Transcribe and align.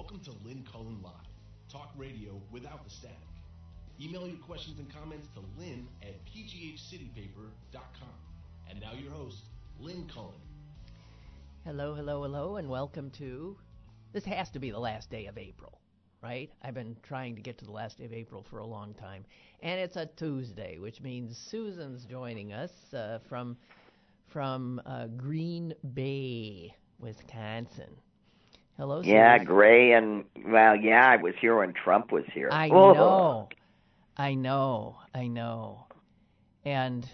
Welcome 0.00 0.20
to 0.20 0.48
Lynn 0.48 0.64
Cullen 0.72 0.98
Live, 1.02 1.12
talk 1.70 1.92
radio 1.94 2.40
without 2.50 2.84
the 2.84 2.90
static. 2.90 3.18
Email 4.00 4.26
your 4.26 4.38
questions 4.38 4.78
and 4.78 4.90
comments 4.90 5.28
to 5.34 5.40
lynn 5.58 5.86
at 6.00 6.14
pghcitypaper.com. 6.24 8.08
And 8.70 8.80
now 8.80 8.94
your 8.94 9.12
host, 9.12 9.42
Lynn 9.78 10.08
Cullen. 10.12 10.40
Hello, 11.66 11.94
hello, 11.94 12.22
hello, 12.22 12.56
and 12.56 12.70
welcome 12.70 13.10
to. 13.18 13.58
This 14.14 14.24
has 14.24 14.48
to 14.52 14.58
be 14.58 14.70
the 14.70 14.78
last 14.78 15.10
day 15.10 15.26
of 15.26 15.36
April, 15.36 15.78
right? 16.22 16.50
I've 16.62 16.72
been 16.72 16.96
trying 17.02 17.36
to 17.36 17.42
get 17.42 17.58
to 17.58 17.66
the 17.66 17.72
last 17.72 17.98
day 17.98 18.06
of 18.06 18.14
April 18.14 18.42
for 18.42 18.60
a 18.60 18.66
long 18.66 18.94
time. 18.94 19.26
And 19.62 19.78
it's 19.78 19.96
a 19.96 20.06
Tuesday, 20.06 20.78
which 20.78 21.02
means 21.02 21.36
Susan's 21.36 22.06
joining 22.06 22.54
us 22.54 22.72
uh, 22.94 23.18
from, 23.28 23.54
from 24.28 24.80
uh, 24.86 25.08
Green 25.08 25.74
Bay, 25.92 26.74
Wisconsin. 26.98 27.98
Hello, 28.80 29.02
Yeah, 29.02 29.36
Gray 29.36 29.92
and 29.92 30.24
well, 30.46 30.74
yeah, 30.74 31.06
I 31.06 31.16
was 31.16 31.34
here 31.38 31.58
when 31.58 31.74
Trump 31.74 32.10
was 32.12 32.24
here. 32.32 32.48
I 32.50 32.70
Oh. 32.70 32.94
know. 32.94 33.48
I 34.16 34.32
know. 34.32 34.96
I 35.14 35.26
know. 35.26 35.84
And, 36.64 37.06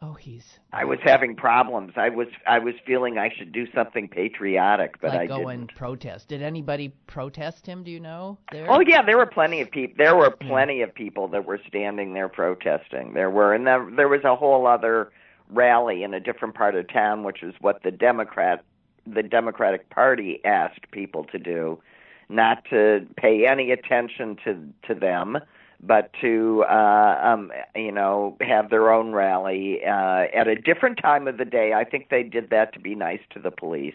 oh, 0.00 0.14
he's 0.14 0.58
I 0.72 0.86
was 0.86 0.98
having 1.04 1.36
problems. 1.36 1.92
I 1.96 2.08
was 2.08 2.28
I 2.46 2.60
was 2.60 2.74
feeling 2.86 3.18
I 3.18 3.28
should 3.28 3.52
do 3.52 3.66
something 3.74 4.08
patriotic, 4.08 5.02
but 5.02 5.10
like 5.10 5.20
I 5.20 5.26
go 5.26 5.36
didn't. 5.40 5.50
and 5.50 5.74
protest. 5.74 6.28
Did 6.28 6.40
anybody 6.40 6.94
protest 7.06 7.66
him? 7.66 7.84
Do 7.84 7.90
you 7.90 8.00
know? 8.00 8.38
There? 8.50 8.64
Oh 8.70 8.80
yeah, 8.80 9.02
there 9.02 9.18
were 9.18 9.26
plenty 9.26 9.60
of 9.60 9.70
people. 9.70 9.94
There 9.98 10.16
were 10.16 10.30
plenty 10.30 10.80
of 10.80 10.94
people 10.94 11.28
that 11.28 11.44
were 11.44 11.60
standing 11.68 12.14
there 12.14 12.30
protesting. 12.30 13.12
There 13.12 13.28
were, 13.28 13.52
and 13.52 13.66
there, 13.66 13.86
there 13.94 14.08
was 14.08 14.24
a 14.24 14.34
whole 14.34 14.66
other 14.66 15.12
rally 15.50 16.04
in 16.04 16.14
a 16.14 16.20
different 16.20 16.54
part 16.54 16.74
of 16.74 16.88
town, 16.88 17.22
which 17.22 17.42
is 17.42 17.54
what 17.60 17.82
the 17.82 17.90
Democrat, 17.90 18.64
the 19.06 19.22
Democratic 19.22 19.90
Party 19.90 20.40
asked 20.44 20.90
people 20.90 21.24
to 21.24 21.38
do, 21.38 21.80
not 22.28 22.64
to 22.70 23.06
pay 23.16 23.46
any 23.46 23.70
attention 23.70 24.36
to 24.44 24.56
to 24.86 24.94
them, 24.94 25.38
but 25.80 26.10
to 26.20 26.64
uh, 26.68 27.20
um, 27.22 27.50
you 27.74 27.92
know 27.92 28.36
have 28.40 28.70
their 28.70 28.92
own 28.92 29.12
rally 29.12 29.80
uh, 29.84 30.26
at 30.34 30.48
a 30.48 30.54
different 30.54 30.98
time 30.98 31.26
of 31.28 31.36
the 31.38 31.44
day. 31.44 31.72
I 31.72 31.84
think 31.84 32.08
they 32.10 32.22
did 32.22 32.50
that 32.50 32.72
to 32.74 32.80
be 32.80 32.94
nice 32.94 33.20
to 33.30 33.38
the 33.38 33.50
police. 33.50 33.94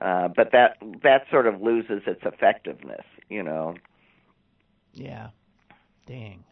Uh, 0.00 0.28
but 0.28 0.52
that 0.52 0.76
that 1.02 1.24
sort 1.30 1.46
of 1.46 1.60
loses 1.60 2.02
its 2.06 2.20
effectiveness, 2.24 3.04
you 3.28 3.42
know. 3.42 3.74
Yeah. 4.94 5.28
Dang. 6.06 6.44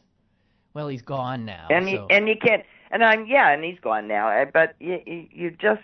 Well, 0.75 0.89
he's 0.89 1.03
gone 1.03 1.45
now. 1.47 1.69
and 1.71 1.89
you 1.89 1.97
so- 1.97 2.07
and 2.11 2.29
you 2.29 2.37
can't 2.37 2.65
and 2.91 3.03
I'm 3.05 3.27
yeah 3.27 3.51
and 3.51 3.65
he's 3.65 3.79
gone 3.81 4.07
now 4.09 4.29
uh, 4.29 4.45
but 4.53 4.75
you 4.79 5.01
you 5.33 5.51
just 5.51 5.81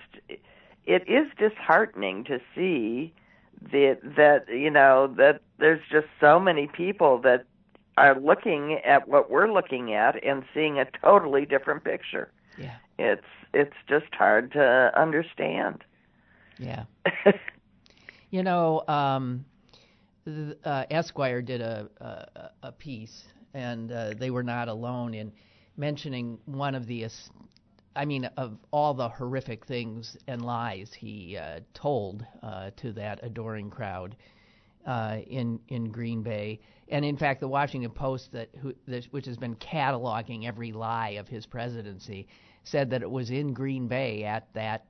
it 0.84 1.08
is 1.08 1.26
disheartening 1.38 2.24
to 2.24 2.40
see 2.54 3.12
that 3.72 3.98
that 4.16 4.46
you 4.48 4.70
know 4.70 5.06
that 5.16 5.40
there's 5.58 5.80
just 5.90 6.06
so 6.20 6.38
many 6.40 6.66
people 6.66 7.18
that 7.18 7.44
are 7.96 8.18
looking 8.18 8.74
at 8.84 9.06
what 9.08 9.30
we're 9.30 9.50
looking 9.52 9.92
at 9.94 10.22
and 10.24 10.44
seeing 10.54 10.78
a 10.78 10.86
totally 11.02 11.44
different 11.44 11.84
picture 11.84 12.30
yeah. 12.58 12.76
it's 12.98 13.26
it's 13.52 13.76
just 13.88 14.12
hard 14.14 14.52
to 14.52 14.92
understand 14.98 15.84
Yeah. 16.58 16.84
You 18.30 18.42
know, 18.42 18.82
um, 18.88 19.44
uh, 20.64 20.84
Esquire 20.90 21.42
did 21.42 21.60
a, 21.60 21.88
a, 22.00 22.50
a 22.68 22.72
piece, 22.72 23.24
and 23.52 23.92
uh, 23.92 24.14
they 24.16 24.30
were 24.30 24.42
not 24.42 24.68
alone 24.68 25.14
in 25.14 25.32
mentioning 25.76 26.38
one 26.46 26.74
of 26.74 26.86
the, 26.86 27.06
I 27.94 28.04
mean, 28.04 28.24
of 28.36 28.58
all 28.70 28.94
the 28.94 29.08
horrific 29.08 29.66
things 29.66 30.16
and 30.26 30.44
lies 30.44 30.92
he 30.92 31.36
uh, 31.36 31.60
told 31.74 32.24
uh, 32.42 32.70
to 32.76 32.92
that 32.92 33.20
adoring 33.22 33.70
crowd 33.70 34.16
uh, 34.86 35.18
in 35.26 35.60
in 35.68 35.90
Green 35.92 36.22
Bay, 36.22 36.60
and 36.92 37.04
in 37.04 37.16
fact, 37.16 37.40
the 37.40 37.48
Washington 37.48 37.90
Post, 37.90 38.32
that, 38.32 38.50
who, 38.60 38.74
that 38.86 39.04
which 39.06 39.24
has 39.24 39.38
been 39.38 39.56
cataloging 39.56 40.46
every 40.46 40.72
lie 40.72 41.10
of 41.10 41.26
his 41.26 41.46
presidency, 41.46 42.28
said 42.64 42.90
that 42.90 43.02
it 43.02 43.10
was 43.10 43.30
in 43.30 43.54
Green 43.54 43.88
Bay 43.88 44.24
at 44.24 44.52
that 44.52 44.84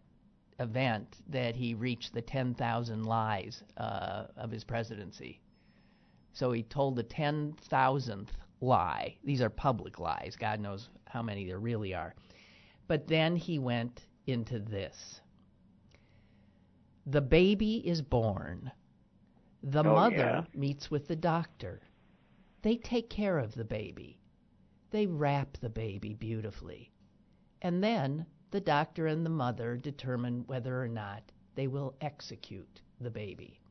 event 0.59 1.19
that 1.29 1.55
he 1.55 1.75
reached 1.75 2.13
the 2.13 2.21
10,000 2.21 3.05
lies 3.05 3.63
uh, 3.77 4.25
of 4.37 4.51
his 4.51 4.65
presidency. 4.65 5.41
So 6.33 6.51
he 6.51 6.65
told 6.65 6.97
the 6.97 7.05
10,000th 7.05 8.29
lie. 8.61 9.17
These 9.23 9.41
are 9.41 9.51
public 9.51 10.01
lies. 10.01 10.37
God 10.39 10.61
knows 10.61 10.89
how 11.07 11.23
many 11.23 11.47
there 11.47 11.61
really 11.61 11.95
are. 11.95 12.15
But 12.93 13.07
then 13.07 13.37
he 13.37 13.59
went 13.59 14.07
into 14.27 14.59
this 14.59 15.23
The 17.07 17.23
baby 17.23 17.77
is 17.89 18.03
born. 18.03 18.71
The 19.63 19.83
Oh, 19.83 19.95
mother 19.95 20.19
yeah. 20.19 20.45
meets 20.53 20.91
with 20.91 21.09
the 21.09 21.17
doctor. 21.17 21.81
They 22.61 22.77
take 22.77 23.09
care 23.09 23.39
of 23.39 23.55
the 23.55 23.65
baby. 23.65 24.21
They 24.91 25.07
wrap 25.07 25.57
the 25.57 25.71
baby 25.71 26.13
beautifully. 26.13 26.93
And 27.63 27.83
then 27.83 28.27
the 28.51 28.61
doctor 28.61 29.07
and 29.07 29.25
the 29.25 29.31
mother 29.31 29.79
determine 29.79 30.47
whether 30.47 30.83
or 30.83 30.89
not 30.89 31.33
they 31.55 31.69
will 31.69 31.97
execute 32.03 32.83
the 33.01 33.11
baby. 33.11 33.63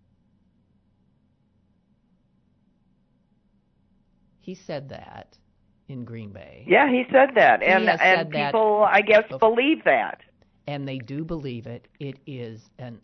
He 4.39 4.55
said 4.55 4.89
that 4.89 5.37
in 5.91 6.05
Green 6.05 6.31
Bay. 6.31 6.65
yeah 6.67 6.89
he 6.89 7.03
said 7.11 7.29
that 7.35 7.61
and 7.61 7.87
and 7.87 7.99
said 7.99 8.31
that 8.31 8.51
people 8.51 8.85
i 8.89 9.01
guess 9.01 9.23
before. 9.29 9.51
believe 9.51 9.83
that 9.83 10.21
and 10.67 10.87
they 10.87 10.97
do 10.99 11.23
believe 11.23 11.67
it. 11.67 11.87
It 11.99 12.19
is 12.25 12.61
an 12.79 13.01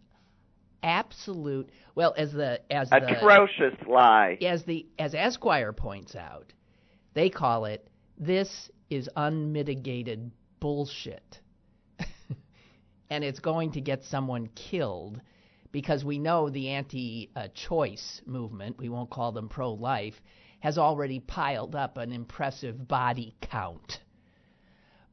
absolute 0.84 1.70
well 1.96 2.14
as 2.18 2.32
the 2.32 2.62
as 2.72 2.90
the 2.90 3.18
atrocious 3.18 3.76
lie 3.88 4.38
as 4.42 4.64
the 4.64 4.86
as 5.00 5.14
Esquire 5.14 5.74
points 5.74 6.16
out, 6.16 6.54
they 7.14 7.30
call 7.30 7.66
it 7.66 7.90
this 8.18 8.70
is 8.90 9.10
unmitigated 9.16 10.32
bullshit. 10.60 11.40
and 13.10 13.24
it's 13.24 13.40
going 13.40 13.72
to 13.74 13.82
get 13.82 14.04
someone 14.04 14.48
killed 14.56 15.20
because 15.72 16.06
we 16.06 16.20
know 16.20 16.50
the 16.50 16.70
anti 16.70 17.30
uh, 17.36 17.48
choice 17.54 18.22
movement, 18.26 18.78
we 18.80 18.88
won't 18.88 19.10
call 19.10 19.32
them 19.32 19.50
pro 19.50 19.74
life, 19.74 20.22
has 20.68 20.78
already 20.78 21.22
piled 21.22 21.76
up 21.76 21.96
an 21.98 22.12
impressive 22.12 22.90
body 22.90 23.34
count. 23.40 24.02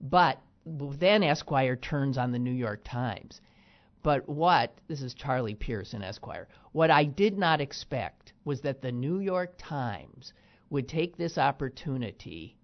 But 0.01 0.41
then 0.67 1.23
Esquire 1.23 1.77
turns 1.77 2.19
on 2.19 2.33
the 2.33 2.41
New 2.41 2.51
York 2.51 2.83
Times. 2.83 3.41
But 4.03 4.29
what, 4.29 4.77
this 4.89 5.01
is 5.01 5.15
Charles 5.15 5.51
P. 5.51 5.55
Pierce, 5.55 5.95
Esquire, 5.95 6.49
what 6.73 6.91
I 6.91 7.05
did 7.05 7.39
not 7.39 7.61
expect 7.61 8.33
was 8.45 8.63
that 8.63 8.83
the 8.83 8.91
New 8.91 9.21
York 9.21 9.55
Times 9.57 10.33
would 10.71 10.89
take 10.89 11.17
this 11.17 11.39
opportunity 11.39 12.57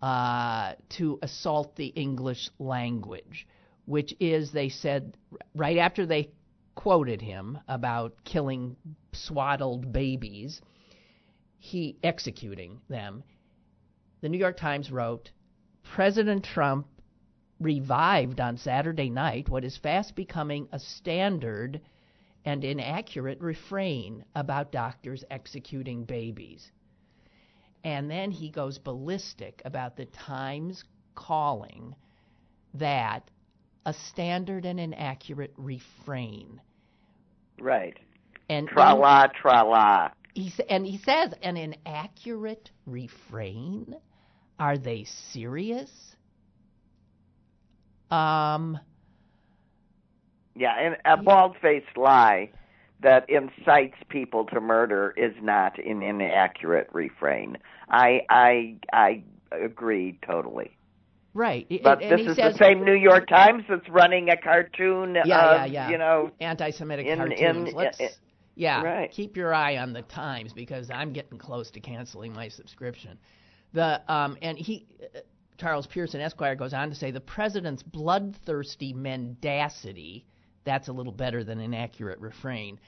uh, 0.00 0.76
to 0.96 1.18
assault 1.20 1.76
the 1.76 1.88
English 1.88 2.48
language, 2.58 3.46
which 3.84 4.16
is, 4.20 4.52
they 4.52 4.70
said, 4.70 5.18
right 5.54 5.76
after 5.76 6.06
they 6.06 6.30
quoted 6.74 7.20
him 7.20 7.58
about 7.68 8.24
killing 8.24 8.74
swaddled 9.12 9.92
babies, 9.92 10.62
he 11.64 11.96
executing 12.02 12.78
them. 12.90 13.24
The 14.20 14.28
New 14.28 14.36
York 14.36 14.58
Times 14.58 14.92
wrote, 14.92 15.30
President 15.82 16.44
Trump 16.44 16.86
revived 17.58 18.38
on 18.38 18.58
Saturday 18.58 19.08
night 19.08 19.48
what 19.48 19.64
is 19.64 19.78
fast 19.78 20.14
becoming 20.14 20.68
a 20.72 20.78
standard 20.78 21.80
and 22.44 22.62
inaccurate 22.64 23.40
refrain 23.40 24.26
about 24.34 24.72
doctors 24.72 25.24
executing 25.30 26.04
babies. 26.04 26.70
And 27.82 28.10
then 28.10 28.30
he 28.30 28.50
goes 28.50 28.76
ballistic 28.76 29.62
about 29.64 29.96
the 29.96 30.04
Times 30.04 30.84
calling 31.14 31.96
that 32.74 33.30
a 33.86 33.94
standard 33.94 34.66
and 34.66 34.78
inaccurate 34.78 35.54
refrain. 35.56 36.60
right 37.58 37.98
And 38.50 38.68
tra 38.68 38.94
la 38.94 39.28
tra 39.28 39.64
la 39.64 40.10
he 40.34 40.50
sa- 40.50 40.64
and 40.68 40.86
he 40.86 40.98
says 40.98 41.32
an 41.42 41.56
inaccurate 41.56 42.70
refrain. 42.86 43.94
Are 44.58 44.76
they 44.76 45.04
serious? 45.04 45.90
Um, 48.10 48.78
Yeah, 50.56 50.74
and 50.78 50.96
a 51.04 51.16
bald-faced 51.22 51.96
lie 51.96 52.50
that 53.00 53.28
incites 53.28 53.96
people 54.08 54.44
to 54.46 54.60
murder 54.60 55.12
is 55.16 55.34
not 55.42 55.78
an 55.78 56.02
inaccurate 56.02 56.88
refrain. 56.92 57.58
I 57.88 58.20
I 58.30 58.76
I 58.92 59.24
agree 59.52 60.18
totally. 60.26 60.76
right. 61.34 61.66
But 61.82 62.02
and 62.02 62.12
this 62.12 62.20
he 62.20 62.26
is 62.28 62.36
says 62.36 62.52
the 62.56 62.64
same 62.64 62.84
New 62.84 62.94
York 62.94 63.26
Times 63.28 63.64
that's 63.68 63.88
running 63.88 64.30
a 64.30 64.36
cartoon 64.36 65.16
Yeah, 65.16 65.22
of, 65.22 65.56
yeah, 65.56 65.64
yeah. 65.64 65.90
you 65.90 65.98
know, 65.98 66.30
anti-Semitic 66.40 67.06
in- 67.06 67.18
cartoons. 67.18 67.68
in- 67.70 67.74
Let's, 67.74 67.98
yeah, 68.54 68.82
right. 68.82 69.10
keep 69.10 69.36
your 69.36 69.52
eye 69.52 69.78
on 69.78 69.92
the 69.92 70.02
Times 70.02 70.52
because 70.52 70.90
I'm 70.90 71.12
getting 71.12 71.38
close 71.38 71.70
to 71.72 71.80
canceling 71.80 72.32
my 72.32 72.48
subscription. 72.48 73.18
The 73.72 74.00
um, 74.12 74.36
and 74.42 74.56
he, 74.56 74.86
uh, 75.02 75.20
Charles 75.58 75.86
P. 75.86 75.94
Pierce 75.94 76.14
Esquire 76.14 76.54
goes 76.54 76.72
on 76.72 76.90
to 76.90 76.94
say 76.94 77.10
the 77.10 77.20
president's 77.20 77.82
bloodthirsty 77.82 78.92
mendacity. 78.92 80.26
That's 80.64 80.88
a 80.88 80.92
little 80.92 81.12
better 81.12 81.44
than 81.44 81.60
an 81.60 81.74
accurate 81.74 82.20
refrain. 82.20 82.78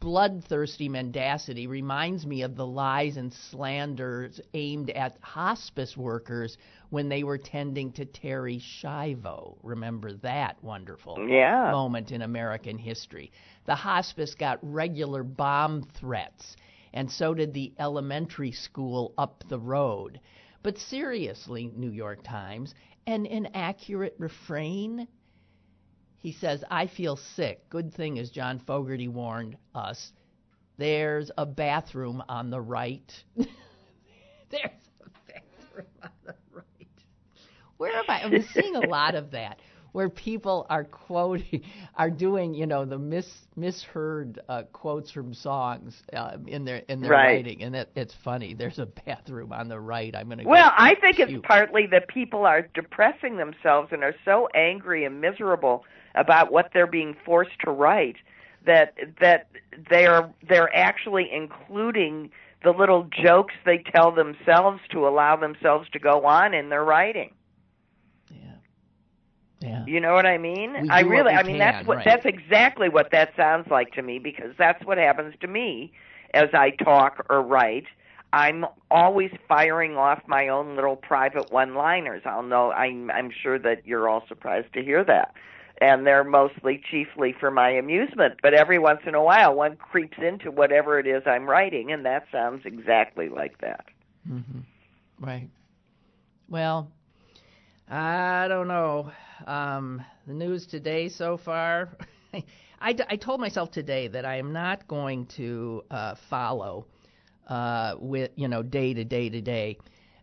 bloodthirsty 0.00 0.88
mendacity 0.88 1.66
reminds 1.66 2.26
me 2.26 2.42
of 2.42 2.56
the 2.56 2.66
lies 2.66 3.16
and 3.16 3.32
slanders 3.50 4.40
aimed 4.54 4.90
at 4.90 5.18
hospice 5.20 5.96
workers 5.96 6.56
when 6.90 7.08
they 7.08 7.22
were 7.22 7.38
tending 7.38 7.92
to 7.92 8.06
Terri 8.06 8.60
Schiavo. 8.60 9.56
Remember 9.62 10.14
that 10.22 10.56
wonderful 10.62 11.18
yeah. 11.28 11.70
moment 11.70 12.12
in 12.12 12.22
American 12.22 12.78
history. 12.78 13.30
The 13.68 13.76
hospice 13.76 14.34
got 14.34 14.58
regular 14.62 15.22
bomb 15.22 15.82
threats, 16.00 16.56
and 16.94 17.10
so 17.10 17.34
did 17.34 17.52
the 17.52 17.74
elementary 17.78 18.52
school 18.52 19.12
up 19.18 19.44
the 19.48 19.60
road. 19.60 20.20
But 20.62 20.78
seriously, 20.78 21.70
New 21.76 21.90
York 21.90 22.24
Times, 22.24 22.74
an 23.06 23.26
inaccurate 23.26 24.16
refrain 24.18 25.06
he 26.16 26.32
says, 26.32 26.64
I 26.70 26.88
feel 26.88 27.16
sick. 27.16 27.68
Good 27.68 27.94
thing, 27.94 28.18
as 28.18 28.30
John 28.30 28.58
Fogerty 28.58 29.06
warned 29.06 29.56
us, 29.74 30.12
there's 30.76 31.30
a 31.38 31.46
bathroom 31.46 32.22
on 32.28 32.50
the 32.50 32.60
right. 32.60 33.12
there's 33.36 34.88
a 35.00 35.10
bathroom 35.28 35.86
on 36.02 36.10
the 36.24 36.34
right. 36.50 36.88
Where 37.76 37.96
am 37.96 38.04
I? 38.08 38.22
I'm 38.22 38.42
seeing 38.54 38.76
a 38.76 38.88
lot 38.88 39.14
of 39.14 39.30
that 39.32 39.60
where 39.92 40.08
people 40.08 40.66
are 40.68 40.84
quoting, 41.08 41.62
are 41.96 42.10
doing, 42.10 42.54
you 42.54 42.66
know, 42.66 42.84
the 42.84 42.98
mis 42.98 43.26
misheard 43.56 44.40
uh, 44.48 44.62
quotes 44.72 45.10
from 45.10 45.34
songs 45.34 46.02
uh, 46.12 46.36
in 46.46 46.64
their 46.64 46.82
in 46.88 47.00
their 47.00 47.10
right. 47.10 47.36
writing, 47.36 47.62
and 47.62 47.74
it, 47.74 47.90
it's 47.94 48.14
funny. 48.24 48.54
There's 48.54 48.78
a 48.78 48.86
bathroom 48.86 49.52
on 49.52 49.68
the 49.68 49.80
right. 49.80 50.14
I'm 50.14 50.26
going 50.26 50.38
to. 50.38 50.44
Well, 50.44 50.72
I 50.76 50.94
think 50.96 51.18
it's 51.18 51.32
partly 51.46 51.86
that 51.88 52.08
people 52.08 52.46
are 52.46 52.62
depressing 52.74 53.36
themselves 53.36 53.88
and 53.92 54.02
are 54.02 54.14
so 54.24 54.48
angry 54.54 55.04
and 55.04 55.20
miserable 55.20 55.84
about 56.14 56.52
what 56.52 56.70
they're 56.72 56.86
being 56.86 57.16
forced 57.24 57.58
to 57.64 57.70
write 57.70 58.16
that 58.66 58.94
that 59.20 59.48
they're 59.90 60.32
they're 60.48 60.74
actually 60.74 61.28
including 61.32 62.30
the 62.64 62.70
little 62.70 63.08
jokes 63.24 63.54
they 63.64 63.78
tell 63.94 64.12
themselves 64.12 64.80
to 64.90 65.06
allow 65.06 65.36
themselves 65.36 65.88
to 65.90 65.98
go 65.98 66.24
on 66.26 66.54
in 66.54 66.68
their 66.68 66.84
writing. 66.84 67.32
Yeah. 69.60 69.84
You 69.86 70.00
know 70.00 70.14
what 70.14 70.26
I 70.26 70.38
mean? 70.38 70.76
We 70.82 70.88
I 70.90 71.00
really 71.00 71.32
I 71.32 71.42
mean 71.42 71.58
can, 71.58 71.58
that's 71.58 71.86
what 71.86 71.98
right. 71.98 72.04
that's 72.04 72.24
exactly 72.26 72.88
what 72.88 73.10
that 73.12 73.32
sounds 73.36 73.68
like 73.70 73.92
to 73.94 74.02
me 74.02 74.18
because 74.18 74.54
that's 74.58 74.84
what 74.84 74.98
happens 74.98 75.34
to 75.40 75.48
me 75.48 75.92
as 76.34 76.48
I 76.52 76.70
talk 76.70 77.26
or 77.28 77.42
write. 77.42 77.86
I'm 78.32 78.66
always 78.90 79.30
firing 79.48 79.96
off 79.96 80.22
my 80.26 80.48
own 80.48 80.76
little 80.76 80.96
private 80.96 81.50
one-liners. 81.50 82.22
I'll 82.24 82.42
know 82.42 82.70
I'm 82.70 83.10
I'm 83.10 83.30
sure 83.30 83.58
that 83.58 83.86
you're 83.86 84.08
all 84.08 84.24
surprised 84.28 84.72
to 84.74 84.82
hear 84.82 85.02
that 85.04 85.34
and 85.80 86.06
they're 86.06 86.24
mostly 86.24 86.80
chiefly 86.90 87.34
for 87.38 87.50
my 87.50 87.70
amusement. 87.70 88.34
But 88.42 88.54
every 88.54 88.78
once 88.78 89.00
in 89.06 89.14
a 89.14 89.22
while, 89.22 89.54
one 89.54 89.76
creeps 89.76 90.18
into 90.18 90.50
whatever 90.50 90.98
it 90.98 91.06
is 91.06 91.22
I'm 91.26 91.48
writing, 91.48 91.92
and 91.92 92.04
that 92.04 92.26
sounds 92.32 92.62
exactly 92.64 93.28
like 93.28 93.58
that. 93.58 93.86
Mm-hmm. 94.28 94.60
Right. 95.24 95.48
Well, 96.48 96.90
I 97.88 98.46
don't 98.48 98.68
know. 98.68 99.12
Um, 99.46 100.02
the 100.26 100.34
news 100.34 100.66
today 100.66 101.08
so 101.08 101.36
far. 101.36 101.96
I, 102.80 102.96
I 103.08 103.16
told 103.16 103.40
myself 103.40 103.70
today 103.70 104.08
that 104.08 104.24
I 104.24 104.36
am 104.36 104.52
not 104.52 104.88
going 104.88 105.26
to 105.36 105.84
uh, 105.90 106.14
follow 106.28 106.86
uh, 107.46 107.94
with 107.98 108.30
you 108.36 108.48
know 108.48 108.62
day 108.62 108.94
to 108.94 109.04
day 109.04 109.28
to 109.28 109.40
day 109.40 109.78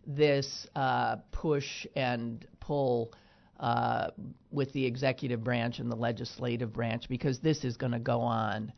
this 0.06 0.68
uh, 0.76 1.18
push 1.32 1.86
and 1.96 2.46
pull 2.60 3.14
uh, 3.60 4.10
with 4.52 4.72
the 4.74 4.86
executive 4.86 5.44
branch 5.44 5.80
and 5.80 5.92
the 5.92 5.96
legislative 5.96 6.74
branch 6.74 7.08
because 7.10 7.40
this 7.40 7.64
is 7.64 7.78
going 7.78 7.94
to 7.94 8.00
go 8.00 8.20
on 8.20 8.72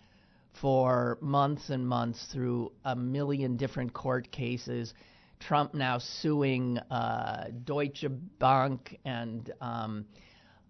for 0.61 1.17
months 1.21 1.69
and 1.69 1.87
months 1.87 2.27
through 2.31 2.71
a 2.85 2.95
million 2.95 3.57
different 3.57 3.93
court 3.93 4.31
cases. 4.31 4.93
Trump 5.39 5.73
now 5.73 5.99
suing 5.99 6.77
uh, 6.89 7.49
Deutsche 7.63 8.05
Bank 8.39 8.97
and 9.05 9.51
um, 9.61 10.05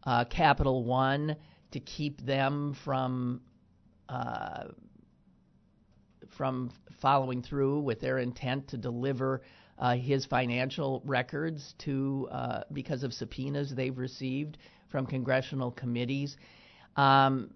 uh, 0.07 0.23
Capital 0.25 0.83
One 0.85 1.35
to 1.71 1.79
keep 1.81 2.25
them 2.25 2.75
from 2.83 3.41
uh, 4.09 4.69
from 6.37 6.71
following 7.01 7.43
through 7.43 7.81
with 7.81 7.99
their 7.99 8.17
intent 8.19 8.69
to 8.69 8.77
deliver 8.77 9.41
uh, 9.77 9.95
his 9.95 10.25
financial 10.25 11.01
records 11.05 11.75
to 11.79 12.27
uh, 12.31 12.61
because 12.71 13.03
of 13.03 13.13
subpoenas 13.13 13.75
they've 13.75 13.97
received 13.97 14.57
from 14.89 15.05
congressional 15.05 15.71
committees. 15.71 16.37
Um, 16.95 17.51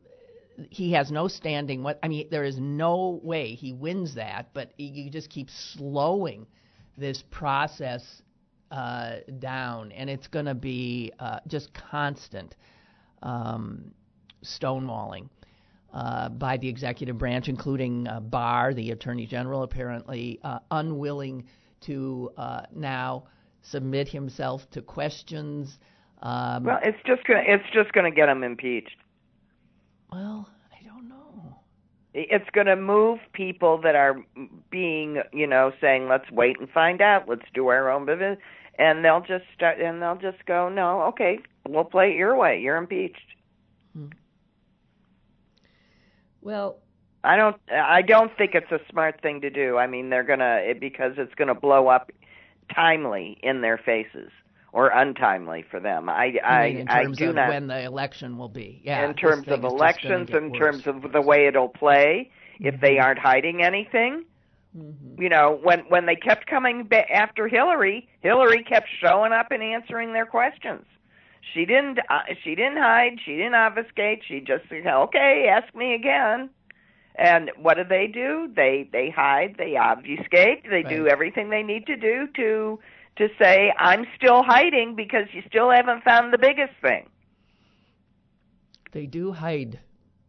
he 0.69 0.91
has 0.91 1.09
no 1.09 1.29
standing. 1.29 1.81
What 1.83 1.99
I 2.03 2.09
mean, 2.09 2.27
there 2.29 2.43
is 2.43 2.59
no 2.59 3.21
way 3.23 3.55
he 3.55 3.71
wins 3.71 4.15
that, 4.15 4.49
but 4.53 4.77
you 4.77 5.09
just 5.09 5.29
keep 5.29 5.49
slowing 5.49 6.45
this 6.97 7.23
process 7.31 8.03
uh, 8.71 9.17
down, 9.39 9.91
and 9.91 10.09
it's 10.09 10.27
going 10.27 10.45
to 10.45 10.55
be 10.55 11.11
uh, 11.19 11.39
just 11.47 11.73
constant 11.73 12.55
um, 13.21 13.91
stonewalling. 14.43 15.29
Uh, 15.93 16.29
by 16.29 16.55
the 16.55 16.69
executive 16.69 17.17
branch, 17.17 17.49
including 17.49 18.07
uh, 18.07 18.21
Barr, 18.21 18.73
the 18.73 18.91
Attorney 18.91 19.25
General, 19.25 19.63
apparently 19.63 20.39
uh, 20.41 20.59
unwilling 20.71 21.43
to 21.81 22.31
uh, 22.37 22.61
now 22.73 23.25
submit 23.61 24.07
himself 24.07 24.69
to 24.71 24.81
questions. 24.81 25.79
Um, 26.21 26.63
well, 26.63 26.79
it's 26.81 26.97
just 27.05 27.25
gonna 27.25 27.43
it's 27.45 27.65
just 27.73 27.91
gonna 27.91 28.09
get 28.11 28.29
him 28.29 28.41
impeached. 28.41 28.95
Well, 30.11 30.47
I 30.71 30.85
don't 30.85 31.09
know. 31.09 31.57
It's 32.13 32.49
going 32.51 32.67
to 32.67 32.75
move 32.75 33.19
people 33.33 33.79
that 33.81 33.95
are 33.95 34.17
being, 34.69 35.21
you 35.31 35.47
know, 35.47 35.71
saying, 35.79 36.07
"Let's 36.09 36.29
wait 36.31 36.59
and 36.59 36.69
find 36.69 37.01
out. 37.01 37.27
Let's 37.27 37.45
do 37.53 37.67
our 37.67 37.89
own 37.89 38.05
business," 38.05 38.37
and 38.81 39.05
they'll 39.05 39.21
just 39.33 39.45
start 39.55 39.79
and 39.79 40.01
they'll 40.01 40.17
just 40.31 40.45
go, 40.45 40.69
"No, 40.69 41.03
okay, 41.11 41.39
we'll 41.67 41.85
play 41.95 42.07
it 42.11 42.17
your 42.17 42.35
way. 42.35 42.59
You're 42.59 42.77
impeached." 42.77 43.29
Hmm. 43.93 44.09
Well, 46.41 46.77
I 47.23 47.35
don't. 47.37 47.57
I 47.71 48.01
don't 48.01 48.35
think 48.37 48.55
it's 48.55 48.71
a 48.71 48.79
smart 48.89 49.21
thing 49.21 49.41
to 49.41 49.49
do. 49.49 49.77
I 49.77 49.87
mean, 49.87 50.09
they're 50.09 50.23
gonna 50.23 50.61
it, 50.63 50.79
because 50.79 51.13
it's 51.17 51.33
gonna 51.35 51.55
blow 51.55 51.87
up 51.87 52.11
timely 52.73 53.37
in 53.43 53.61
their 53.61 53.77
faces 53.77 54.31
or 54.73 54.87
untimely 54.89 55.63
for 55.69 55.79
them. 55.79 56.09
I 56.09 56.37
I 56.43 56.65
in 56.65 56.87
I 56.87 57.05
do 57.05 57.31
of 57.31 57.35
not. 57.35 57.49
when 57.49 57.67
the 57.67 57.79
election 57.83 58.37
will 58.37 58.49
be. 58.49 58.81
Yeah. 58.83 59.03
in 59.05 59.13
terms 59.15 59.51
of 59.51 59.63
elections, 59.63 60.29
in 60.33 60.51
terms 60.53 60.87
of 60.87 61.11
the 61.11 61.21
way 61.21 61.47
it'll 61.47 61.69
play, 61.69 62.31
if 62.61 62.79
they 62.79 62.95
Mm-hmm. 62.95 63.03
aren't 63.03 63.19
hiding 63.19 63.63
anything. 63.63 64.25
Hmm 64.73 65.21
You 65.21 65.29
know, 65.29 65.59
when 65.61 65.79
when 65.89 66.05
they 66.05 66.15
kept 66.15 66.47
coming 66.47 66.83
ba- 66.83 67.11
after 67.11 67.47
Hillary, 67.47 68.07
Hillary 68.21 68.63
kept 68.63 68.87
showing 69.01 69.31
up 69.33 69.51
and 69.51 69.61
answering 69.61 70.13
their 70.13 70.25
questions. 70.25 70.85
She 71.53 71.65
didn't. 71.65 71.99
Uh, 72.09 72.21
she 72.43 72.55
didn't 72.55 72.77
hide. 72.77 73.19
She 73.25 73.35
didn't 73.35 73.55
obfuscate. 73.55 74.23
She 74.27 74.39
just 74.39 74.69
said, 74.69 74.87
"Okay, 74.87 75.47
ask 75.49 75.73
me 75.75 75.93
again." 75.95 76.49
And 77.15 77.51
what 77.57 77.75
do 77.75 77.83
they 77.83 78.07
do? 78.07 78.51
They 78.55 78.87
they 78.91 79.09
hide. 79.09 79.55
They 79.57 79.75
obfuscate. 79.75 80.63
They 80.69 80.83
do 80.83 81.07
everything 81.07 81.49
they 81.49 81.63
need 81.63 81.85
to 81.87 81.97
do 81.97 82.27
to 82.35 82.79
to 83.17 83.29
say, 83.37 83.73
"I'm 83.77 84.05
still 84.15 84.43
hiding 84.43 84.95
because 84.95 85.27
you 85.33 85.41
still 85.47 85.69
haven't 85.71 86.03
found 86.03 86.31
the 86.31 86.37
biggest 86.37 86.73
thing." 86.81 87.09
They 88.91 89.05
do 89.05 89.31
hide. 89.33 89.79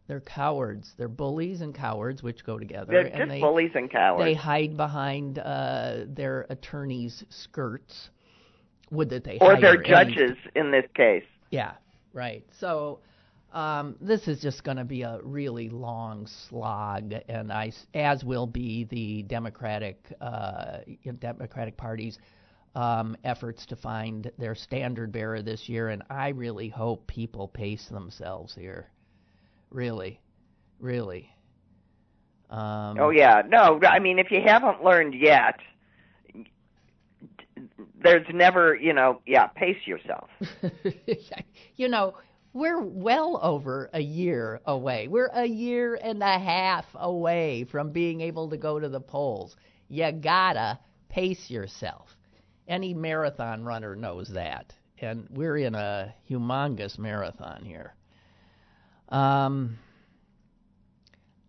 They're 0.07 0.21
cowards. 0.21 0.93
They're 0.97 1.07
bullies 1.07 1.61
and 1.61 1.73
cowards, 1.73 2.21
which 2.21 2.43
go 2.43 2.59
together. 2.59 2.91
They're 2.91 3.05
and 3.05 3.15
just 3.15 3.29
they, 3.29 3.39
bullies 3.39 3.71
and 3.73 3.89
cowards. 3.89 4.23
They 4.23 4.33
hide 4.33 4.75
behind 4.75 5.39
uh, 5.39 6.05
their 6.07 6.45
attorneys' 6.49 7.23
skirts. 7.29 8.09
Would 8.91 9.09
that 9.09 9.23
they 9.23 9.39
or 9.39 9.59
their 9.59 9.81
judges 9.81 10.37
in 10.55 10.71
this 10.71 10.85
case. 10.93 11.23
Yeah, 11.49 11.71
right. 12.13 12.45
So 12.59 12.99
um, 13.53 13.95
this 14.01 14.27
is 14.27 14.39
just 14.39 14.63
going 14.63 14.77
to 14.77 14.83
be 14.83 15.03
a 15.03 15.19
really 15.23 15.69
long 15.69 16.27
slog, 16.49 17.13
and 17.29 17.51
I, 17.51 17.71
as 17.93 18.23
will 18.23 18.45
be 18.45 18.83
the 18.85 19.23
Democratic 19.23 19.97
uh, 20.19 20.79
Democratic 21.19 21.77
Party's 21.77 22.19
um, 22.75 23.15
efforts 23.23 23.65
to 23.67 23.75
find 23.75 24.31
their 24.37 24.55
standard 24.55 25.11
bearer 25.11 25.41
this 25.41 25.69
year. 25.69 25.89
And 25.89 26.03
I 26.09 26.29
really 26.29 26.69
hope 26.69 27.07
people 27.07 27.47
pace 27.47 27.87
themselves 27.89 28.53
here. 28.55 28.89
Really, 29.73 30.21
really. 30.79 31.29
Um, 32.49 32.97
Oh 32.99 33.09
yeah, 33.09 33.41
no. 33.47 33.79
I 33.85 33.99
mean, 33.99 34.19
if 34.19 34.29
you 34.29 34.39
haven't 34.45 34.83
learned 34.83 35.15
yet, 35.15 35.59
there's 38.01 38.27
never, 38.31 38.75
you 38.75 38.93
know, 38.93 39.21
yeah, 39.25 39.47
pace 39.47 39.85
yourself. 39.85 40.29
you 41.75 41.89
know, 41.89 42.13
we're 42.53 42.81
well 42.81 43.39
over 43.41 43.89
a 43.93 43.99
year 43.99 44.61
away. 44.65 45.07
We're 45.07 45.31
a 45.33 45.45
year 45.45 45.95
and 45.95 46.21
a 46.21 46.37
half 46.37 46.85
away 46.93 47.63
from 47.63 47.91
being 47.91 48.21
able 48.21 48.51
to 48.51 48.57
go 48.57 48.79
to 48.79 48.89
the 48.89 49.01
polls. 49.01 49.55
You 49.89 50.11
gotta 50.11 50.77
pace 51.09 51.49
yourself. 51.49 52.15
Any 52.67 52.93
marathon 52.93 53.63
runner 53.63 53.95
knows 53.95 54.29
that. 54.29 54.73
And 54.99 55.27
we're 55.31 55.57
in 55.57 55.73
a 55.73 56.13
humongous 56.29 56.99
marathon 56.99 57.65
here. 57.65 57.95
Um, 59.13 59.77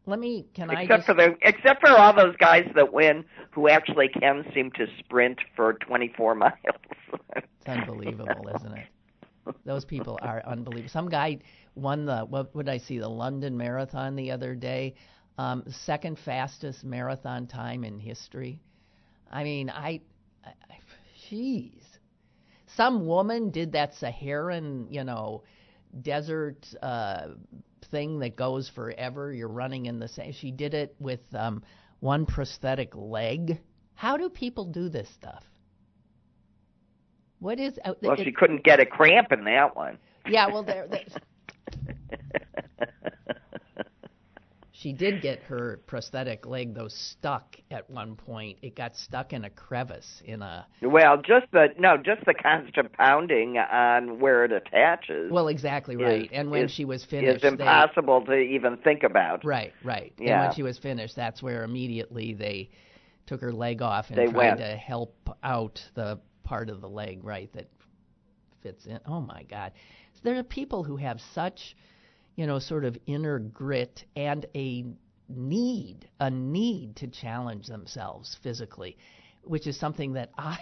let 0.07 0.19
me. 0.19 0.47
Can 0.55 0.71
except 0.71 0.93
I 0.93 0.97
just, 0.97 1.07
for 1.07 1.15
the 1.15 1.37
except 1.43 1.81
for 1.81 1.91
all 1.91 2.15
those 2.15 2.37
guys 2.37 2.71
that 2.75 2.93
win 2.93 3.25
who 3.53 3.69
actually 3.69 4.09
can 4.09 4.45
seem 4.55 4.71
to 4.73 4.87
sprint 4.99 5.39
for 5.57 5.73
24 5.73 6.35
miles. 6.37 6.53
It's 7.37 7.47
unbelievable, 7.67 8.49
isn't 8.55 8.75
it? 8.75 8.87
Those 9.65 9.85
people 9.85 10.19
are 10.23 10.43
unbelievable. 10.47 10.91
Some 10.91 11.09
guy 11.09 11.39
won 11.75 12.05
the 12.05 12.21
what 12.21 12.55
would 12.55 12.69
I 12.69 12.79
see 12.79 12.99
the 12.99 13.09
London 13.09 13.57
Marathon 13.57 14.15
the 14.15 14.31
other 14.31 14.55
day, 14.55 14.95
um, 15.39 15.65
second 15.69 16.19
fastest 16.19 16.85
marathon 16.85 17.47
time 17.47 17.83
in 17.85 17.99
history. 17.99 18.61
I 19.31 19.43
mean, 19.43 19.71
I, 19.71 20.01
I, 20.45 20.53
jeez, 21.31 21.83
some 22.67 23.07
woman 23.07 23.51
did 23.51 23.73
that 23.73 23.95
Saharan, 23.95 24.87
you 24.91 25.05
know, 25.05 25.43
desert 26.03 26.67
uh, 26.83 27.29
thing 27.91 28.19
that 28.21 28.37
goes 28.37 28.69
forever. 28.69 29.33
You're 29.33 29.49
running 29.49 29.87
in 29.87 29.99
the 29.99 30.09
same. 30.09 30.33
She 30.33 30.51
did 30.51 30.75
it 30.75 30.95
with 30.99 31.21
um, 31.35 31.63
one 32.01 32.27
prosthetic 32.27 32.95
leg. 32.95 33.61
How 33.95 34.17
do 34.17 34.29
people 34.29 34.65
do 34.65 34.89
this 34.89 35.09
stuff? 35.15 35.45
What 37.39 37.61
is? 37.61 37.79
Uh, 37.85 37.95
well, 38.03 38.13
it, 38.13 38.25
she 38.25 38.33
couldn't 38.33 38.65
get 38.65 38.81
a 38.81 38.87
cramp 38.87 39.33
in 39.33 39.45
that 39.45 39.77
one. 39.77 39.99
Yeah, 40.27 40.47
well, 40.47 40.65
there. 40.65 40.89
she 44.85 44.93
did 44.93 45.23
get 45.23 45.41
her 45.45 45.81
prosthetic 45.87 46.45
leg 46.47 46.75
though 46.75 46.89
stuck 46.89 47.57
at 47.71 47.89
one 47.89 48.17
point. 48.17 48.59
It 48.61 48.77
got 48.77 48.95
stuck 48.95 49.33
in 49.33 49.47
a 49.47 49.49
crevice 49.49 50.23
in 50.27 50.43
a. 50.43 50.67
Well, 50.83 51.17
just 51.17 51.47
the 51.53 51.69
no, 51.79 51.97
just 51.97 52.23
the 52.27 52.35
constant 52.35 52.93
pounding 52.93 53.57
on 53.57 54.21
where 54.21 54.45
it 54.45 54.53
attaches. 54.53 55.33
Well, 55.33 55.49
exactly 55.49 55.97
right. 55.97 56.25
is- 56.25 56.29
and 56.33 56.51
when 56.51 56.67
is- 56.67 56.71
she 56.71 56.85
was 56.85 57.03
finished, 57.03 57.37
It's 57.37 57.43
they- 57.43 57.49
impossible 57.49 58.27
to 58.27 58.35
even 58.35 58.77
think 58.77 59.05
about. 59.05 59.43
Right, 59.43 59.73
right. 59.83 60.13
And 60.19 60.29
Yeah. 60.29 60.43
when 60.43 60.53
she 60.55 60.63
was 60.63 60.77
finished, 60.79 61.17
that's 61.17 61.43
where 61.43 61.65
immediately 61.65 62.35
they 62.35 62.69
took 63.25 63.41
her 63.41 63.53
leg 63.53 63.81
off 63.81 64.11
and 64.11 64.19
They 64.19 64.27
tried 64.27 64.37
went. 64.37 64.59
to 64.59 64.77
help 64.77 65.31
out 65.43 65.83
the 65.95 66.21
part 66.43 66.69
of 66.69 66.83
the 66.83 66.91
leg, 66.91 67.25
right, 67.25 67.51
that 67.55 67.71
fits 68.63 68.85
in. 68.85 69.01
Oh 69.07 69.23
my 69.23 69.45
God. 69.45 69.73
There 70.23 70.39
are 70.39 70.43
people 70.43 70.85
who 70.85 70.97
have 70.99 71.23
such, 71.23 71.75
you 72.37 72.47
know, 72.47 72.59
sort 72.59 72.85
of 72.85 72.97
inner 73.07 73.39
grit 73.39 74.05
and 74.17 74.47
a 74.55 74.85
need, 75.29 76.09
a 76.21 76.31
need 76.31 76.97
to 76.97 77.09
challenge 77.09 77.67
themselves 77.67 78.37
physically, 78.43 78.97
which 79.43 79.67
is 79.67 79.79
something 79.79 80.15
that 80.15 80.31
I 80.39 80.59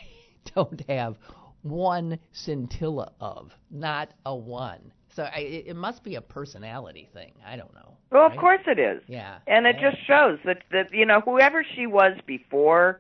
don't 0.54 0.82
have 0.88 1.16
one 1.62 2.18
scintilla 2.32 3.12
of, 3.20 3.52
not 3.70 4.12
a 4.26 4.34
one. 4.34 4.92
So 5.14 5.24
I, 5.24 5.40
it, 5.40 5.66
it 5.68 5.76
must 5.76 6.02
be 6.02 6.16
a 6.16 6.20
personality 6.20 7.08
thing. 7.12 7.32
I 7.46 7.56
don't 7.56 7.72
know. 7.74 7.96
Well, 8.10 8.26
of 8.26 8.36
course 8.36 8.60
it 8.66 8.78
is. 8.78 9.02
Yeah. 9.06 9.38
And 9.46 9.66
it 9.66 9.76
yeah. 9.80 9.90
just 9.90 10.06
shows 10.06 10.38
that 10.44 10.62
that 10.70 10.92
you 10.92 11.06
know 11.06 11.20
whoever 11.20 11.64
she 11.74 11.86
was 11.86 12.18
before 12.26 12.98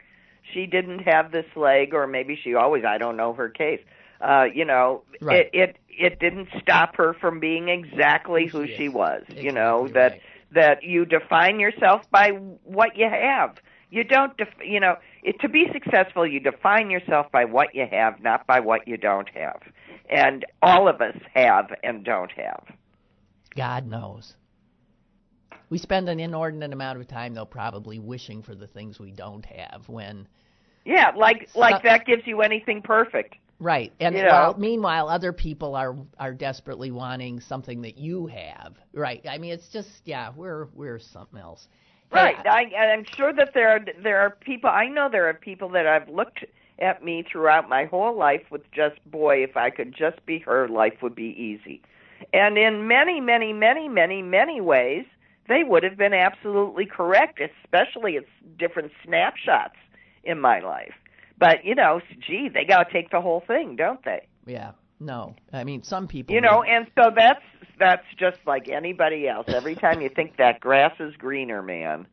she 0.52 0.66
didn't 0.66 1.00
have 1.00 1.32
this 1.32 1.46
leg 1.56 1.94
or 1.94 2.06
maybe 2.06 2.38
she 2.42 2.54
always 2.54 2.84
I 2.84 2.98
don't 2.98 3.16
know 3.16 3.32
her 3.34 3.48
case. 3.48 3.80
Uh, 4.22 4.44
you 4.54 4.64
know, 4.64 5.02
Right. 5.20 5.46
it 5.52 5.60
it 5.62 5.76
it 5.88 6.18
didn't 6.20 6.48
stop 6.60 6.96
her 6.96 7.14
from 7.14 7.40
being 7.40 7.68
exactly 7.68 8.46
who 8.46 8.66
She 8.66 8.74
she 8.76 8.88
was. 8.88 9.22
you 9.28 9.52
know 9.52 9.86
Exactly 9.86 9.92
that 9.94 10.12
right. 10.12 10.22
that 10.52 10.82
you 10.82 11.04
define 11.04 11.60
yourself 11.60 12.02
by 12.10 12.30
what 12.64 12.96
you 12.96 13.08
have. 13.10 13.56
You 13.90 14.04
don't 14.04 14.36
def- 14.36 14.48
you 14.64 14.80
know, 14.80 14.96
it, 15.22 15.40
to 15.40 15.48
be 15.48 15.66
successful 15.72 16.26
you 16.26 16.40
define 16.40 16.90
yourself 16.90 17.26
by 17.32 17.44
what 17.44 17.74
you 17.74 17.86
have, 17.90 18.20
not 18.22 18.46
by 18.46 18.60
what 18.60 18.86
you 18.88 18.96
don't 18.96 19.28
have. 19.30 19.60
And 20.08 20.44
all 20.62 20.88
of 20.88 21.00
us 21.00 21.16
have 21.34 21.66
and 21.82 22.04
don't 22.04 22.32
have. 22.32 22.64
God 23.54 23.86
knows. 23.86 24.36
We 25.68 25.78
spend 25.78 26.08
an 26.08 26.20
inordinate 26.20 26.72
amount 26.72 27.00
of 27.00 27.06
time, 27.08 27.34
though, 27.34 27.44
probably 27.46 27.98
wishing 27.98 28.42
for 28.42 28.54
the 28.54 28.66
things 28.66 28.98
we 29.00 29.10
don't 29.10 29.44
have. 29.46 29.88
When 29.88 30.28
Yeah, 30.84 31.12
like 31.16 31.48
like 31.54 31.82
that 31.84 32.06
gives 32.06 32.26
you 32.26 32.42
anything 32.42 32.82
perfect. 32.82 33.34
Right, 33.58 33.92
and 34.00 34.16
You 34.16 34.22
know. 34.22 34.54
meanwhile, 34.58 35.08
other 35.08 35.32
people 35.32 35.74
are 35.74 35.96
are 36.18 36.32
desperately 36.32 36.90
wanting 36.90 37.40
something 37.40 37.82
that 37.82 37.98
you 37.98 38.26
have. 38.26 38.74
Right. 38.92 39.24
I 39.28 39.38
mean, 39.38 39.52
it's 39.52 39.68
just 39.68 39.88
yeah, 40.04 40.30
we're 40.34 40.66
we're 40.74 40.98
something 40.98 41.38
else. 41.38 41.68
Right. 42.12 42.36
I, 42.46 42.74
I'm 42.76 43.04
sure 43.16 43.32
that 43.32 43.54
there 43.54 43.70
are 43.70 43.80
there 44.02 44.20
are 44.20 44.30
people. 44.30 44.68
I 44.68 44.86
know 44.88 45.08
there 45.10 45.28
are 45.28 45.34
people 45.34 45.70
that 45.70 45.86
have 45.86 46.08
looked 46.08 46.44
at 46.78 47.02
me 47.02 47.24
throughout 47.30 47.68
my 47.68 47.84
whole 47.84 48.16
life 48.16 48.42
with 48.50 48.70
just 48.72 48.98
boy, 49.10 49.42
if 49.42 49.56
I 49.56 49.70
could 49.70 49.94
just 49.94 50.24
be 50.26 50.38
her, 50.40 50.68
life 50.68 51.00
would 51.02 51.14
be 51.14 51.34
easy. 51.38 51.82
And 52.32 52.58
in 52.58 52.86
many, 52.86 53.20
many, 53.20 53.52
many, 53.52 53.88
many, 53.88 54.22
many 54.22 54.60
ways, 54.60 55.06
they 55.48 55.64
would 55.64 55.82
have 55.82 55.96
been 55.96 56.12
absolutely 56.14 56.86
correct. 56.86 57.40
Especially 57.40 58.16
it's 58.16 58.28
different 58.58 58.92
snapshots 59.04 59.76
in 60.24 60.40
my 60.40 60.60
life. 60.60 60.94
But 61.42 61.64
you 61.64 61.74
know, 61.74 62.00
gee, 62.24 62.48
they 62.52 62.64
got 62.64 62.84
to 62.84 62.92
take 62.92 63.10
the 63.10 63.20
whole 63.20 63.42
thing, 63.46 63.76
don't 63.76 64.02
they? 64.04 64.26
yeah. 64.46 64.72
No, 65.00 65.34
I 65.52 65.64
mean, 65.64 65.82
some 65.82 66.06
people. 66.06 66.32
You 66.32 66.40
know, 66.40 66.58
would- 66.58 66.68
and 66.68 66.86
so 66.94 67.10
that's 67.14 67.42
that's 67.80 68.06
just 68.16 68.38
like 68.46 68.68
anybody 68.68 69.26
else. 69.26 69.46
Every 69.48 69.74
time 69.74 70.00
you 70.00 70.08
think 70.08 70.36
that 70.36 70.60
grass 70.60 70.94
is 71.00 71.16
greener, 71.16 71.60
man. 71.60 72.06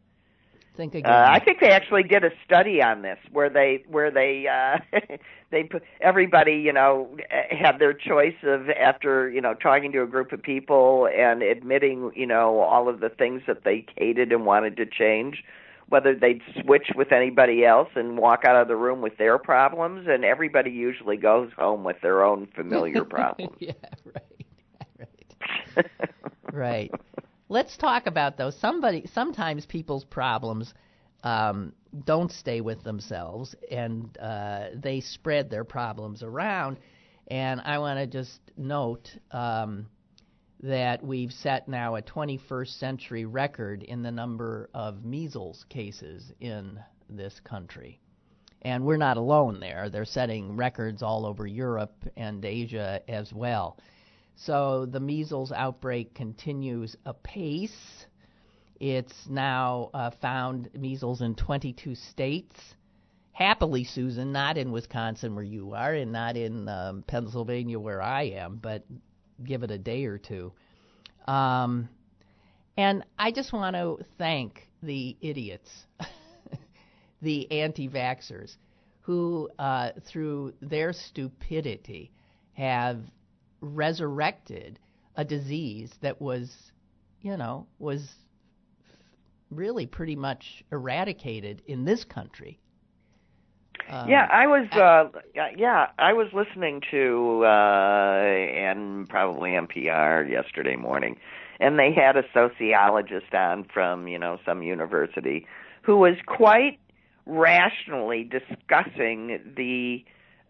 think 0.75 0.95
again. 0.95 1.11
Uh, 1.11 1.27
I 1.29 1.37
think 1.37 1.59
they 1.59 1.69
actually 1.69 2.01
did 2.01 2.23
a 2.23 2.31
study 2.43 2.81
on 2.81 3.03
this 3.03 3.19
where 3.31 3.51
they 3.51 3.83
where 3.87 4.09
they 4.09 4.47
uh, 4.47 4.79
they 5.51 5.63
put 5.63 5.83
everybody 6.01 6.53
you 6.53 6.73
know 6.73 7.15
had 7.51 7.77
their 7.77 7.93
choice 7.93 8.37
of 8.41 8.71
after 8.71 9.29
you 9.29 9.41
know 9.41 9.53
talking 9.53 9.91
to 9.91 10.01
a 10.01 10.07
group 10.07 10.31
of 10.31 10.41
people 10.41 11.07
and 11.15 11.43
admitting 11.43 12.11
you 12.15 12.25
know 12.25 12.61
all 12.61 12.89
of 12.89 12.99
the 13.01 13.09
things 13.09 13.43
that 13.45 13.63
they 13.63 13.85
hated 13.97 14.31
and 14.31 14.47
wanted 14.47 14.75
to 14.77 14.87
change 14.87 15.43
whether 15.89 16.15
they'd 16.15 16.41
switch 16.61 16.91
with 16.95 17.11
anybody 17.11 17.65
else 17.65 17.89
and 17.95 18.17
walk 18.17 18.43
out 18.45 18.55
of 18.55 18.67
the 18.67 18.75
room 18.75 19.01
with 19.01 19.17
their 19.17 19.37
problems 19.37 20.07
and 20.07 20.23
everybody 20.23 20.71
usually 20.71 21.17
goes 21.17 21.51
home 21.57 21.83
with 21.83 21.97
their 22.01 22.23
own 22.23 22.47
familiar 22.55 23.03
problems 23.05 23.55
yeah. 23.59 23.73
Right. 24.05 24.25
Right. 26.51 26.91
right. 26.91 26.91
Let's 27.47 27.77
talk 27.77 28.05
about 28.07 28.37
those. 28.37 28.55
Somebody, 28.59 29.05
sometimes 29.13 29.65
people's 29.65 30.03
problems 30.03 30.73
um, 31.23 31.73
don't 32.05 32.31
stay 32.31 32.61
with 32.61 32.83
themselves, 32.83 33.55
and 33.71 34.17
uh, 34.17 34.67
they 34.75 34.99
spread 34.99 35.49
their 35.49 35.63
problems 35.63 36.23
around. 36.23 36.77
And 37.27 37.61
I 37.61 37.77
want 37.79 37.99
to 37.99 38.07
just 38.07 38.39
note 38.57 39.09
um, 39.31 39.87
that 40.61 41.03
we've 41.03 41.31
set 41.31 41.67
now 41.67 41.95
a 41.95 42.01
21st 42.01 42.79
century 42.79 43.25
record 43.25 43.83
in 43.83 44.01
the 44.03 44.11
number 44.11 44.69
of 44.73 45.05
measles 45.05 45.65
cases 45.69 46.31
in 46.39 46.79
this 47.09 47.39
country. 47.41 47.99
And 48.61 48.85
we're 48.85 48.97
not 48.97 49.17
alone 49.17 49.61
there. 49.61 49.89
They're 49.89 50.03
setting 50.03 50.57
records 50.57 51.01
all 51.01 51.25
over 51.25 51.47
Europe 51.47 51.95
and 52.17 52.43
Asia 52.43 53.01
as 53.07 53.31
well. 53.31 53.77
So 54.35 54.85
the 54.85 54.99
measles 54.99 55.51
outbreak 55.53 56.13
continues 56.13 56.95
apace. 57.05 58.05
It's 58.79 59.27
now 59.29 59.89
uh, 59.93 60.11
found 60.21 60.69
measles 60.73 61.21
in 61.21 61.35
22 61.35 61.95
states. 61.95 62.55
Happily, 63.31 63.85
Susan, 63.85 64.33
not 64.33 64.57
in 64.57 64.73
Wisconsin 64.73 65.35
where 65.35 65.43
you 65.43 65.73
are, 65.73 65.93
and 65.93 66.11
not 66.11 66.35
in 66.35 66.67
um, 66.67 67.03
Pennsylvania 67.07 67.79
where 67.79 68.01
I 68.01 68.23
am, 68.23 68.59
but 68.61 68.83
give 69.43 69.63
it 69.63 69.71
a 69.71 69.77
day 69.77 70.05
or 70.05 70.17
two. 70.17 70.51
Um, 71.27 71.89
and 72.77 73.03
I 73.17 73.31
just 73.31 73.51
want 73.51 73.75
to 73.75 74.05
thank 74.17 74.67
the 74.81 75.17
idiots, 75.21 75.69
the 77.21 77.51
anti 77.51 77.89
vaxxers, 77.89 78.55
who, 79.01 79.49
uh, 79.59 79.91
through 80.05 80.53
their 80.61 80.93
stupidity, 80.93 82.11
have 82.53 82.99
resurrected 83.61 84.79
a 85.15 85.25
disease 85.25 85.91
that 86.01 86.21
was, 86.21 86.49
you 87.21 87.35
know, 87.35 87.67
was 87.79 88.07
really 89.51 89.85
pretty 89.85 90.15
much 90.15 90.63
eradicated 90.71 91.61
in 91.67 91.85
this 91.85 92.03
country. 92.03 92.59
Um, 93.89 94.09
yeah, 94.09 94.27
I 94.31 94.47
was. 94.47 94.67
Uh, 94.71 95.09
yeah, 95.55 95.87
I 95.97 96.13
was 96.13 96.27
listening 96.33 96.81
to 96.91 97.43
uh, 97.45 98.21
and 98.21 99.07
probably 99.09 99.51
NPR 99.51 100.29
yesterday 100.29 100.75
morning, 100.75 101.17
and 101.59 101.79
they 101.79 101.91
had 101.91 102.17
a 102.17 102.23
sociologist 102.33 103.33
on 103.33 103.65
from 103.73 104.07
you 104.07 104.19
know 104.19 104.39
some 104.45 104.63
university 104.63 105.47
who 105.81 105.97
was 105.97 106.15
quite 106.25 106.79
rationally 107.25 108.23
discussing 108.23 109.39
the 109.55 110.03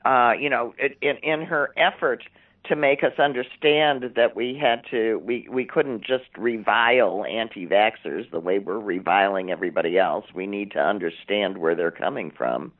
uh, 0.05 0.33
you 0.39 0.49
know 0.49 0.73
in 1.01 1.17
in 1.17 1.41
her 1.41 1.71
effort 1.77 2.23
to 2.65 2.75
make 2.75 3.03
us 3.03 3.17
understand 3.17 4.03
that 4.15 4.35
we 4.35 4.57
had 4.59 4.83
to 4.91 5.17
we 5.19 5.47
we 5.49 5.65
couldn't 5.65 6.03
just 6.05 6.25
revile 6.37 7.23
anti-vaxxers 7.25 8.29
the 8.31 8.39
way 8.39 8.59
we're 8.59 8.79
reviling 8.79 9.49
everybody 9.49 9.97
else. 9.97 10.25
We 10.33 10.45
need 10.45 10.71
to 10.71 10.79
understand 10.79 11.57
where 11.57 11.75
they're 11.75 11.91
coming 11.91 12.31
from 12.31 12.71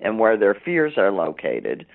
and 0.00 0.18
where 0.18 0.36
their 0.36 0.54
fears 0.54 0.94
are 0.96 1.10
located. 1.10 1.86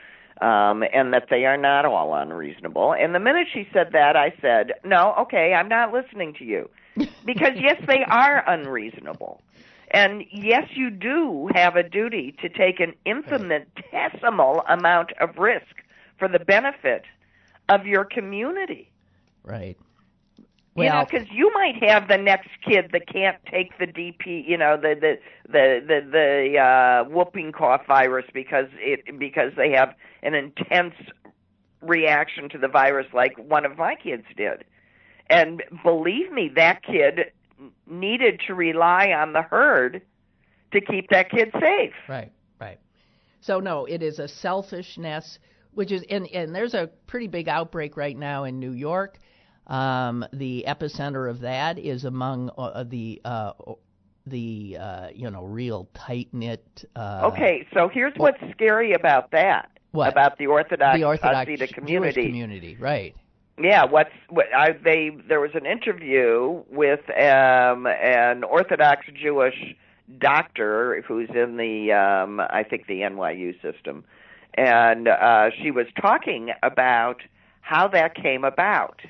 um, 0.41 0.83
and 0.91 1.13
that 1.13 1.27
they 1.29 1.45
are 1.45 1.55
not 1.57 1.85
all 1.85 2.15
unreasonable. 2.15 2.95
And 2.95 3.13
the 3.13 3.19
minute 3.19 3.47
she 3.53 3.67
said 3.71 3.91
that, 3.93 4.15
I 4.15 4.33
said, 4.41 4.71
"No, 4.83 5.13
okay, 5.19 5.53
I'm 5.53 5.67
not 5.67 5.93
listening 5.93 6.33
to 6.39 6.43
you," 6.43 6.67
because 7.25 7.51
yes, 7.57 7.79
they 7.85 8.03
are 8.07 8.43
unreasonable. 8.49 9.39
And 9.91 10.23
yes, 10.31 10.67
you 10.73 10.89
do 10.89 11.49
have 11.53 11.75
a 11.75 11.83
duty 11.83 12.33
to 12.41 12.49
take 12.49 12.79
an 12.79 12.93
infinitesimal 13.05 14.63
amount 14.67 15.11
of 15.19 15.37
risk 15.37 15.75
for 16.17 16.27
the 16.27 16.39
benefit 16.39 17.03
of 17.69 17.85
your 17.85 18.05
community. 18.05 18.89
Right. 19.43 19.77
You 20.75 20.85
know, 20.85 21.05
because 21.09 21.27
you 21.31 21.51
might 21.53 21.83
have 21.83 22.07
the 22.07 22.17
next 22.17 22.49
kid 22.65 22.91
that 22.93 23.07
can't 23.07 23.37
take 23.51 23.77
the 23.77 23.87
DP, 23.87 24.47
you 24.47 24.57
know, 24.57 24.77
the 24.77 24.95
the 24.99 25.19
the 25.51 25.81
the, 25.85 26.09
the 26.11 26.57
uh, 26.57 27.09
whooping 27.09 27.51
cough 27.51 27.85
virus 27.85 28.25
because 28.33 28.67
it 28.77 29.19
because 29.19 29.51
they 29.57 29.71
have 29.71 29.93
an 30.23 30.33
intense 30.33 30.93
reaction 31.81 32.47
to 32.49 32.57
the 32.57 32.67
virus 32.67 33.07
like 33.13 33.37
one 33.37 33.65
of 33.65 33.77
my 33.77 33.95
kids 33.95 34.23
did. 34.37 34.63
And 35.29 35.63
believe 35.83 36.31
me, 36.31 36.51
that 36.55 36.83
kid 36.83 37.31
needed 37.87 38.41
to 38.47 38.53
rely 38.53 39.11
on 39.11 39.33
the 39.33 39.41
herd 39.41 40.01
to 40.71 40.81
keep 40.81 41.09
that 41.09 41.29
kid 41.29 41.51
safe. 41.59 41.93
Right, 42.07 42.31
right. 42.59 42.79
So 43.41 43.59
no, 43.59 43.85
it 43.85 44.01
is 44.01 44.19
a 44.19 44.27
selfishness, 44.27 45.39
which 45.73 45.91
is 45.91 46.03
and 46.09 46.27
and 46.27 46.55
there's 46.55 46.73
a 46.73 46.89
pretty 47.07 47.27
big 47.27 47.49
outbreak 47.49 47.97
right 47.97 48.17
now 48.17 48.45
in 48.45 48.59
New 48.59 48.71
York. 48.71 49.19
Um, 49.67 50.25
the 50.33 50.65
epicenter 50.67 51.29
of 51.29 51.41
that 51.41 51.77
is 51.77 52.03
among 52.05 52.51
uh, 52.57 52.83
the 52.83 53.21
uh, 53.23 53.53
the 54.25 54.77
uh, 54.79 55.07
you 55.13 55.29
know 55.29 55.43
real 55.43 55.87
tight 55.93 56.29
knit. 56.33 56.85
Uh, 56.95 57.29
okay, 57.31 57.67
so 57.73 57.87
here's 57.87 58.13
what's 58.17 58.41
scary 58.51 58.93
about 58.93 59.31
that. 59.31 59.69
What 59.91 60.11
about 60.11 60.37
the 60.37 60.47
Orthodox, 60.47 60.97
the 60.97 61.05
Orthodox 61.05 61.49
Hasidic 61.49 61.73
community? 61.73 62.13
Jewish 62.13 62.25
community, 62.27 62.77
right? 62.79 63.15
Yeah, 63.61 63.85
what's 63.85 64.11
what 64.29 64.47
I 64.55 64.71
they 64.71 65.11
there 65.27 65.39
was 65.39 65.51
an 65.53 65.65
interview 65.65 66.63
with 66.69 67.01
um 67.09 67.85
an 67.85 68.43
Orthodox 68.43 69.05
Jewish 69.13 69.75
doctor 70.17 71.03
who's 71.07 71.29
in 71.29 71.57
the 71.57 71.91
um 71.91 72.39
I 72.39 72.63
think 72.63 72.87
the 72.87 73.01
NYU 73.01 73.61
system 73.61 74.03
and 74.55 75.07
uh 75.07 75.51
she 75.61 75.71
was 75.71 75.85
talking 75.99 76.51
about 76.63 77.21
how 77.61 77.87
that 77.89 78.15
came 78.15 78.43
about. 78.43 79.01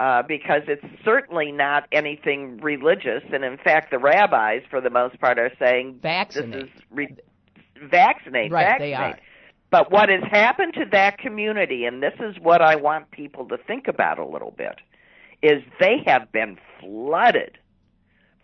Uh, 0.00 0.22
because 0.22 0.62
it's 0.66 0.84
certainly 1.04 1.52
not 1.52 1.86
anything 1.92 2.58
religious, 2.60 3.22
and 3.32 3.44
in 3.44 3.56
fact, 3.56 3.92
the 3.92 3.98
rabbis, 3.98 4.62
for 4.68 4.80
the 4.80 4.90
most 4.90 5.20
part, 5.20 5.38
are 5.38 5.52
saying 5.58 6.00
vaccinate. 6.02 6.52
this 6.52 6.62
is 6.64 6.68
re- 6.90 7.16
vaccinate, 7.90 8.50
right, 8.50 8.64
vaccinate. 8.64 8.90
They 8.90 8.94
are. 8.94 9.18
But 9.70 9.92
what 9.92 10.08
has 10.08 10.22
happened 10.30 10.74
to 10.74 10.84
that 10.92 11.18
community, 11.18 11.84
and 11.84 12.02
this 12.02 12.14
is 12.20 12.36
what 12.40 12.60
I 12.60 12.76
want 12.76 13.10
people 13.12 13.46
to 13.48 13.56
think 13.56 13.88
about 13.88 14.18
a 14.18 14.24
little 14.24 14.50
bit, 14.50 14.80
is 15.42 15.62
they 15.78 15.98
have 16.06 16.30
been 16.32 16.58
flooded 16.80 17.58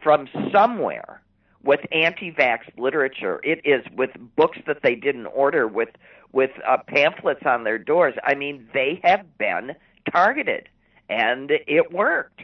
from 0.02 0.28
somewhere 0.52 1.22
with 1.62 1.80
anti-vax 1.92 2.60
literature. 2.78 3.40
It 3.42 3.60
is 3.64 3.84
with 3.96 4.10
books 4.36 4.58
that 4.66 4.82
they 4.82 4.94
didn't 4.94 5.26
order, 5.26 5.66
with 5.66 5.90
with 6.32 6.50
uh, 6.68 6.78
pamphlets 6.86 7.42
on 7.44 7.64
their 7.64 7.78
doors. 7.78 8.14
I 8.24 8.34
mean, 8.34 8.68
they 8.72 9.00
have 9.02 9.36
been 9.36 9.74
targeted, 10.12 10.68
and 11.10 11.50
it 11.50 11.92
worked. 11.92 12.40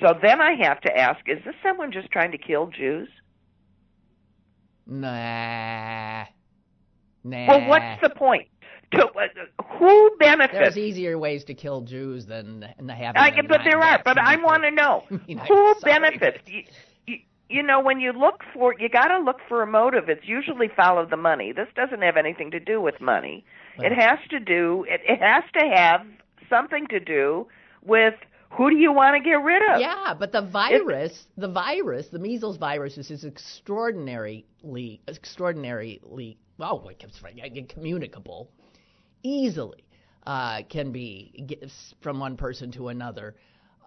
So 0.00 0.14
then 0.22 0.40
I 0.40 0.52
have 0.62 0.80
to 0.82 0.96
ask: 0.96 1.20
Is 1.28 1.42
this 1.44 1.54
someone 1.62 1.90
just 1.90 2.10
trying 2.10 2.32
to 2.32 2.38
kill 2.38 2.66
Jews? 2.68 3.08
Nah. 4.86 6.24
Nah. 7.24 7.46
Well, 7.48 7.68
what's 7.68 8.02
the 8.02 8.10
point? 8.10 8.48
To, 8.92 9.04
uh, 9.04 9.64
who 9.78 10.16
benefits? 10.20 10.52
There's 10.52 10.78
easier 10.78 11.18
ways 11.18 11.44
to 11.44 11.54
kill 11.54 11.80
Jews 11.80 12.26
than, 12.26 12.62
having. 12.78 13.20
I, 13.20 13.32
but 13.48 13.62
there 13.64 13.80
are. 13.80 14.00
But 14.04 14.18
I 14.18 14.36
want 14.36 14.62
to 14.62 14.70
know 14.70 15.02
I 15.10 15.20
mean, 15.26 15.38
who 15.38 15.74
sorry, 15.80 15.98
benefits. 15.98 16.38
You, 16.46 16.62
you, 17.06 17.16
you 17.48 17.62
know, 17.64 17.80
when 17.80 17.98
you 17.98 18.12
look 18.12 18.42
for, 18.54 18.74
you 18.78 18.88
got 18.88 19.08
to 19.08 19.18
look 19.18 19.38
for 19.48 19.62
a 19.62 19.66
motive. 19.66 20.08
It's 20.08 20.26
usually 20.28 20.68
follow 20.68 21.04
the 21.04 21.16
money. 21.16 21.52
This 21.52 21.68
doesn't 21.74 22.02
have 22.02 22.16
anything 22.16 22.52
to 22.52 22.60
do 22.60 22.80
with 22.80 23.00
money. 23.00 23.44
Well- 23.76 23.90
it 23.90 23.94
has 23.94 24.18
to 24.30 24.38
do. 24.38 24.84
It, 24.88 25.00
it 25.08 25.20
has 25.20 25.42
to 25.54 25.68
have 25.74 26.06
something 26.48 26.86
to 26.88 27.00
do 27.00 27.48
with 27.86 28.14
who 28.50 28.70
do 28.70 28.76
you 28.76 28.92
want 28.92 29.16
to 29.16 29.22
get 29.22 29.36
rid 29.42 29.62
of? 29.62 29.80
Yeah, 29.80 30.14
but 30.18 30.32
the 30.32 30.42
virus, 30.42 31.26
the 31.36 31.48
virus, 31.48 32.08
the 32.08 32.18
measles 32.18 32.56
virus 32.56 32.96
is, 32.96 33.10
is 33.10 33.24
extraordinarily, 33.24 34.46
extraordinarily, 35.08 36.38
oh, 36.60 36.90
from- 37.20 37.66
communicable, 37.68 38.50
easily 39.22 39.84
uh, 40.26 40.62
can 40.68 40.92
be 40.92 41.58
from 42.00 42.18
one 42.18 42.36
person 42.36 42.70
to 42.72 42.88
another. 42.88 43.34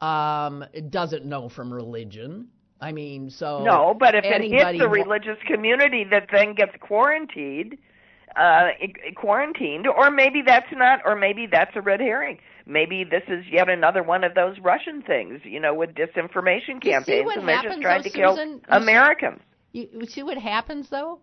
Um, 0.02 0.64
it 0.74 0.92
doesn't 0.92 1.26
know 1.26 1.50
from 1.50 1.74
religion. 1.74 2.48
I 2.82 2.92
mean, 2.92 3.30
so 3.30 3.64
No, 3.64 3.94
but 3.98 4.16
if 4.16 4.24
it 4.24 4.42
hits 4.42 4.80
the 4.80 4.88
religious 4.88 5.38
community 5.46 6.06
that 6.12 6.28
then 6.32 6.54
gets 6.54 6.72
quarantined, 6.80 7.78
uh, 8.38 8.70
quarantined, 9.16 9.88
or 9.88 10.10
maybe 10.10 10.42
that's 10.46 10.72
not, 10.72 11.02
or 11.04 11.16
maybe 11.16 11.46
that's 11.46 11.76
a 11.76 11.82
red 11.82 12.00
herring. 12.00 12.40
Maybe 12.70 13.04
this 13.04 13.24
is 13.28 13.44
yet 13.52 13.68
another 13.68 14.04
one 14.04 14.24
of 14.24 14.36
those 14.36 14.60
Russian 14.60 15.02
things, 15.02 15.42
you 15.44 15.60
know, 15.60 15.74
with 15.74 15.90
disinformation 15.96 16.76
You 16.76 16.80
see 16.84 16.90
campaigns, 16.92 17.26
what 17.26 17.38
and 17.40 17.48
they're 17.48 17.56
just 17.56 17.66
happens, 17.66 17.82
trying 17.82 18.04
though, 18.04 18.10
to 18.10 18.16
kill 18.16 18.36
Susan? 18.36 18.62
Americans. 18.70 19.42
You, 19.74 19.88
you 19.92 20.06
see 20.06 20.22
what 20.24 20.38
happens 20.38 20.90
though? 20.90 21.20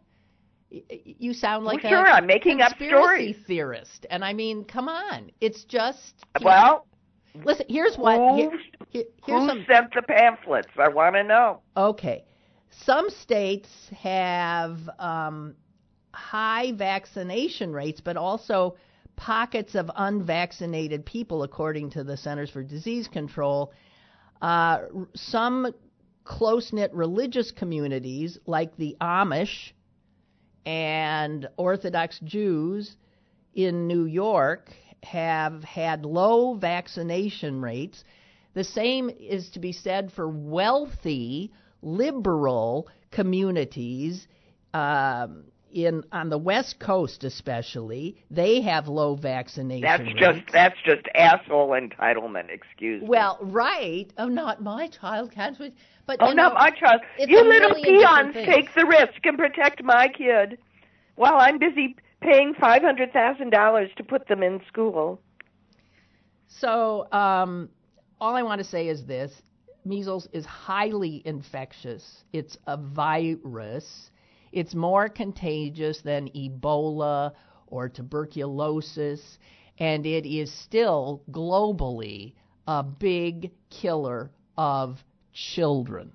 You 0.70 1.32
sound 1.32 1.64
like 1.64 1.82
Well, 1.84 1.92
sure, 1.92 2.06
a 2.06 2.14
I'm 2.14 2.26
making 2.26 2.60
up 2.60 2.72
stories. 2.74 3.36
theorist, 3.46 4.04
and 4.10 4.24
I 4.24 4.32
mean, 4.32 4.64
come 4.64 4.88
on, 4.88 5.30
it's 5.40 5.62
just 5.64 6.14
you 6.40 6.44
know, 6.44 6.50
Well, 6.50 6.86
listen. 7.44 7.66
Here's 7.68 7.96
what. 7.96 8.18
who, 8.18 8.36
here- 8.90 9.04
here's 9.24 9.42
who 9.42 9.48
some. 9.48 9.64
sent 9.70 9.94
the 9.94 10.02
pamphlets? 10.02 10.68
I 10.76 10.88
want 10.88 11.14
to 11.14 11.22
know. 11.22 11.60
Okay, 11.76 12.24
some 12.70 13.08
states 13.10 13.68
have 13.96 14.78
um, 14.98 15.54
high 16.12 16.72
vaccination 16.72 17.72
rates, 17.72 18.00
but 18.00 18.16
also 18.16 18.74
pockets 19.16 19.74
of 19.74 19.90
unvaccinated 19.96 21.04
people, 21.04 21.42
according 21.42 21.90
to 21.90 22.04
the 22.04 22.16
Centers 22.16 22.50
for 22.50 22.62
Disease 22.62 23.08
Control. 23.08 23.72
Uh, 24.40 24.82
some 25.14 25.72
close 26.24 26.72
knit 26.72 26.92
religious 26.92 27.50
communities, 27.50 28.38
like 28.46 28.76
the 28.76 28.96
Amish 29.00 29.72
and 30.64 31.48
Orthodox 31.56 32.18
Jews 32.20 32.96
in 33.54 33.86
New 33.86 34.04
York, 34.04 34.70
have 35.02 35.62
had 35.64 36.04
low 36.04 36.54
vaccination 36.54 37.60
rates. 37.60 38.04
The 38.54 38.64
same 38.64 39.10
is 39.10 39.50
to 39.50 39.60
be 39.60 39.72
said 39.72 40.12
for 40.12 40.28
wealthy, 40.28 41.52
liberal 41.82 42.88
communities 43.10 44.26
um, 44.74 45.44
in 45.72 46.04
on 46.12 46.28
the 46.28 46.38
West 46.38 46.78
Coast, 46.78 47.24
especially. 47.24 48.16
They 48.30 48.60
have 48.62 48.88
low 48.88 49.14
vaccination 49.14 49.82
That's 49.82 50.02
rates. 50.02 50.18
just 50.18 50.52
that's 50.52 50.76
just 50.84 51.02
asshole 51.14 51.70
entitlement. 51.70 52.50
Excuse 52.50 53.02
me. 53.02 53.08
Well, 53.08 53.38
right. 53.42 54.06
Oh, 54.18 54.28
not 54.28 54.62
my 54.62 54.88
child 54.88 55.32
can't. 55.32 55.56
But 56.06 56.18
Oh 56.20 56.28
you 56.28 56.34
no, 56.34 56.48
know, 56.48 56.54
my 56.54 56.70
child! 56.70 57.00
You 57.18 57.42
little 57.42 57.74
peons 57.74 58.34
take 58.34 58.72
the 58.74 58.86
risk 58.86 59.24
and 59.24 59.36
protect 59.36 59.82
my 59.82 60.08
kid, 60.08 60.58
while 61.16 61.36
I'm 61.38 61.58
busy 61.58 61.96
paying 62.20 62.54
five 62.58 62.82
hundred 62.82 63.12
thousand 63.12 63.50
dollars 63.50 63.90
to 63.96 64.04
put 64.04 64.28
them 64.28 64.42
in 64.42 64.60
school. 64.68 65.20
So, 66.48 67.10
um, 67.12 67.68
all 68.20 68.34
I 68.36 68.42
want 68.42 68.60
to 68.60 68.64
say 68.64 68.88
is 68.88 69.04
this 69.04 69.42
measles 69.84 70.28
is 70.32 70.44
highly 70.44 71.22
infectious, 71.24 72.24
it's 72.32 72.56
a 72.66 72.76
virus, 72.76 74.10
it's 74.52 74.74
more 74.74 75.08
contagious 75.08 76.00
than 76.02 76.28
Ebola 76.28 77.32
or 77.66 77.88
tuberculosis, 77.88 79.38
and 79.78 80.06
it 80.06 80.26
is 80.26 80.52
still 80.52 81.22
globally 81.30 82.34
a 82.66 82.82
big 82.82 83.50
killer 83.70 84.30
of 84.56 85.02
children. 85.32 86.12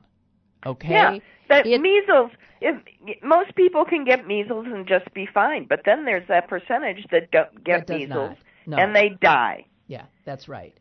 Okay? 0.65 0.89
Yeah, 0.91 1.17
that 1.49 1.65
It- 1.65 1.81
measles. 1.81 2.31
If 2.61 2.75
most 3.23 3.55
people 3.55 3.85
can 3.85 4.03
get 4.03 4.27
measles 4.27 4.67
and 4.67 4.85
just 4.87 5.11
be 5.15 5.25
fine, 5.25 5.65
but 5.65 5.81
then 5.83 6.05
there's 6.05 6.27
that 6.27 6.47
percentage 6.47 7.07
that 7.09 7.31
don't 7.31 7.63
get 7.63 7.87
That 7.87 7.97
measles. 7.97 8.37
No. 8.67 8.77
and 8.77 8.95
they 8.95 9.09
die. 9.09 9.65
Yeah, 9.87 10.05
that's 10.25 10.47
right. 10.47 10.75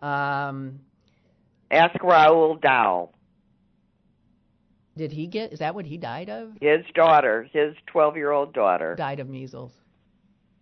Um, 0.00 0.80
Ask 1.72 1.94
Roald 1.96 2.60
Dahl, 2.60 3.12
did 4.96 5.12
he 5.12 5.26
get? 5.26 5.52
Is 5.52 5.58
that 5.58 5.74
what 5.74 5.86
he 5.86 5.96
died 5.96 6.28
of? 6.30 6.52
his 6.60 6.84
daughter, 6.94 7.48
his 7.52 7.74
twelve-year-old 7.86 8.52
daughter. 8.52 8.94
Died 8.96 9.20
of 9.20 9.28
measles. 9.28 9.72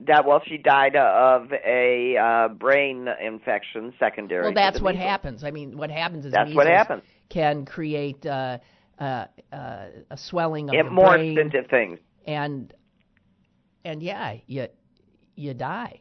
That 0.00 0.24
well, 0.26 0.42
she 0.46 0.58
died 0.58 0.96
of 0.96 1.52
a 1.52 2.16
uh, 2.16 2.48
brain 2.54 3.06
infection 3.24 3.92
secondary. 4.00 4.42
Well, 4.42 4.54
that's 4.54 4.80
what 4.80 4.94
measles. 4.96 5.08
happens. 5.10 5.44
I 5.44 5.50
mean, 5.52 5.76
what 5.76 5.90
happens 5.90 6.24
is 6.26 6.32
That's 6.32 6.48
measles 6.48 6.56
what 6.56 6.66
happens. 6.66 7.02
can 7.28 7.64
create 7.64 8.26
uh, 8.26 8.58
uh, 8.98 9.26
uh, 9.52 9.86
a 10.10 10.16
swelling 10.16 10.70
of 10.70 10.74
It 10.74 10.84
the 10.84 10.90
morphs 10.90 11.34
brain, 11.34 11.38
into 11.38 11.62
things. 11.68 11.98
and 12.26 12.74
and 13.84 14.02
yeah, 14.02 14.36
you 14.46 14.66
you 15.36 15.54
die. 15.54 16.00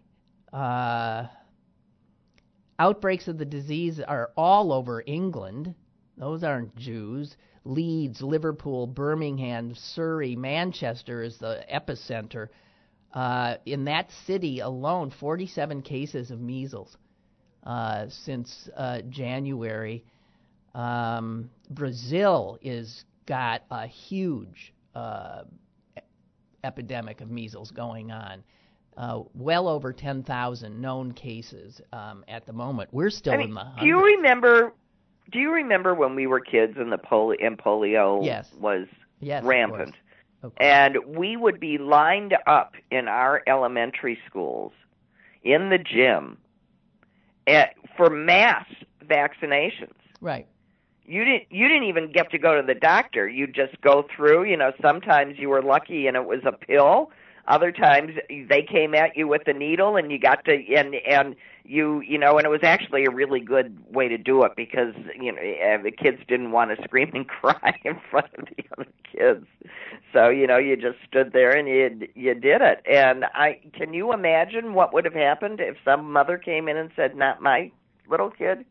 Uh, 0.52 1.28
outbreaks 2.80 3.28
of 3.28 3.38
the 3.38 3.46
disease 3.46 4.00
are 4.00 4.32
all 4.36 4.74
over 4.74 5.04
England. 5.06 5.76
Those 6.18 6.44
aren't 6.44 6.76
Jews. 6.76 7.38
Leeds, 7.64 8.22
Liverpool, 8.22 8.88
Birmingham, 8.88 9.76
Surrey, 9.76 10.36
Manchester 10.36 11.24
is 11.24 11.38
the 11.38 11.64
epicenter. 11.72 12.48
Uh, 13.14 13.58
in 13.66 13.86
that 13.86 14.10
city 14.26 14.60
alone, 14.60 15.12
47 15.12 15.82
cases 15.82 16.32
of 16.32 16.40
measles 16.40 16.98
uh, 17.66 18.06
since 18.10 18.70
uh, 18.76 19.02
January. 19.10 20.04
Um, 20.74 21.50
Brazil 21.70 22.58
is 22.62 23.04
got 23.26 23.64
a 23.70 23.86
huge 23.86 24.74
uh, 24.96 25.44
epidemic 26.64 27.22
of 27.22 27.30
measles 27.30 27.72
going 27.72 28.12
on. 28.12 28.44
Uh, 28.98 29.24
well 29.34 29.68
over 29.70 29.94
10,000 29.94 30.82
known 30.82 31.14
cases 31.14 31.80
um, 31.94 32.26
at 32.28 32.46
the 32.46 32.54
moment. 32.54 32.90
We're 32.92 33.10
still 33.10 33.34
I 33.34 33.38
mean, 33.38 33.50
in 33.50 33.54
the. 33.56 33.66
Do 33.80 33.86
you 33.86 34.04
remember? 34.04 34.74
Do 35.30 35.40
you 35.40 35.52
remember 35.52 35.94
when 35.94 36.16
we 36.16 36.28
were 36.28 36.40
kids 36.40 36.78
and 36.78 36.92
the 36.92 36.98
polio 36.98 37.36
and 37.46 37.58
polio 37.58 38.26
Yes. 38.26 38.52
was 38.60 38.88
yes, 39.20 39.44
rampant? 39.44 39.96
And 40.58 40.98
we 41.06 41.38
would 41.38 41.60
be 41.60 41.78
lined 41.78 42.36
up 42.48 42.74
in 42.90 43.08
our 43.08 43.44
elementary 43.46 44.18
schools 44.28 44.74
in 45.44 45.70
the 45.70 45.78
gym 45.78 46.38
at, 47.46 47.76
for 47.96 48.10
mass 48.10 48.66
vaccinations. 49.06 49.94
Right. 50.20 50.48
You 51.06 51.26
didn't 51.26 51.52
you 51.52 51.68
didn't 51.68 51.84
even 51.84 52.12
get 52.12 52.32
to 52.32 52.38
go 52.38 52.60
to 52.60 52.66
the 52.66 52.76
doctor. 52.76 53.28
You 53.28 53.48
just 53.48 53.80
go 53.82 54.06
through, 54.16 54.46
you 54.46 54.56
know, 54.56 54.72
sometimes 54.82 55.38
you 55.38 55.50
were 55.50 55.62
lucky 55.62 56.08
and 56.08 56.16
it 56.16 56.26
was 56.26 56.42
a 56.46 56.52
pill. 56.52 57.12
Other 57.52 57.74
times 57.74 58.14
they 58.30 58.64
came 58.64 58.96
at 58.96 59.18
you 59.18 59.28
with 59.28 59.46
a 59.46 59.52
needle 59.54 59.98
and 59.98 60.10
you 60.10 60.18
got 60.18 60.46
to 60.46 60.54
and 60.74 60.96
and 60.96 61.36
you 61.66 62.00
you 62.00 62.18
know 62.18 62.38
and 62.38 62.46
it 62.46 62.50
was 62.50 62.64
actually 62.64 63.04
a 63.04 63.12
really 63.12 63.42
good 63.42 63.78
way 63.94 64.08
to 64.08 64.18
do 64.18 64.44
it 64.44 64.54
because 64.56 64.94
you 65.20 65.34
know 65.34 65.42
eh, 65.42 65.78
the 65.84 65.92
kids 65.92 66.20
didn't 66.30 66.52
want 66.54 66.72
to 66.74 66.82
scream 66.86 67.12
and 67.14 67.28
cry 67.28 67.78
in 67.84 68.00
front 68.10 68.28
of 68.38 68.46
the 68.56 68.64
other 68.78 68.90
kids. 69.12 69.46
So 70.14 70.30
you 70.30 70.48
know 70.48 70.58
you 70.58 70.78
just 70.78 71.00
stood 71.06 71.34
there 71.34 71.52
and 71.52 71.68
you 71.68 72.08
you 72.16 72.34
did 72.36 72.62
it. 72.62 72.82
And 72.90 73.26
i 73.34 73.60
can 73.74 73.94
you 73.94 74.14
imagine 74.14 74.74
what 74.74 74.94
would 74.94 75.04
have 75.04 75.14
happened 75.14 75.60
if 75.60 75.76
some 75.84 76.10
mother 76.10 76.38
came 76.38 76.70
in 76.70 76.78
and 76.78 76.90
said 76.96 77.18
not 77.18 77.42
my 77.42 77.70
little 78.10 78.32
kid 78.32 78.66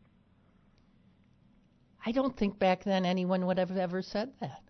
I 2.03 2.11
don't 2.11 2.35
think 2.35 2.57
back 2.57 2.83
then 2.83 3.05
anyone 3.05 3.45
would 3.45 3.59
have 3.59 3.77
ever 3.77 4.01
said 4.01 4.33
that. 4.39 4.63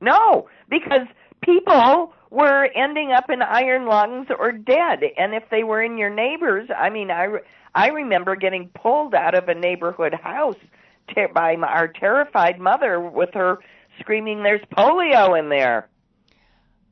No, 0.00 0.48
because 0.68 1.06
people 1.42 2.12
were 2.30 2.68
ending 2.74 3.12
up 3.12 3.30
in 3.30 3.42
iron 3.42 3.86
lungs 3.86 4.28
or 4.38 4.52
dead, 4.52 5.00
and 5.16 5.34
if 5.34 5.44
they 5.50 5.62
were 5.64 5.82
in 5.82 5.96
your 5.96 6.10
neighbors, 6.10 6.68
I 6.76 6.90
mean, 6.90 7.10
I 7.10 7.28
I 7.74 7.88
remember 7.88 8.36
getting 8.36 8.68
pulled 8.68 9.14
out 9.14 9.34
of 9.34 9.48
a 9.48 9.54
neighborhood 9.54 10.14
house 10.14 10.56
ter- 11.14 11.28
by 11.28 11.56
my, 11.56 11.68
our 11.68 11.88
terrified 11.88 12.58
mother 12.58 13.00
with 13.00 13.32
her 13.34 13.58
screaming, 14.00 14.42
"There's 14.42 14.62
polio 14.76 15.38
in 15.38 15.48
there." 15.48 15.88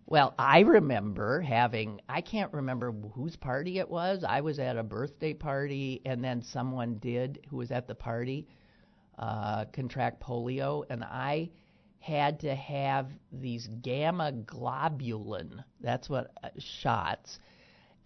Well, 0.07 0.35
I 0.39 0.61
remember 0.61 1.41
having, 1.41 2.01
I 2.09 2.21
can't 2.21 2.53
remember 2.53 2.93
whose 2.93 3.37
party 3.37 3.79
it 3.79 3.89
was. 3.89 4.23
I 4.23 4.43
was 4.43 4.59
at 4.59 4.77
a 4.77 4.83
birthday 4.83 5.33
party, 5.33 6.03
and 6.05 6.23
then 6.23 6.43
someone 6.43 6.99
did, 6.99 7.41
who 7.49 7.57
was 7.57 7.71
at 7.71 7.89
the 7.89 7.95
party, 7.95 8.47
uh, 9.19 9.65
contract 9.73 10.21
polio, 10.23 10.85
and 10.91 11.03
I 11.03 11.51
had 12.05 12.41
to 12.41 12.55
have 12.55 13.09
these 13.33 13.67
gamma 13.81 14.33
globulin, 14.33 15.65
that's 15.81 16.09
what, 16.09 16.33
uh, 16.43 16.49
shots. 16.59 17.39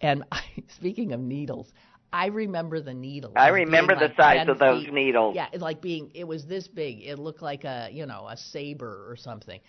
And 0.01 0.23
I, 0.31 0.41
speaking 0.69 1.11
of 1.11 1.19
needles, 1.19 1.73
I 2.13 2.27
remember 2.27 2.79
the 2.81 2.93
needles. 2.93 3.33
I 3.35 3.49
remember 3.49 3.95
the 3.95 4.07
like 4.07 4.15
size 4.17 4.47
of 4.47 4.59
those 4.59 4.85
feet. 4.85 4.93
needles. 4.93 5.35
Yeah, 5.35 5.47
like 5.57 5.81
being 5.81 6.11
it 6.15 6.25
was 6.27 6.45
this 6.45 6.67
big. 6.67 7.01
It 7.01 7.19
looked 7.19 7.41
like 7.41 7.65
a 7.65 7.89
you 7.91 8.05
know 8.05 8.27
a 8.27 8.37
saber 8.37 9.05
or 9.09 9.15
something. 9.17 9.59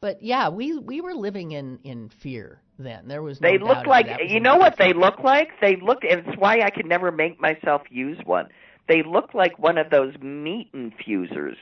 But 0.00 0.22
yeah, 0.22 0.48
we 0.50 0.78
we 0.78 1.00
were 1.00 1.14
living 1.14 1.52
in 1.52 1.78
in 1.84 2.08
fear 2.10 2.60
then. 2.78 3.08
There 3.08 3.22
was 3.22 3.40
no 3.40 3.48
They 3.48 3.58
doubt 3.58 3.68
look 3.68 3.78
of 3.78 3.86
like. 3.86 4.06
You 4.28 4.40
know 4.40 4.56
what 4.56 4.76
they 4.78 4.92
look 4.92 5.18
like? 5.20 5.48
They 5.60 5.76
look 5.76 6.04
and 6.04 6.26
it's 6.26 6.38
why 6.38 6.60
I 6.60 6.70
could 6.70 6.86
never 6.86 7.10
make 7.10 7.40
myself 7.40 7.82
use 7.90 8.18
one. 8.24 8.48
They 8.88 9.02
look 9.02 9.34
like 9.34 9.58
one 9.58 9.78
of 9.78 9.90
those 9.90 10.14
meat 10.20 10.70
infusers. 10.74 11.56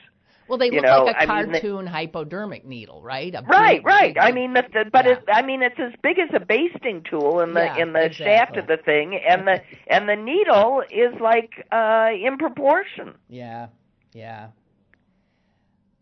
Well, 0.47 0.57
they 0.57 0.71
look 0.71 0.83
know, 0.83 1.03
like 1.03 1.15
a 1.15 1.19
I 1.31 1.43
mean, 1.43 1.51
they- 1.51 1.59
cartoon 1.59 1.87
hypodermic 1.87 2.65
needle, 2.65 3.01
right? 3.01 3.33
A 3.35 3.41
Right, 3.41 3.83
right. 3.83 4.13
big, 4.13 4.17
I 4.23 4.31
mean, 4.31 4.53
the, 4.53 4.63
the, 4.71 4.85
but 4.91 5.05
Yeah. 5.05 5.13
it, 5.13 5.23
I 5.31 5.41
mean, 5.41 5.61
it's 5.61 5.79
as 5.79 5.93
big 6.01 6.19
as 6.19 6.29
a 6.33 6.39
basting 6.39 7.03
tool 7.09 7.41
in 7.41 7.53
the 7.53 7.65
Yeah, 7.65 7.77
in 7.77 7.93
the 7.93 8.11
shaft 8.11 8.55
of 8.57 8.67
the 8.67 8.77
thing, 8.77 9.15
and 9.27 9.47
the 9.47 9.61
and 9.87 10.07
the 10.07 10.15
needle 10.15 10.83
is 10.89 11.13
like 11.19 11.51
uh 11.71 12.09
in 12.13 12.37
proportion. 12.37 13.15
yeah, 13.29 13.67
yeah. 14.13 14.47